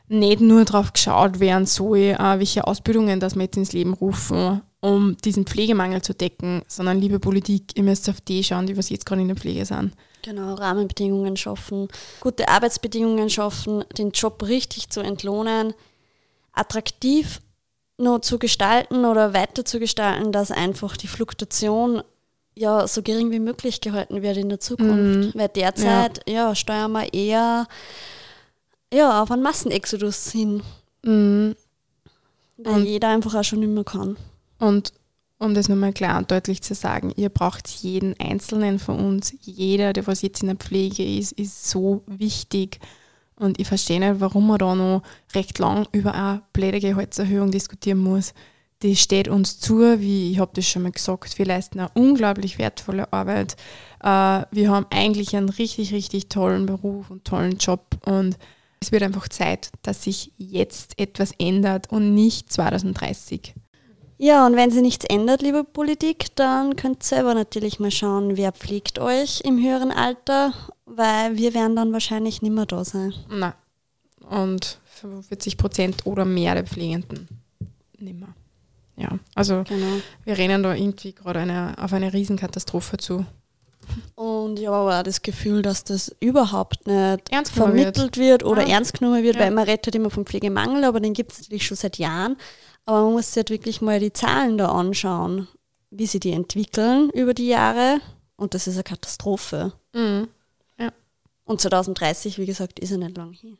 nicht 0.07 0.39
nur 0.39 0.63
darauf 0.63 0.93
geschaut 0.93 1.41
werden 1.41 1.65
soll, 1.65 2.15
äh, 2.17 2.39
welche 2.39 2.65
Ausbildungen 2.65 3.19
das 3.19 3.35
wir 3.35 3.43
jetzt 3.43 3.57
ins 3.57 3.73
Leben 3.73 3.93
rufen, 3.93 4.61
um 4.79 5.17
diesen 5.17 5.45
Pflegemangel 5.45 6.01
zu 6.01 6.13
decken, 6.13 6.61
sondern 6.69 7.01
liebe 7.01 7.19
Politik, 7.19 7.75
ihr 7.75 7.83
müsst 7.83 8.09
auf 8.09 8.21
die 8.21 8.41
schauen, 8.41 8.67
die 8.67 8.77
was 8.77 8.89
jetzt 8.89 9.05
gerade 9.05 9.21
in 9.21 9.27
der 9.27 9.35
Pflege 9.35 9.65
sind. 9.65 9.91
Genau, 10.27 10.55
Rahmenbedingungen 10.55 11.37
schaffen, 11.37 11.87
gute 12.19 12.49
Arbeitsbedingungen 12.49 13.29
schaffen, 13.29 13.85
den 13.97 14.11
Job 14.11 14.43
richtig 14.43 14.89
zu 14.89 14.99
entlohnen, 14.99 15.73
attraktiv 16.51 17.39
noch 17.97 18.19
zu 18.19 18.37
gestalten 18.37 19.05
oder 19.05 19.33
weiter 19.33 19.63
zu 19.63 19.79
gestalten, 19.79 20.33
dass 20.33 20.51
einfach 20.51 20.97
die 20.97 21.07
Fluktuation 21.07 22.03
ja 22.55 22.89
so 22.89 23.03
gering 23.03 23.31
wie 23.31 23.39
möglich 23.39 23.79
gehalten 23.79 24.21
wird 24.21 24.35
in 24.35 24.49
der 24.49 24.59
Zukunft. 24.59 25.33
Mhm. 25.33 25.39
Weil 25.39 25.47
derzeit 25.47 26.27
ja. 26.27 26.49
ja. 26.49 26.55
steuern 26.55 26.91
wir 26.91 27.13
eher 27.13 27.65
ja, 28.93 29.23
auf 29.23 29.31
einen 29.31 29.43
Massenexodus 29.43 30.29
hin. 30.29 30.61
Mhm. 31.03 31.55
Weil 32.57 32.73
und 32.73 32.83
jeder 32.83 33.07
einfach 33.07 33.33
auch 33.33 33.45
schon 33.45 33.61
nicht 33.61 33.69
mehr 33.69 33.85
kann. 33.85 34.17
Und 34.59 34.91
um 35.39 35.53
das 35.53 35.69
nochmal 35.69 35.93
klar 35.93 36.17
und 36.17 36.31
deutlich 36.31 36.61
zu 36.61 36.73
sagen, 36.73 37.13
ihr 37.15 37.29
braucht 37.29 37.67
jeden 37.67 38.19
Einzelnen 38.19 38.79
von 38.79 38.99
uns. 38.99 39.33
Jeder, 39.41 39.93
der 39.93 40.07
was 40.07 40.21
jetzt 40.21 40.41
in 40.41 40.47
der 40.47 40.55
Pflege 40.55 41.03
ist, 41.03 41.31
ist 41.33 41.69
so 41.69 42.03
wichtig. 42.07 42.79
Und 43.35 43.59
ich 43.59 43.67
verstehe 43.67 43.99
nicht, 43.99 44.19
warum 44.19 44.47
man 44.47 44.57
da 44.57 44.73
noch 44.73 45.03
recht 45.35 45.59
lang 45.59 45.87
über 45.91 46.13
eine 46.15 46.41
blöde 46.53 46.79
Gehaltserhöhung 46.79 47.51
diskutieren 47.51 47.99
muss. 47.99 48.33
Die 48.81 48.95
steht 48.95 49.27
uns 49.27 49.59
zu, 49.59 49.99
wie 49.99 50.31
ich 50.31 50.39
habe 50.39 50.51
das 50.53 50.67
schon 50.67 50.83
mal 50.83 50.91
gesagt, 50.91 51.37
wir 51.37 51.45
leisten 51.45 51.79
eine 51.79 51.89
unglaublich 51.93 52.57
wertvolle 52.57 53.11
Arbeit. 53.11 53.55
Äh, 54.03 54.43
wir 54.51 54.69
haben 54.69 54.85
eigentlich 54.91 55.35
einen 55.35 55.49
richtig, 55.49 55.93
richtig 55.93 56.29
tollen 56.29 56.65
Beruf 56.65 57.09
und 57.09 57.25
tollen 57.25 57.57
Job 57.57 57.97
und 58.05 58.37
es 58.79 58.91
wird 58.91 59.01
einfach 59.01 59.27
Zeit, 59.29 59.71
dass 59.81 60.03
sich 60.03 60.31
jetzt 60.37 60.99
etwas 60.99 61.31
ändert 61.39 61.91
und 61.91 62.13
nicht 62.13 62.51
2030. 62.51 63.55
Ja, 64.19 64.45
und 64.47 64.55
wenn 64.55 64.71
sich 64.71 64.81
nichts 64.81 65.05
ändert, 65.05 65.41
liebe 65.41 65.63
Politik, 65.63 66.35
dann 66.35 66.75
könnt 66.75 67.03
ihr 67.03 67.07
selber 67.07 67.33
natürlich 67.35 67.79
mal 67.79 67.91
schauen, 67.91 68.35
wer 68.35 68.51
pflegt 68.51 68.97
euch 68.97 69.41
im 69.41 69.61
höheren 69.61 69.91
Alter, 69.91 70.53
weil 70.85 71.37
wir 71.37 71.53
werden 71.53 71.75
dann 71.75 71.93
wahrscheinlich 71.93 72.41
nicht 72.41 72.53
mehr 72.53 72.65
da 72.65 72.83
sein. 72.83 73.13
Nein. 73.29 73.53
Und 74.29 74.79
45 74.85 75.57
Prozent 75.57 76.05
oder 76.05 76.25
mehr 76.25 76.55
der 76.55 76.65
Pflegenden 76.65 77.27
nicht 77.99 78.19
mehr. 78.19 78.33
Ja, 78.95 79.19
also 79.35 79.63
genau. 79.67 80.01
wir 80.25 80.37
rennen 80.37 80.63
da 80.63 80.73
irgendwie 80.73 81.13
gerade 81.13 81.39
eine, 81.39 81.75
auf 81.77 81.93
eine 81.93 82.11
Riesenkatastrophe 82.13 82.97
zu. 82.97 83.25
Und 84.15 84.59
ich 84.59 84.67
habe 84.67 84.75
aber 84.75 84.99
auch 84.99 85.03
das 85.03 85.21
Gefühl, 85.21 85.61
dass 85.61 85.83
das 85.83 86.13
überhaupt 86.19 86.87
nicht 86.87 87.31
ernst 87.31 87.53
vermittelt 87.53 88.17
wird, 88.17 88.43
wird 88.43 88.43
oder 88.43 88.63
ja. 88.63 88.75
ernst 88.75 88.99
genommen 88.99 89.23
wird, 89.23 89.35
ja. 89.35 89.43
weil 89.43 89.51
man 89.51 89.65
redet 89.65 89.95
immer 89.95 90.09
vom 90.09 90.25
Pflegemangel, 90.25 90.83
aber 90.83 90.99
den 90.99 91.13
gibt 91.13 91.31
es 91.31 91.43
natürlich 91.43 91.65
schon 91.65 91.77
seit 91.77 91.97
Jahren. 91.97 92.37
Aber 92.87 93.03
man 93.03 93.13
muss 93.13 93.27
sich 93.27 93.37
halt 93.37 93.49
wirklich 93.49 93.81
mal 93.81 93.99
die 93.99 94.13
Zahlen 94.13 94.57
da 94.57 94.69
anschauen, 94.69 95.49
wie 95.91 96.07
sie 96.07 96.21
die 96.21 96.31
entwickeln 96.31 97.09
über 97.09 97.33
die 97.33 97.47
Jahre. 97.47 97.99
Und 98.37 98.53
das 98.53 98.65
ist 98.65 98.75
eine 98.75 98.83
Katastrophe. 98.83 99.73
Mhm. 99.93 100.29
Ja. 100.79 100.93
Und 101.43 101.59
2030, 101.59 102.39
wie 102.39 102.45
gesagt, 102.45 102.79
ist 102.79 102.91
ja 102.91 102.97
nicht 102.97 103.17
lang 103.17 103.33
hin. 103.33 103.57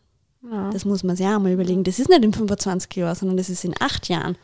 Ja. 0.49 0.69
Das 0.69 0.85
muss 0.85 1.03
man 1.03 1.17
sich 1.17 1.25
auch 1.25 1.39
mal 1.39 1.51
überlegen. 1.51 1.83
Das 1.83 1.99
ist 1.99 2.07
nicht 2.07 2.23
in 2.23 2.31
25 2.31 2.95
Jahren, 2.95 3.15
sondern 3.15 3.35
das 3.35 3.49
ist 3.49 3.65
in 3.65 3.75
acht 3.81 4.07
Jahren. 4.07 4.37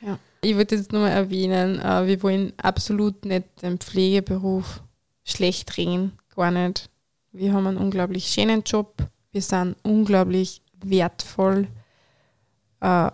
Ja. 0.00 0.18
Ich 0.40 0.56
würde 0.56 0.76
jetzt 0.76 0.92
nur 0.92 1.02
mal 1.02 1.10
erwähnen, 1.10 1.78
äh, 1.78 2.06
wir 2.06 2.22
wollen 2.22 2.54
absolut 2.56 3.26
nicht 3.26 3.44
den 3.60 3.78
Pflegeberuf 3.78 4.82
schlecht 5.24 5.76
reden, 5.76 6.18
gar 6.34 6.50
nicht. 6.50 6.88
Wir 7.32 7.52
haben 7.52 7.66
einen 7.66 7.76
unglaublich 7.76 8.26
schönen 8.28 8.62
Job, 8.62 8.96
wir 9.30 9.42
sind 9.42 9.76
unglaublich 9.82 10.62
wertvoll. 10.82 11.68
Äh, 12.80 13.10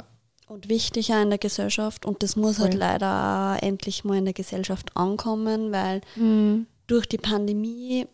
und 0.48 0.68
wichtig 0.68 1.12
auch 1.12 1.22
in 1.22 1.30
der 1.30 1.38
Gesellschaft 1.38 2.06
und 2.06 2.22
das 2.22 2.36
muss 2.36 2.58
halt 2.58 2.74
voll. 2.74 2.82
halt 2.82 3.00
leider 3.00 3.62
endlich 3.62 4.04
mal 4.04 4.18
in 4.18 4.24
der 4.24 4.34
Gesellschaft 4.34 4.96
ankommen, 4.96 5.72
weil 5.72 6.00
mhm. 6.16 6.66
durch 6.86 7.06
die 7.06 7.18
Pandemie, 7.18 8.06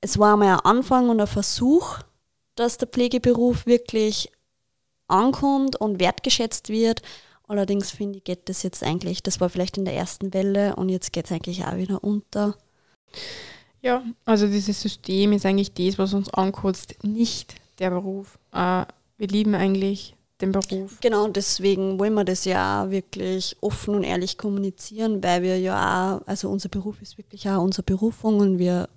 es 0.00 0.18
war 0.18 0.36
mal 0.36 0.54
ein 0.54 0.60
Anfang 0.60 1.08
und 1.08 1.20
ein 1.20 1.26
Versuch, 1.26 1.98
dass 2.54 2.78
der 2.78 2.88
Pflegeberuf 2.88 3.66
wirklich 3.66 4.30
ankommt 5.08 5.76
und 5.76 6.00
wertgeschätzt 6.00 6.68
wird. 6.68 7.02
Allerdings 7.48 7.90
finde 7.90 8.18
ich, 8.18 8.24
geht 8.24 8.48
das 8.48 8.62
jetzt 8.62 8.82
eigentlich, 8.82 9.22
das 9.22 9.40
war 9.40 9.50
vielleicht 9.50 9.76
in 9.76 9.84
der 9.84 9.94
ersten 9.94 10.32
Welle 10.32 10.76
und 10.76 10.88
jetzt 10.88 11.12
geht 11.12 11.26
es 11.26 11.32
eigentlich 11.32 11.64
auch 11.64 11.76
wieder 11.76 12.02
unter. 12.02 12.56
Ja, 13.82 14.02
also 14.24 14.46
dieses 14.46 14.80
System 14.80 15.32
ist 15.32 15.44
eigentlich 15.44 15.74
das, 15.74 15.98
was 15.98 16.14
uns 16.14 16.32
ankotzt, 16.32 17.02
nicht 17.02 17.56
der 17.78 17.90
Beruf. 17.90 18.38
Äh, 18.52 18.86
wir 19.18 19.28
lieben 19.28 19.54
eigentlich 19.54 20.14
den 20.42 20.52
Beruf. 20.52 20.98
Genau, 21.00 21.28
deswegen 21.28 21.98
wollen 21.98 22.14
wir 22.14 22.24
das 22.24 22.44
ja 22.44 22.84
auch 22.84 22.90
wirklich 22.90 23.56
offen 23.60 23.94
und 23.94 24.04
ehrlich 24.04 24.36
kommunizieren, 24.36 25.22
weil 25.22 25.42
wir 25.42 25.58
ja 25.58 26.16
auch, 26.16 26.26
also 26.26 26.50
unser 26.50 26.68
Beruf 26.68 27.00
ist 27.00 27.16
wirklich 27.18 27.48
auch 27.48 27.62
unsere 27.62 27.84
Berufung 27.84 28.40
und 28.40 28.58
wir 28.58 28.88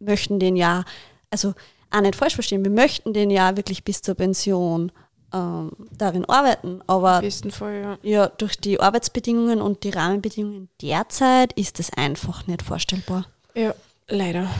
möchten 0.00 0.40
den 0.40 0.56
ja, 0.56 0.84
also 1.30 1.54
auch 1.90 2.00
nicht 2.00 2.16
falsch 2.16 2.34
verstehen, 2.34 2.64
wir 2.64 2.70
möchten 2.70 3.12
den 3.12 3.30
ja 3.30 3.56
wirklich 3.56 3.84
bis 3.84 4.02
zur 4.02 4.14
Pension 4.14 4.90
ähm, 5.32 5.72
darin 5.96 6.24
arbeiten. 6.26 6.80
Aber 6.86 7.22
Fall, 7.50 7.82
ja. 7.82 7.98
ja, 8.02 8.26
durch 8.28 8.56
die 8.56 8.80
Arbeitsbedingungen 8.80 9.60
und 9.60 9.84
die 9.84 9.90
Rahmenbedingungen 9.90 10.68
derzeit 10.80 11.52
ist 11.54 11.78
das 11.78 11.92
einfach 11.92 12.46
nicht 12.46 12.62
vorstellbar. 12.62 13.26
Ja, 13.54 13.74
leider. 14.08 14.50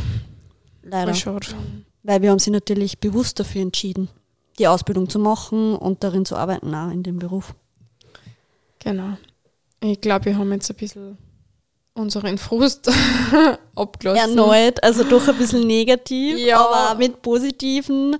Leider. 0.82 1.14
Weil 2.02 2.22
wir 2.22 2.30
haben 2.30 2.38
sie 2.38 2.50
natürlich 2.50 2.98
bewusst 2.98 3.38
dafür 3.38 3.62
entschieden, 3.62 4.08
die 4.58 4.68
Ausbildung 4.68 5.08
zu 5.08 5.18
machen 5.18 5.74
und 5.76 6.04
darin 6.04 6.24
zu 6.24 6.36
arbeiten, 6.36 6.74
auch 6.74 6.90
in 6.90 7.02
dem 7.02 7.18
Beruf. 7.18 7.54
Genau. 8.80 9.16
Ich 9.80 10.00
glaube, 10.00 10.26
wir 10.26 10.38
haben 10.38 10.52
jetzt 10.52 10.70
ein 10.70 10.76
bisschen 10.76 11.18
unseren 11.94 12.38
Frust 12.38 12.90
abgelassen. 13.74 14.38
Erneut, 14.38 14.82
also 14.82 15.04
doch 15.04 15.28
ein 15.28 15.36
bisschen 15.36 15.66
negativ, 15.66 16.38
ja. 16.38 16.58
aber 16.58 16.98
mit 16.98 17.22
positiven 17.22 18.16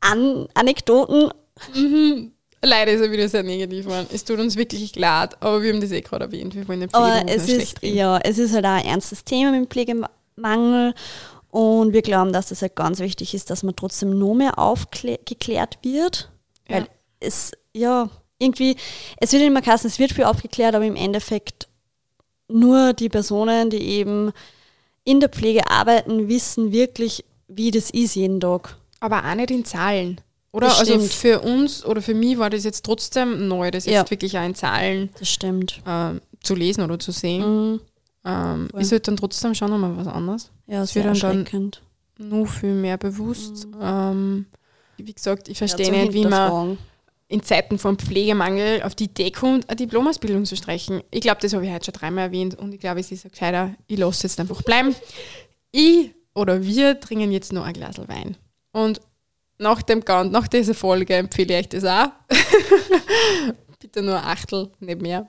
An 0.00 0.46
Anekdoten 0.54 1.30
Mhm. 1.74 2.32
Leider 2.62 2.92
ist 2.92 3.00
er 3.00 3.12
wieder 3.12 3.28
sehr 3.28 3.42
negativ 3.42 3.84
geworden. 3.84 4.06
Es 4.12 4.24
tut 4.24 4.38
uns 4.38 4.56
wirklich 4.56 4.96
leid, 4.96 5.40
aber 5.40 5.62
wir 5.62 5.72
haben 5.72 5.80
das 5.80 5.92
eh 5.92 6.00
gerade 6.00 6.24
erwähnt. 6.24 6.54
Wir 6.54 6.66
wollen 6.66 6.80
den 6.80 6.92
aber 6.92 7.22
es 7.28 7.48
ist, 7.48 7.82
Ja, 7.82 8.18
es 8.18 8.38
ist 8.38 8.54
halt 8.54 8.64
auch 8.64 8.70
ein 8.70 8.84
ernstes 8.84 9.24
Thema 9.24 9.52
mit 9.52 9.60
dem 9.60 9.68
Pflegemangel 9.68 10.94
und 11.56 11.94
wir 11.94 12.02
glauben, 12.02 12.34
dass 12.34 12.50
es 12.50 12.60
halt 12.60 12.76
ganz 12.76 12.98
wichtig 12.98 13.32
ist, 13.32 13.48
dass 13.48 13.62
man 13.62 13.74
trotzdem 13.74 14.18
noch 14.18 14.34
mehr 14.34 14.58
aufgeklärt 14.58 15.78
wird. 15.80 16.30
Ja. 16.68 16.76
Weil 16.76 16.88
es, 17.18 17.52
ja, 17.72 18.10
irgendwie, 18.38 18.76
es 19.16 19.32
wird 19.32 19.42
immer 19.42 19.64
heißen, 19.64 19.88
es 19.88 19.98
wird 19.98 20.12
viel 20.12 20.24
aufgeklärt, 20.24 20.74
aber 20.74 20.84
im 20.84 20.96
Endeffekt 20.96 21.66
nur 22.48 22.92
die 22.92 23.08
Personen, 23.08 23.70
die 23.70 23.78
eben 23.78 24.32
in 25.04 25.18
der 25.18 25.30
Pflege 25.30 25.66
arbeiten, 25.70 26.28
wissen 26.28 26.72
wirklich, 26.72 27.24
wie 27.48 27.70
das 27.70 27.88
ist 27.88 28.16
jeden 28.16 28.38
Tag. 28.38 28.76
Aber 29.00 29.24
auch 29.24 29.34
nicht 29.34 29.50
in 29.50 29.64
Zahlen. 29.64 30.20
Oder? 30.52 30.76
also 30.76 31.00
für 31.00 31.40
uns 31.40 31.86
oder 31.86 32.02
für 32.02 32.12
mich 32.12 32.36
war 32.36 32.50
das 32.50 32.64
jetzt 32.64 32.84
trotzdem 32.84 33.48
neu, 33.48 33.70
das 33.70 33.86
ja. 33.86 34.00
jetzt 34.00 34.10
wirklich 34.10 34.36
auch 34.36 34.44
in 34.44 34.54
Zahlen 34.54 35.08
das 35.18 35.30
stimmt. 35.30 35.80
Äh, 35.86 36.20
zu 36.42 36.54
lesen 36.54 36.84
oder 36.84 36.98
zu 36.98 37.12
sehen. 37.12 37.70
Mhm. 37.72 37.80
Ähm, 38.26 38.68
ist 38.76 38.90
halt 38.90 39.06
dann 39.06 39.16
trotzdem 39.16 39.54
schon 39.54 39.70
nochmal 39.70 39.96
was 39.96 40.08
anderes. 40.08 40.50
Ja, 40.66 40.82
es 40.82 40.94
wird 40.94 41.06
dann, 41.06 41.44
dann 41.44 41.70
nur 42.18 42.46
viel 42.46 42.74
mehr 42.74 42.98
bewusst. 42.98 43.68
Mhm. 43.68 43.80
Ähm, 43.80 44.46
wie 44.96 45.12
gesagt, 45.12 45.48
ich 45.48 45.58
verstehe 45.58 45.86
ja, 45.86 45.92
nicht, 45.92 46.12
wie 46.12 46.26
man 46.26 46.76
in 47.28 47.42
Zeiten 47.42 47.78
von 47.78 47.96
Pflegemangel 47.96 48.82
auf 48.82 48.94
die 48.94 49.04
Idee 49.04 49.30
kommt, 49.30 49.68
eine 49.68 49.76
Diplomausbildung 49.76 50.44
zu 50.44 50.56
streichen. 50.56 51.02
Ich 51.10 51.20
glaube, 51.20 51.38
das 51.40 51.52
habe 51.52 51.64
ich 51.64 51.72
heute 51.72 51.86
schon 51.86 51.94
dreimal 51.94 52.24
erwähnt 52.24 52.56
und 52.56 52.72
ich 52.72 52.80
glaube, 52.80 53.00
es 53.00 53.12
ist 53.12 53.24
ein 53.24 53.30
gescheiter, 53.30 53.74
ich 53.86 53.98
lasse 53.98 54.24
jetzt 54.24 54.40
einfach 54.40 54.62
bleiben. 54.62 54.94
Ich 55.72 56.12
oder 56.34 56.62
wir 56.62 56.98
trinken 57.00 57.32
jetzt 57.32 57.52
noch 57.52 57.64
ein 57.64 57.74
Glas 57.74 57.98
Wein. 58.08 58.36
Und 58.72 59.00
nach, 59.58 59.82
dem, 59.82 60.02
nach 60.06 60.48
dieser 60.48 60.74
Folge 60.74 61.14
empfehle 61.14 61.54
ich 61.54 61.60
euch 61.64 61.68
das 61.68 61.84
auch. 61.84 62.08
Bitte 63.80 64.02
nur 64.02 64.16
Achtel, 64.16 64.70
nicht 64.80 65.00
mehr. 65.00 65.26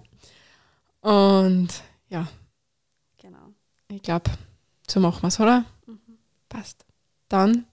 Und 1.02 1.70
ja. 2.10 2.28
Ich 3.90 4.02
glaube, 4.02 4.32
so 4.90 5.00
machen 5.00 5.22
wir 5.24 5.28
es, 5.28 5.40
oder? 5.40 5.66
Mhm. 5.86 6.00
Passt. 6.50 6.86
Dann 7.30 7.66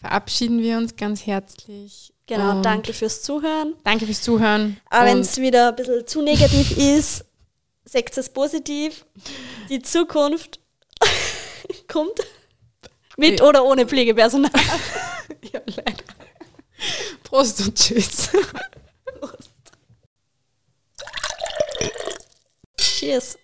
verabschieden 0.00 0.60
wir 0.60 0.78
uns 0.78 0.96
ganz 0.96 1.26
herzlich. 1.26 2.12
Genau, 2.26 2.60
danke 2.60 2.92
fürs 2.92 3.22
Zuhören. 3.22 3.74
Danke 3.84 4.04
fürs 4.04 4.20
Zuhören. 4.20 4.78
Aber 4.90 5.06
wenn 5.06 5.20
es 5.20 5.38
wieder 5.38 5.70
ein 5.70 5.76
bisschen 5.76 6.06
zu 6.06 6.20
negativ 6.22 6.76
ist, 6.76 7.24
seht 7.84 8.16
es 8.16 8.28
positiv. 8.28 9.06
Die 9.70 9.80
Zukunft 9.80 10.60
kommt. 11.88 12.20
Mit 13.16 13.42
oder 13.42 13.64
ohne 13.64 13.86
Pflegepersonal. 13.86 14.50
ja, 15.52 15.60
leider. 15.64 16.04
Prost 17.24 17.60
und 17.60 17.74
tschüss. 17.74 18.28
Prost. 19.18 19.50
Cheers. 22.76 23.38